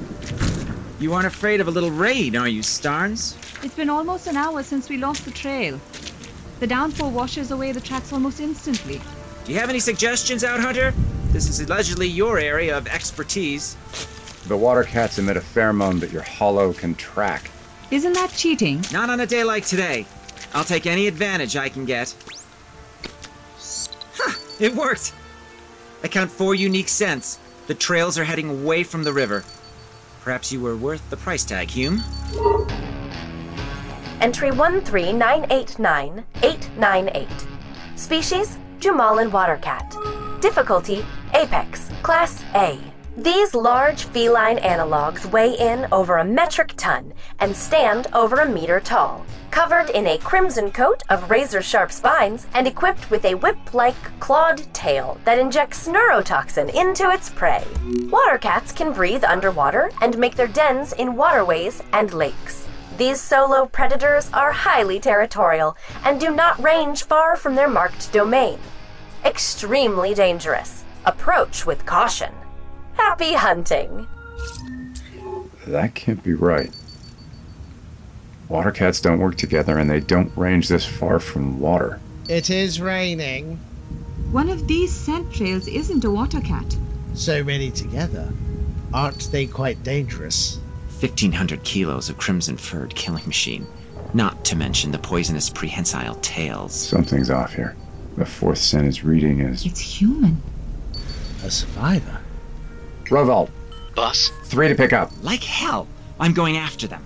You 0.98 1.14
aren't 1.14 1.28
afraid 1.28 1.60
of 1.60 1.68
a 1.68 1.72
little 1.72 1.92
rain, 1.92 2.38
are 2.38 2.48
you, 2.48 2.62
Starnes? 2.62 3.36
It's 3.66 3.76
been 3.76 3.90
almost 3.90 4.28
an 4.28 4.38
hour 4.38 4.64
since 4.64 4.88
we 4.88 4.96
lost 4.96 5.26
the 5.26 5.32
trail. 5.32 5.78
The 6.62 6.68
downpour 6.68 7.10
washes 7.10 7.52
away 7.52 7.74
the 7.74 7.82
tracks 7.82 8.14
almost 8.14 8.40
instantly. 8.40 9.02
Do 9.44 9.52
you 9.52 9.60
have 9.60 9.70
any 9.70 9.82
suggestions, 9.82 10.42
Outhunter? 10.42 10.94
This 11.34 11.50
is 11.50 11.60
allegedly 11.60 12.08
your 12.08 12.40
area 12.40 12.78
of 12.78 12.88
expertise. 12.88 13.76
The 14.48 14.56
water 14.56 14.86
cats 14.86 15.20
emit 15.20 15.36
a 15.36 15.42
pheromone 15.42 16.00
that 16.00 16.14
your 16.14 16.22
hollow 16.22 16.72
can 16.72 16.96
track. 16.96 17.52
Isn't 17.92 18.14
that 18.14 18.32
cheating? 18.32 18.86
Not 18.94 19.10
on 19.10 19.20
a 19.20 19.26
day 19.26 19.44
like 19.44 19.66
today. 19.66 20.06
I'll 20.54 20.64
take 20.64 20.86
any 20.86 21.08
advantage 21.08 21.58
I 21.58 21.68
can 21.68 21.84
get. 21.84 22.16
Ha! 24.16 24.40
It 24.62 24.74
worked! 24.74 25.12
I 26.04 26.08
count 26.08 26.32
four 26.32 26.56
unique 26.56 26.90
scents. 26.90 27.40
The 27.68 27.74
trails 27.74 28.18
are 28.18 28.24
heading 28.24 28.50
away 28.50 28.84
from 28.84 29.04
the 29.04 29.12
river. 29.14 29.44
Perhaps 30.22 30.52
you 30.52 30.62
were 30.62 30.78
worth 30.78 31.08
the 31.10 31.18
price 31.18 31.44
tag, 31.44 31.70
Hume. 31.70 32.02
Entry 34.22 34.52
13989-898. 34.52 37.48
Species, 37.96 38.60
Jumalan 38.80 39.32
watercat. 39.32 40.42
Difficulty, 40.42 41.04
Apex, 41.34 41.90
Class 42.04 42.44
A. 42.56 42.80
These 43.18 43.56
large 43.56 44.04
feline 44.04 44.58
analogs 44.58 45.26
weigh 45.32 45.58
in 45.58 45.88
over 45.92 46.18
a 46.18 46.26
metric 46.26 46.74
ton 46.78 47.14
and 47.40 47.56
stand 47.56 48.06
over 48.14 48.42
a 48.42 48.48
meter 48.48 48.80
tall, 48.80 49.26
covered 49.58 49.90
in 49.90 50.06
a 50.06 50.20
crimson 50.20 50.70
coat 50.70 51.02
of 51.10 51.32
razor 51.32 51.64
sharp 51.64 51.92
spines 51.92 52.46
and 52.54 52.68
equipped 52.68 53.10
with 53.10 53.26
a 53.26 53.34
whip 53.34 53.74
like 53.74 53.96
clawed 54.20 54.62
tail 54.72 55.20
that 55.26 55.40
injects 55.40 55.88
neurotoxin 55.88 56.72
into 56.76 57.10
its 57.10 57.32
prey. 57.32 57.66
Water 58.04 58.38
cats 58.38 58.72
can 58.72 58.94
breathe 58.94 59.24
underwater 59.24 59.90
and 60.00 60.16
make 60.20 60.36
their 60.36 60.48
dens 60.48 60.94
in 60.94 61.16
waterways 61.16 61.82
and 61.92 62.14
lakes. 62.14 62.68
These 63.00 63.20
solo 63.20 63.66
predators 63.66 64.30
are 64.32 64.52
highly 64.52 65.00
territorial 65.00 65.76
and 66.06 66.20
do 66.20 66.30
not 66.30 66.62
range 66.62 67.06
far 67.06 67.36
from 67.36 67.56
their 67.56 67.68
marked 67.68 68.14
domain. 68.14 68.60
Extremely 69.26 70.14
dangerous. 70.14 70.84
Approach 71.08 71.66
with 71.66 71.84
caution. 71.84 72.32
Happy 72.94 73.34
hunting! 73.34 74.06
That 75.66 75.96
can't 75.96 76.22
be 76.22 76.36
right. 76.36 76.72
Water 78.50 78.72
cats 78.72 79.02
don't 79.02 79.20
work 79.20 79.36
together 79.36 79.78
and 79.78 79.90
they 79.90 80.00
don't 80.00 80.32
range 80.38 80.68
this 80.70 80.86
far 80.86 81.20
from 81.20 81.60
water. 81.60 82.00
It 82.30 82.50
is 82.50 82.80
raining. 82.80 83.60
One 84.32 84.50
of 84.50 84.68
these 84.68 84.92
scent 84.92 85.34
trails 85.34 85.68
isn't 85.68 86.04
a 86.06 86.12
water 86.12 86.42
cat. 86.42 86.76
So 87.14 87.44
many 87.44 87.72
together. 87.72 88.32
Aren't 88.94 89.32
they 89.32 89.46
quite 89.48 89.84
dangerous? 89.84 90.60
1,500 91.00 91.64
kilos 91.64 92.10
of 92.10 92.18
crimson 92.18 92.58
furred 92.58 92.96
killing 92.96 93.26
machine. 93.26 93.68
Not 94.14 94.44
to 94.46 94.56
mention 94.56 94.92
the 94.92 94.98
poisonous 95.00 95.50
prehensile 95.50 96.16
tails. 96.16 96.74
Something's 96.74 97.30
off 97.30 97.54
here. 97.54 97.76
The 98.18 98.26
fourth 98.26 98.58
scent 98.58 98.88
is 98.88 99.04
reading 99.04 99.42
as 99.42 99.66
It's 99.66 99.80
human. 99.80 100.42
A 101.44 101.52
survivor? 101.52 102.18
Rovald, 103.10 103.50
Boss? 103.96 104.32
three 104.46 104.68
to 104.70 104.76
pick 104.76 104.92
up. 104.94 105.12
Like 105.22 105.44
hell. 105.44 105.88
I'm 106.20 106.34
going 106.34 106.58
after 106.58 106.88
them. 106.88 107.06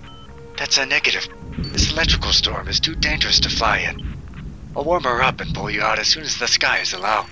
That's 0.62 0.78
a 0.78 0.86
negative. 0.86 1.28
This 1.74 1.91
electrical 1.91 2.32
storm 2.32 2.68
is 2.68 2.80
too 2.80 2.93
dangerous 2.93 3.39
to 3.39 3.49
fly 3.49 3.80
in. 3.80 4.16
I'll 4.76 4.84
warm 4.84 5.05
her 5.05 5.24
up 5.24 5.41
and 5.41 5.51
pull 5.55 5.72
you 5.72 5.82
out 5.82 5.97
as 5.97 6.05
soon 6.07 6.22
as 6.22 6.38
the 6.38 6.47
sky 6.47 6.84
skies 6.84 6.93
allow. 6.93 7.26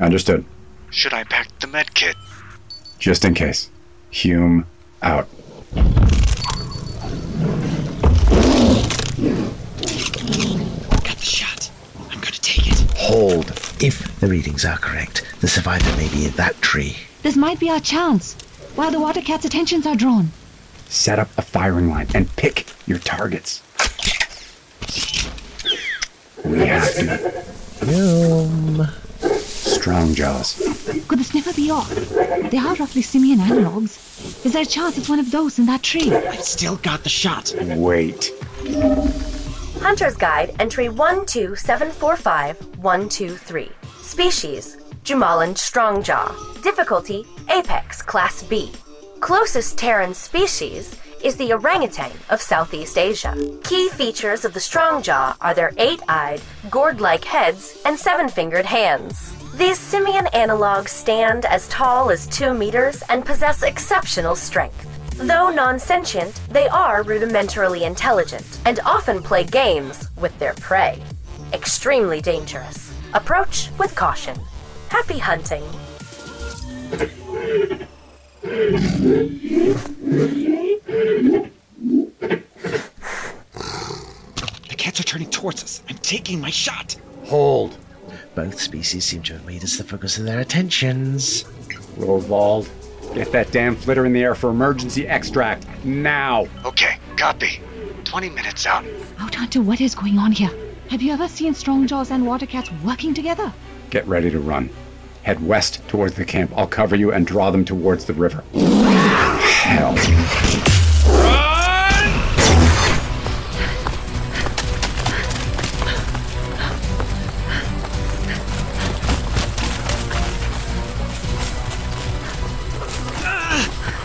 Understood. 0.00 0.44
Should 0.90 1.14
I 1.14 1.22
pack 1.22 1.56
the 1.60 1.68
med 1.68 1.94
kit? 1.94 2.16
Just 2.98 3.24
in 3.24 3.34
case. 3.34 3.70
Hume 4.10 4.66
out. 5.00 5.28
Got 11.04 11.18
the 11.18 11.24
shot. 11.24 11.70
I'm 12.10 12.18
gonna 12.18 12.32
take 12.32 12.66
it. 12.66 12.80
Hold. 12.96 13.50
If 13.80 14.18
the 14.18 14.26
readings 14.26 14.64
are 14.64 14.76
correct, 14.76 15.24
the 15.40 15.46
survivor 15.46 15.96
may 15.96 16.08
be 16.08 16.26
in 16.26 16.32
that 16.32 16.60
tree. 16.60 16.96
This 17.22 17.36
might 17.36 17.60
be 17.60 17.70
our 17.70 17.78
chance, 17.78 18.34
while 18.74 18.90
the 18.90 18.98
water 18.98 19.20
cat's 19.20 19.44
attentions 19.44 19.86
are 19.86 19.94
drawn. 19.94 20.32
Set 20.90 21.18
up 21.20 21.28
a 21.38 21.42
firing 21.42 21.88
line 21.88 22.08
and 22.14 22.28
pick 22.34 22.66
your 22.86 22.98
targets. 22.98 23.62
We 26.44 26.58
have 26.66 26.92
to. 26.94 27.44
Hume. 27.86 28.88
Strong 29.20 30.14
jaws. 30.14 30.56
Could 31.06 31.20
the 31.20 31.24
sniffer 31.24 31.52
be 31.54 31.70
off? 31.70 31.88
They 32.50 32.58
are 32.58 32.74
roughly 32.74 33.02
simian 33.02 33.38
analogs. 33.38 34.44
Is 34.44 34.52
there 34.52 34.62
a 34.62 34.66
chance 34.66 34.98
it's 34.98 35.08
one 35.08 35.20
of 35.20 35.30
those 35.30 35.60
in 35.60 35.66
that 35.66 35.84
tree? 35.84 36.12
I've 36.12 36.42
still 36.42 36.74
got 36.78 37.04
the 37.04 37.08
shot. 37.08 37.54
Wait. 37.76 38.32
Hunter's 39.80 40.16
Guide, 40.16 40.56
entry 40.58 40.88
12745123. 40.88 43.70
Species 44.02 44.76
Jumalan 45.04 45.54
Strongjaw. 45.54 46.34
Difficulty 46.64 47.24
Apex 47.48 48.02
Class 48.02 48.42
B. 48.42 48.72
Closest 49.20 49.76
Terran 49.76 50.14
species 50.14 50.96
is 51.22 51.36
the 51.36 51.52
orangutan 51.52 52.12
of 52.30 52.40
Southeast 52.40 52.96
Asia. 52.96 53.36
Key 53.62 53.90
features 53.90 54.46
of 54.46 54.54
the 54.54 54.60
Strongjaw 54.60 55.36
are 55.42 55.52
their 55.54 55.72
eight 55.76 56.00
eyed, 56.08 56.40
gourd 56.70 57.02
like 57.02 57.22
heads 57.24 57.82
and 57.84 57.98
seven 57.98 58.30
fingered 58.30 58.64
hands. 58.64 59.34
These 59.54 59.78
simian 59.78 60.24
analogs 60.32 60.88
stand 60.88 61.44
as 61.44 61.68
tall 61.68 62.10
as 62.10 62.26
2 62.28 62.54
meters 62.54 63.02
and 63.10 63.22
possess 63.24 63.62
exceptional 63.62 64.34
strength. 64.34 64.86
Though 65.18 65.50
non 65.50 65.78
sentient, 65.78 66.40
they 66.48 66.68
are 66.68 67.04
rudimentarily 67.04 67.82
intelligent 67.82 68.60
and 68.64 68.80
often 68.86 69.22
play 69.22 69.44
games 69.44 70.08
with 70.16 70.36
their 70.38 70.54
prey. 70.54 71.00
Extremely 71.52 72.22
dangerous. 72.22 72.90
Approach 73.12 73.68
with 73.78 73.94
caution. 73.94 74.40
Happy 74.88 75.18
hunting. 75.18 75.64
The 78.42 79.50
cats 84.76 85.00
are 85.00 85.04
turning 85.04 85.28
towards 85.30 85.62
us. 85.62 85.82
I'm 85.88 85.96
taking 85.98 86.40
my 86.40 86.50
shot. 86.50 86.96
Hold. 87.24 87.76
Both 88.34 88.60
species 88.60 89.04
seem 89.04 89.22
to 89.24 89.34
have 89.34 89.44
made 89.44 89.62
us 89.62 89.76
the 89.76 89.84
focus 89.84 90.16
of 90.18 90.24
their 90.24 90.40
attentions. 90.40 91.44
Rovald, 91.98 92.68
get 93.14 93.30
that 93.32 93.52
damn 93.52 93.76
flitter 93.76 94.06
in 94.06 94.12
the 94.14 94.22
air 94.22 94.34
for 94.34 94.48
emergency 94.48 95.06
extract. 95.06 95.66
Now. 95.84 96.46
Okay, 96.64 96.98
copy. 97.16 97.60
20 98.04 98.30
minutes 98.30 98.64
out. 98.66 98.84
Out 99.18 99.34
Hunter, 99.34 99.60
what 99.60 99.82
is 99.82 99.94
going 99.94 100.16
on 100.18 100.32
here? 100.32 100.50
Have 100.88 101.02
you 101.02 101.12
ever 101.12 101.28
seen 101.28 101.52
Strongjaws 101.52 102.10
and 102.10 102.26
water 102.26 102.46
cats 102.46 102.70
working 102.82 103.12
together? 103.12 103.52
Get 103.90 104.06
ready 104.08 104.30
to 104.30 104.40
run. 104.40 104.70
Head 105.22 105.46
west 105.46 105.86
towards 105.88 106.14
the 106.14 106.24
camp. 106.24 106.52
I'll 106.56 106.66
cover 106.66 106.96
you 106.96 107.12
and 107.12 107.26
draw 107.26 107.50
them 107.50 107.64
towards 107.64 108.06
the 108.06 108.14
river. 108.14 108.42
Hell. 108.52 109.94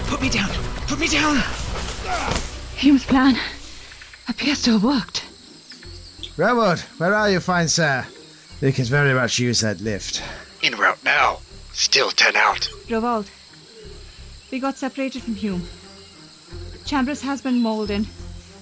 Put 0.08 0.22
me 0.22 0.30
down. 0.30 0.50
Put 0.88 1.00
me 1.00 1.08
down. 1.08 1.38
Hume's 2.76 3.06
plan 3.06 3.38
appears 4.28 4.62
to 4.64 4.72
have 4.74 4.84
worked. 4.84 5.24
Redwood, 6.38 6.80
where 6.98 7.14
are 7.14 7.30
you, 7.32 7.40
fine 7.40 7.70
sir? 7.70 8.06
We 8.62 8.74
could 8.74 8.88
very 8.88 9.14
much 9.14 9.40
use 9.40 9.62
that 9.62 9.80
lift. 9.80 10.22
En 10.66 10.76
route 10.80 11.04
now. 11.04 11.38
Still 11.74 12.10
10 12.10 12.36
out. 12.36 12.62
Rovald, 12.90 13.30
we 14.52 14.60
got 14.60 14.78
separated 14.78 15.22
from 15.22 15.36
Hume. 15.36 15.62
Chambers 16.86 17.22
has 17.22 17.40
been 17.40 17.62
mauled 17.62 17.92
and 17.92 18.08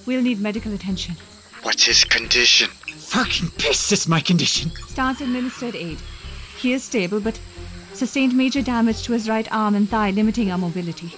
we'll 0.05 0.21
need 0.21 0.41
medical 0.41 0.73
attention. 0.73 1.15
What's 1.61 1.85
his 1.85 2.03
condition? 2.03 2.67
Fucking 2.69 3.51
piss 3.57 3.93
is 3.93 4.05
my 4.05 4.19
condition. 4.19 4.71
Starnes 4.71 5.21
administered 5.21 5.77
aid. 5.77 5.99
He 6.57 6.73
is 6.73 6.83
stable, 6.83 7.21
but 7.21 7.39
sustained 7.93 8.35
major 8.35 8.61
damage 8.61 9.03
to 9.03 9.13
his 9.13 9.29
right 9.29 9.47
arm 9.49 9.73
and 9.73 9.89
thigh, 9.89 10.11
limiting 10.11 10.51
our 10.51 10.57
mobility. 10.57 11.15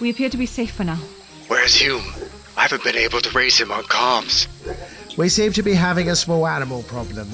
We 0.00 0.10
appear 0.10 0.28
to 0.28 0.36
be 0.36 0.46
safe 0.46 0.72
for 0.72 0.82
now. 0.82 0.98
Where's 1.46 1.76
Hume? 1.76 2.02
I 2.56 2.62
haven't 2.62 2.82
been 2.82 2.96
able 2.96 3.20
to 3.20 3.30
raise 3.30 3.60
him 3.60 3.70
on 3.70 3.84
comms. 3.84 4.48
We 5.16 5.28
seem 5.28 5.52
to 5.52 5.62
be 5.62 5.74
having 5.74 6.10
a 6.10 6.16
small 6.16 6.48
animal 6.48 6.82
problem. 6.82 7.28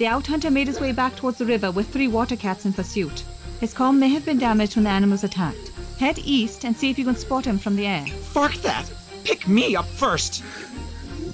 The 0.00 0.06
out 0.06 0.26
hunter 0.28 0.50
made 0.50 0.66
his 0.66 0.80
way 0.80 0.92
back 0.92 1.14
towards 1.14 1.36
the 1.36 1.44
river 1.44 1.70
with 1.70 1.92
three 1.92 2.08
water 2.08 2.34
cats 2.34 2.64
in 2.64 2.72
pursuit. 2.72 3.22
His 3.60 3.74
comm 3.74 3.98
may 3.98 4.08
have 4.08 4.24
been 4.24 4.38
damaged 4.38 4.74
when 4.74 4.84
the 4.84 4.90
animals 4.90 5.24
attacked. 5.24 5.72
Head 5.98 6.18
east 6.20 6.64
and 6.64 6.74
see 6.74 6.88
if 6.88 6.98
you 6.98 7.04
can 7.04 7.16
spot 7.16 7.44
him 7.44 7.58
from 7.58 7.76
the 7.76 7.86
air. 7.86 8.06
Fuck 8.06 8.54
that. 8.62 8.90
Pick 9.24 9.46
me 9.46 9.76
up 9.76 9.84
first. 9.84 10.42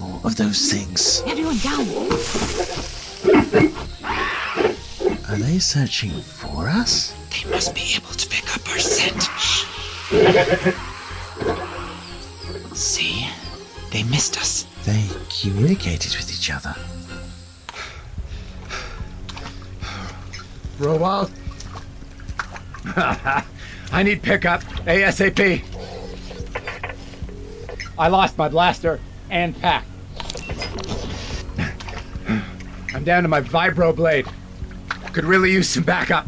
More 0.00 0.20
of 0.24 0.34
those 0.34 0.68
things. 0.72 1.22
Everyone 1.28 1.58
down. 1.58 1.86
Are 5.28 5.38
they 5.38 5.60
searching 5.60 6.20
for 6.20 6.66
us? 6.66 7.14
They 7.30 7.48
must 7.48 7.72
be 7.72 7.94
able 7.94 8.14
to 8.16 8.28
pick 8.28 8.52
up 8.52 8.68
our 8.68 8.80
scent. 8.80 9.22
See? 12.76 13.28
They 13.92 14.02
missed 14.02 14.36
us. 14.38 14.66
They 14.82 15.08
communicated 15.28 16.16
with 16.16 16.32
each 16.32 16.50
other. 16.50 16.74
Rovald, 20.78 21.30
I 23.92 24.02
need 24.02 24.22
pickup 24.22 24.62
ASAP. 24.84 25.64
I 27.98 28.08
lost 28.08 28.36
my 28.36 28.48
blaster 28.48 29.00
and 29.30 29.58
pack. 29.60 29.86
I'm 32.94 33.04
down 33.04 33.22
to 33.22 33.28
my 33.28 33.40
vibro 33.40 33.96
blade. 33.96 34.26
Could 35.12 35.24
really 35.24 35.50
use 35.50 35.68
some 35.68 35.82
backup. 35.82 36.26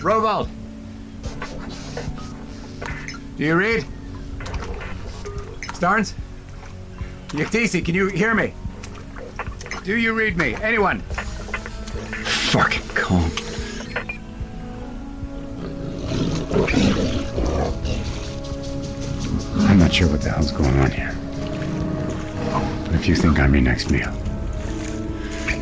Rovald. 0.00 0.48
Do 3.36 3.44
you 3.44 3.54
read? 3.54 3.84
Starnes? 5.74 6.14
Yaktisi, 7.28 7.84
can 7.84 7.94
you 7.94 8.08
hear 8.08 8.34
me? 8.34 8.52
Do 9.84 9.96
you 9.96 10.12
read 10.12 10.36
me? 10.36 10.54
Anyone? 10.62 11.00
Fucking 11.00 12.86
calm. 12.94 13.30
I'm 19.68 19.78
not 19.80 19.92
sure 19.92 20.08
what 20.08 20.20
the 20.22 20.30
hell's 20.30 20.52
going 20.52 20.78
on 20.78 20.90
here. 20.92 21.12
But 22.84 22.94
if 22.94 23.08
you 23.08 23.16
think 23.16 23.40
I'm 23.40 23.52
your 23.54 23.62
next 23.64 23.90
meal, 23.90 24.12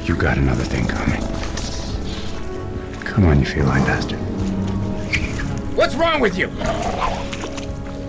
you 0.05 0.14
got 0.14 0.37
another 0.37 0.64
thing 0.64 0.87
coming. 0.87 1.23
Come 3.03 3.25
on, 3.25 3.41
you 3.41 3.47
feline 3.47 3.87
bastard. 3.87 4.18
What's 5.75 5.95
wrong 5.95 6.21
with 6.21 6.37
you? 6.37 6.49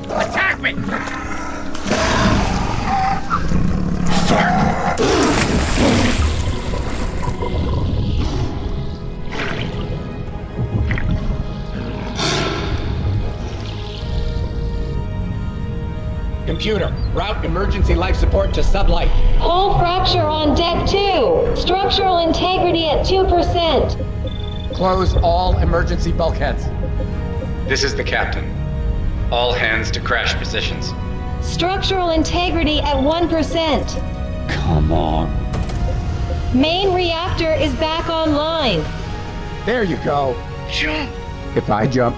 Attack 0.10 0.60
me! 0.60 0.74
Computer, 16.46 16.94
route 17.14 17.44
emergency 17.44 17.96
life 17.96 18.16
support 18.16 18.54
to 18.54 18.62
sublight. 18.62 19.08
Hull 19.38 19.80
fracture 19.80 20.22
on 20.22 20.54
deck 20.56 20.88
2. 20.88 21.56
Structural 21.56 22.20
integrity 22.20 22.88
at 22.88 23.06
2%. 23.06 24.74
Close 24.76 25.16
all 25.24 25.58
emergency 25.58 26.12
bulkheads. 26.12 26.66
This 27.68 27.84
is 27.84 27.96
the 27.96 28.04
captain. 28.04 28.46
All 29.32 29.54
hands 29.54 29.90
to 29.92 30.00
crash 30.00 30.36
positions. 30.36 30.92
Structural 31.42 32.12
integrity 32.12 32.80
at 32.82 32.98
1%. 32.98 34.50
Come 34.50 34.92
on. 34.92 35.41
Main 36.54 36.94
reactor 36.94 37.54
is 37.54 37.74
back 37.76 38.10
online. 38.10 38.84
There 39.66 39.84
you 39.84 39.96
go. 40.04 40.36
Jump! 40.70 41.10
If 41.56 41.70
I 41.70 41.88
jump, 41.88 42.18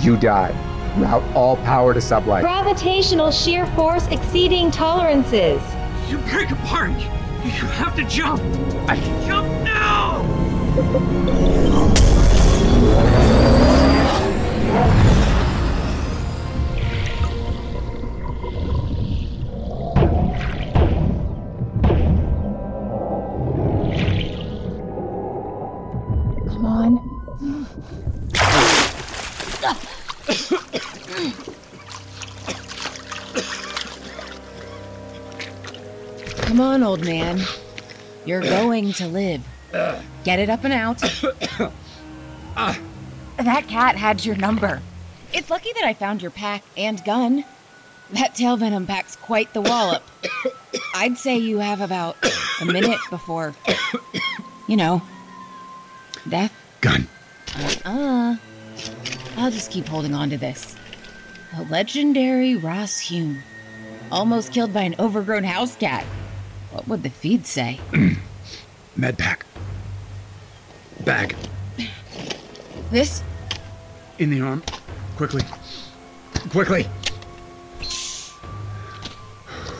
you 0.00 0.16
die. 0.16 0.54
Route 0.96 1.22
all 1.34 1.58
power 1.58 1.92
to 1.92 2.00
sublight. 2.00 2.40
Gravitational 2.40 3.30
shear 3.30 3.66
force 3.76 4.06
exceeding 4.08 4.70
tolerances. 4.70 5.60
You 6.08 6.16
break 6.30 6.50
apart. 6.50 6.92
You 7.44 7.50
have 7.50 7.94
to 7.96 8.04
jump. 8.04 8.40
I 8.88 8.96
can 8.96 9.26
Jump 9.26 9.48
now! 9.64 10.24
Man. 37.36 37.46
You're 38.24 38.40
going 38.40 38.92
to 38.94 39.06
live. 39.06 39.42
Get 40.24 40.38
it 40.38 40.48
up 40.48 40.64
and 40.64 40.72
out. 40.72 40.98
That 43.36 43.68
cat 43.68 43.96
had 43.96 44.24
your 44.24 44.36
number. 44.36 44.80
It's 45.32 45.50
lucky 45.50 45.72
that 45.74 45.84
I 45.84 45.92
found 45.94 46.22
your 46.22 46.30
pack 46.30 46.62
and 46.76 47.04
gun. 47.04 47.44
That 48.12 48.34
tail 48.34 48.56
venom 48.56 48.86
pack's 48.86 49.16
quite 49.16 49.52
the 49.52 49.60
wallop. 49.60 50.02
I'd 50.94 51.18
say 51.18 51.36
you 51.36 51.58
have 51.58 51.82
about 51.82 52.16
a 52.60 52.64
minute 52.64 52.98
before, 53.10 53.54
you 54.66 54.76
know, 54.76 55.02
death. 56.28 56.52
Gun. 56.80 57.06
Uh-uh. 57.54 58.36
I'll 59.36 59.50
just 59.50 59.70
keep 59.70 59.86
holding 59.86 60.14
on 60.14 60.30
to 60.30 60.38
this. 60.38 60.76
The 61.56 61.64
legendary 61.64 62.56
Rass 62.56 62.98
Hume. 62.98 63.42
Almost 64.10 64.52
killed 64.52 64.72
by 64.72 64.82
an 64.82 64.94
overgrown 64.98 65.44
house 65.44 65.76
cat. 65.76 66.06
What 66.70 66.86
would 66.88 67.02
the 67.02 67.10
feed 67.10 67.46
say? 67.46 67.80
Med 68.96 69.18
pack. 69.18 69.46
Bag. 71.04 71.34
This? 72.90 73.22
In 74.18 74.30
the 74.30 74.40
arm. 74.40 74.62
Quickly. 75.16 75.42
Quickly. 76.50 76.86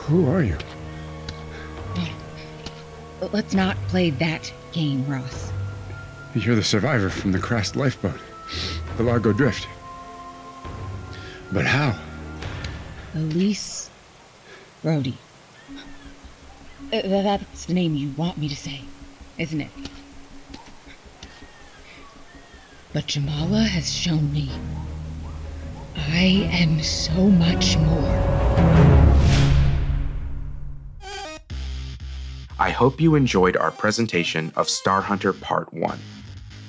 Who 0.07 0.30
are 0.30 0.43
you? 0.43 0.57
Let's 3.32 3.53
not 3.53 3.76
play 3.89 4.11
that 4.11 4.53
game, 4.72 5.05
Rass. 5.07 5.53
You're 6.34 6.55
the 6.55 6.62
survivor 6.62 7.11
from 7.11 7.32
the 7.32 7.39
crashed 7.39 7.74
lifeboat, 7.76 8.18
the 8.97 9.03
Largo 9.03 9.32
Drift. 9.32 9.66
But 11.53 11.66
how? 11.66 11.99
Elise 13.14 13.91
Brody. 14.82 15.18
Uh, 16.91 17.03
that's 17.03 17.66
the 17.66 17.74
name 17.74 17.95
you 17.95 18.11
want 18.16 18.39
me 18.39 18.49
to 18.49 18.57
say, 18.57 18.80
isn't 19.36 19.61
it? 19.61 19.70
But 22.95 23.07
Jumala 23.07 23.66
has 23.68 23.93
shown 23.93 24.32
me 24.32 24.51
I 25.95 26.49
am 26.51 26.82
so 26.82 27.28
much 27.28 27.76
more. 27.76 28.16
I 32.59 32.70
hope 32.70 33.01
you 33.01 33.14
enjoyed 33.14 33.59
our 33.59 33.70
presentation 33.70 34.51
of 34.57 34.68
Star 34.70 35.03
Hunter 35.03 35.34
Part 35.34 35.72
1. 35.74 35.99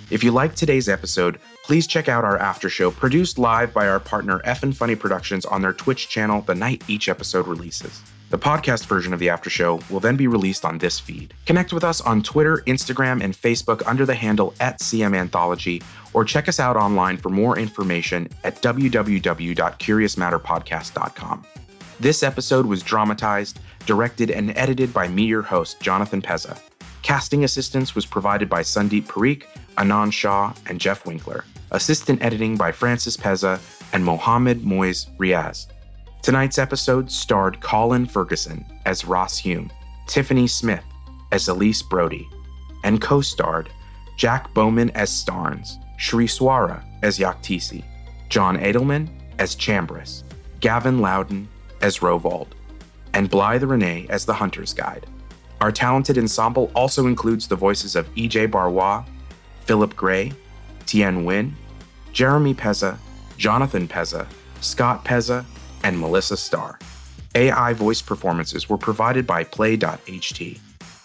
If 0.09 0.23
you 0.23 0.31
liked 0.31 0.57
today's 0.57 0.89
episode, 0.89 1.39
please 1.63 1.87
check 1.87 2.09
out 2.09 2.25
our 2.25 2.37
after 2.37 2.69
show 2.69 2.91
produced 2.91 3.37
live 3.39 3.73
by 3.73 3.87
our 3.87 3.99
partner 3.99 4.39
Effin 4.39 4.75
Funny 4.75 4.95
Productions 4.95 5.45
on 5.45 5.61
their 5.61 5.73
Twitch 5.73 6.09
channel 6.09 6.41
the 6.41 6.55
night 6.55 6.83
each 6.89 7.07
episode 7.07 7.47
releases. 7.47 8.01
The 8.29 8.37
podcast 8.37 8.85
version 8.85 9.11
of 9.11 9.19
the 9.19 9.29
after 9.29 9.49
show 9.49 9.79
will 9.89 9.99
then 9.99 10.15
be 10.15 10.27
released 10.27 10.63
on 10.63 10.77
this 10.77 10.99
feed. 10.99 11.33
Connect 11.47 11.73
with 11.73 11.83
us 11.83 11.99
on 11.99 12.21
Twitter, 12.21 12.57
Instagram, 12.67 13.23
and 13.23 13.33
Facebook 13.33 13.81
under 13.87 14.05
the 14.05 14.13
handle 14.13 14.53
at 14.59 14.79
CM 14.79 15.17
Anthology, 15.17 15.81
or 16.13 16.23
check 16.23 16.47
us 16.47 16.59
out 16.59 16.77
online 16.77 17.17
for 17.17 17.29
more 17.29 17.57
information 17.57 18.29
at 18.43 18.61
www.curiousmatterpodcast.com. 18.61 21.45
This 21.99 22.21
episode 22.21 22.67
was 22.67 22.83
dramatized, 22.83 23.59
directed, 23.87 24.29
and 24.29 24.55
edited 24.55 24.93
by 24.93 25.07
me, 25.07 25.25
your 25.25 25.41
host, 25.41 25.81
Jonathan 25.81 26.21
Pezza. 26.21 26.61
Casting 27.01 27.43
assistance 27.43 27.95
was 27.95 28.05
provided 28.05 28.47
by 28.47 28.61
Sandeep 28.61 29.07
Parikh, 29.07 29.45
Anand 29.77 30.13
Shah, 30.13 30.53
and 30.67 30.79
Jeff 30.79 31.07
Winkler. 31.07 31.45
Assistant 31.71 32.21
editing 32.21 32.57
by 32.57 32.71
Francis 32.71 33.17
Pezza 33.17 33.59
and 33.91 34.05
Mohammed 34.05 34.63
Moise 34.63 35.07
Riaz. 35.17 35.65
Tonight's 36.21 36.57
episode 36.57 37.09
starred 37.09 37.61
Colin 37.61 38.05
Ferguson 38.05 38.65
as 38.85 39.05
Rass 39.05 39.37
Hume, 39.37 39.71
Tiffany 40.07 40.47
Smith 40.47 40.83
as 41.31 41.47
Elise 41.47 41.81
Brody, 41.81 42.27
and 42.83 43.01
co 43.01 43.21
starred 43.21 43.69
Jack 44.17 44.53
Bowman 44.53 44.89
as 44.91 45.09
Starnes, 45.09 45.75
Shri 45.97 46.27
Swara 46.27 46.83
as 47.03 47.19
Yaktisi, 47.19 47.83
John 48.27 48.57
Edelman 48.57 49.09
as 49.39 49.55
Chambers, 49.55 50.25
Gavin 50.59 50.99
Loudon 50.99 51.47
as 51.81 51.99
Rovald, 51.99 52.49
and 53.13 53.29
Blythe 53.29 53.63
Renee 53.63 54.05
as 54.09 54.25
the 54.25 54.33
Hunter's 54.33 54.73
Guide. 54.73 55.05
Our 55.61 55.71
talented 55.71 56.17
ensemble 56.17 56.69
also 56.75 57.07
includes 57.07 57.47
the 57.47 57.55
voices 57.55 57.95
of 57.95 58.13
EJ 58.15 58.51
Barrois, 58.51 59.05
Philip 59.61 59.95
Gray, 59.95 60.33
Tien 60.85 61.23
Nguyen, 61.23 61.51
Jeremy 62.11 62.53
Pezza, 62.53 62.97
Jonathan 63.37 63.87
Pezza, 63.87 64.27
Scott 64.59 65.05
Pezza, 65.05 65.45
and 65.83 65.99
Melissa 65.99 66.37
Starr. 66.37 66.79
AI 67.35 67.73
voice 67.73 68.01
performances 68.01 68.69
were 68.69 68.77
provided 68.77 69.27
by 69.27 69.43
Play.ht. 69.43 70.59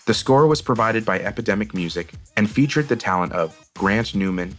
The 0.06 0.14
score 0.14 0.46
was 0.46 0.62
provided 0.62 1.04
by 1.04 1.20
Epidemic 1.20 1.74
Music 1.74 2.12
and 2.36 2.50
featured 2.50 2.88
the 2.88 2.96
talent 2.96 3.32
of 3.32 3.58
Grant 3.74 4.14
Newman, 4.14 4.56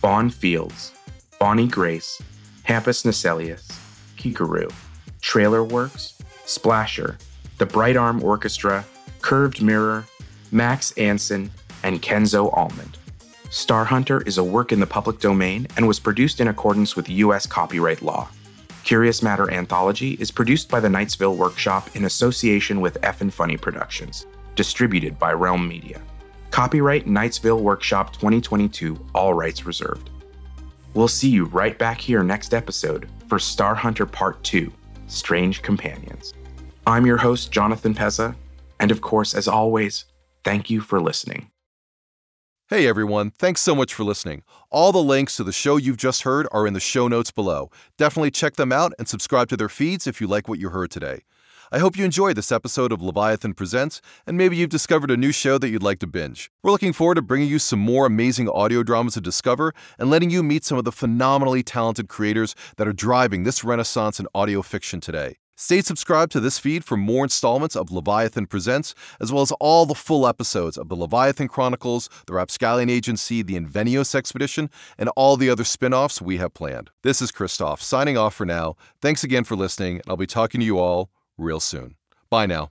Vaughn 0.00 0.30
Fields, 0.30 0.92
Bonnie 1.38 1.68
Grace, 1.68 2.20
Hampus 2.66 3.04
Naselius, 3.04 3.68
Kikaru, 4.16 4.72
Trailer 5.20 5.64
Works, 5.64 6.18
Splasher, 6.46 7.16
the 7.58 7.66
Bright 7.66 7.96
Arm 7.96 8.22
Orchestra, 8.22 8.84
Curved 9.20 9.62
Mirror, 9.62 10.04
Max 10.50 10.92
Anson, 10.92 11.50
and 11.82 12.02
Kenzo 12.02 12.56
Almond. 12.56 12.98
Star 13.50 13.84
Hunter 13.84 14.22
is 14.22 14.38
a 14.38 14.44
work 14.44 14.72
in 14.72 14.80
the 14.80 14.86
public 14.86 15.20
domain 15.20 15.66
and 15.76 15.88
was 15.88 15.98
produced 15.98 16.40
in 16.40 16.48
accordance 16.48 16.96
with 16.96 17.08
U.S. 17.08 17.46
copyright 17.46 18.02
law. 18.02 18.28
Curious 18.88 19.22
Matter 19.22 19.50
Anthology 19.50 20.12
is 20.18 20.30
produced 20.30 20.70
by 20.70 20.80
the 20.80 20.88
Knightsville 20.88 21.36
Workshop 21.36 21.94
in 21.94 22.06
association 22.06 22.80
with 22.80 22.98
Effin 23.02 23.30
Funny 23.30 23.58
Productions, 23.58 24.24
distributed 24.54 25.18
by 25.18 25.34
Realm 25.34 25.68
Media. 25.68 26.00
Copyright 26.50 27.04
Knightsville 27.04 27.60
Workshop 27.60 28.14
2022, 28.14 28.98
all 29.14 29.34
rights 29.34 29.66
reserved. 29.66 30.08
We'll 30.94 31.06
see 31.06 31.28
you 31.28 31.44
right 31.44 31.78
back 31.78 32.00
here 32.00 32.22
next 32.22 32.54
episode 32.54 33.10
for 33.26 33.38
Star 33.38 33.74
Hunter 33.74 34.06
Part 34.06 34.42
2 34.42 34.72
Strange 35.06 35.60
Companions. 35.60 36.32
I'm 36.86 37.04
your 37.04 37.18
host, 37.18 37.52
Jonathan 37.52 37.92
Pezza, 37.92 38.34
and 38.80 38.90
of 38.90 39.02
course, 39.02 39.34
as 39.34 39.48
always, 39.48 40.06
thank 40.44 40.70
you 40.70 40.80
for 40.80 40.98
listening. 40.98 41.50
Hey 42.70 42.86
everyone, 42.86 43.30
thanks 43.30 43.62
so 43.62 43.74
much 43.74 43.94
for 43.94 44.04
listening. 44.04 44.42
All 44.68 44.92
the 44.92 44.98
links 44.98 45.36
to 45.36 45.42
the 45.42 45.52
show 45.52 45.78
you've 45.78 45.96
just 45.96 46.20
heard 46.20 46.46
are 46.52 46.66
in 46.66 46.74
the 46.74 46.80
show 46.80 47.08
notes 47.08 47.30
below. 47.30 47.70
Definitely 47.96 48.30
check 48.30 48.56
them 48.56 48.72
out 48.72 48.92
and 48.98 49.08
subscribe 49.08 49.48
to 49.48 49.56
their 49.56 49.70
feeds 49.70 50.06
if 50.06 50.20
you 50.20 50.26
like 50.26 50.48
what 50.48 50.58
you 50.58 50.68
heard 50.68 50.90
today. 50.90 51.22
I 51.72 51.78
hope 51.78 51.96
you 51.96 52.04
enjoyed 52.04 52.36
this 52.36 52.52
episode 52.52 52.92
of 52.92 53.00
Leviathan 53.00 53.54
Presents, 53.54 54.02
and 54.26 54.36
maybe 54.36 54.58
you've 54.58 54.68
discovered 54.68 55.10
a 55.10 55.16
new 55.16 55.32
show 55.32 55.56
that 55.56 55.70
you'd 55.70 55.82
like 55.82 55.98
to 56.00 56.06
binge. 56.06 56.50
We're 56.62 56.72
looking 56.72 56.92
forward 56.92 57.14
to 57.14 57.22
bringing 57.22 57.48
you 57.48 57.58
some 57.58 57.78
more 57.78 58.04
amazing 58.04 58.50
audio 58.50 58.82
dramas 58.82 59.14
to 59.14 59.22
discover 59.22 59.72
and 59.98 60.10
letting 60.10 60.28
you 60.28 60.42
meet 60.42 60.62
some 60.62 60.76
of 60.76 60.84
the 60.84 60.92
phenomenally 60.92 61.62
talented 61.62 62.08
creators 62.08 62.54
that 62.76 62.86
are 62.86 62.92
driving 62.92 63.44
this 63.44 63.64
renaissance 63.64 64.20
in 64.20 64.26
audio 64.34 64.60
fiction 64.60 65.00
today. 65.00 65.38
Stay 65.60 65.80
subscribed 65.80 66.30
to 66.30 66.38
this 66.38 66.56
feed 66.56 66.84
for 66.84 66.96
more 66.96 67.24
installments 67.24 67.74
of 67.74 67.90
Leviathan 67.90 68.46
Presents, 68.46 68.94
as 69.20 69.32
well 69.32 69.42
as 69.42 69.50
all 69.58 69.86
the 69.86 69.94
full 69.94 70.24
episodes 70.24 70.78
of 70.78 70.88
the 70.88 70.94
Leviathan 70.94 71.48
Chronicles, 71.48 72.08
the 72.28 72.34
Rapscallion 72.34 72.88
Agency, 72.88 73.42
the 73.42 73.58
Invenios 73.58 74.14
Expedition, 74.14 74.70
and 74.98 75.10
all 75.16 75.36
the 75.36 75.50
other 75.50 75.64
spin 75.64 75.92
offs 75.92 76.22
we 76.22 76.36
have 76.36 76.54
planned. 76.54 76.90
This 77.02 77.20
is 77.20 77.32
Christof, 77.32 77.80
signing 77.80 78.16
off 78.16 78.36
for 78.36 78.46
now. 78.46 78.76
Thanks 79.02 79.24
again 79.24 79.42
for 79.42 79.56
listening, 79.56 79.96
and 79.96 80.04
I'll 80.06 80.16
be 80.16 80.28
talking 80.28 80.60
to 80.60 80.64
you 80.64 80.78
all 80.78 81.10
real 81.36 81.58
soon. 81.58 81.96
Bye 82.30 82.46
now. 82.46 82.70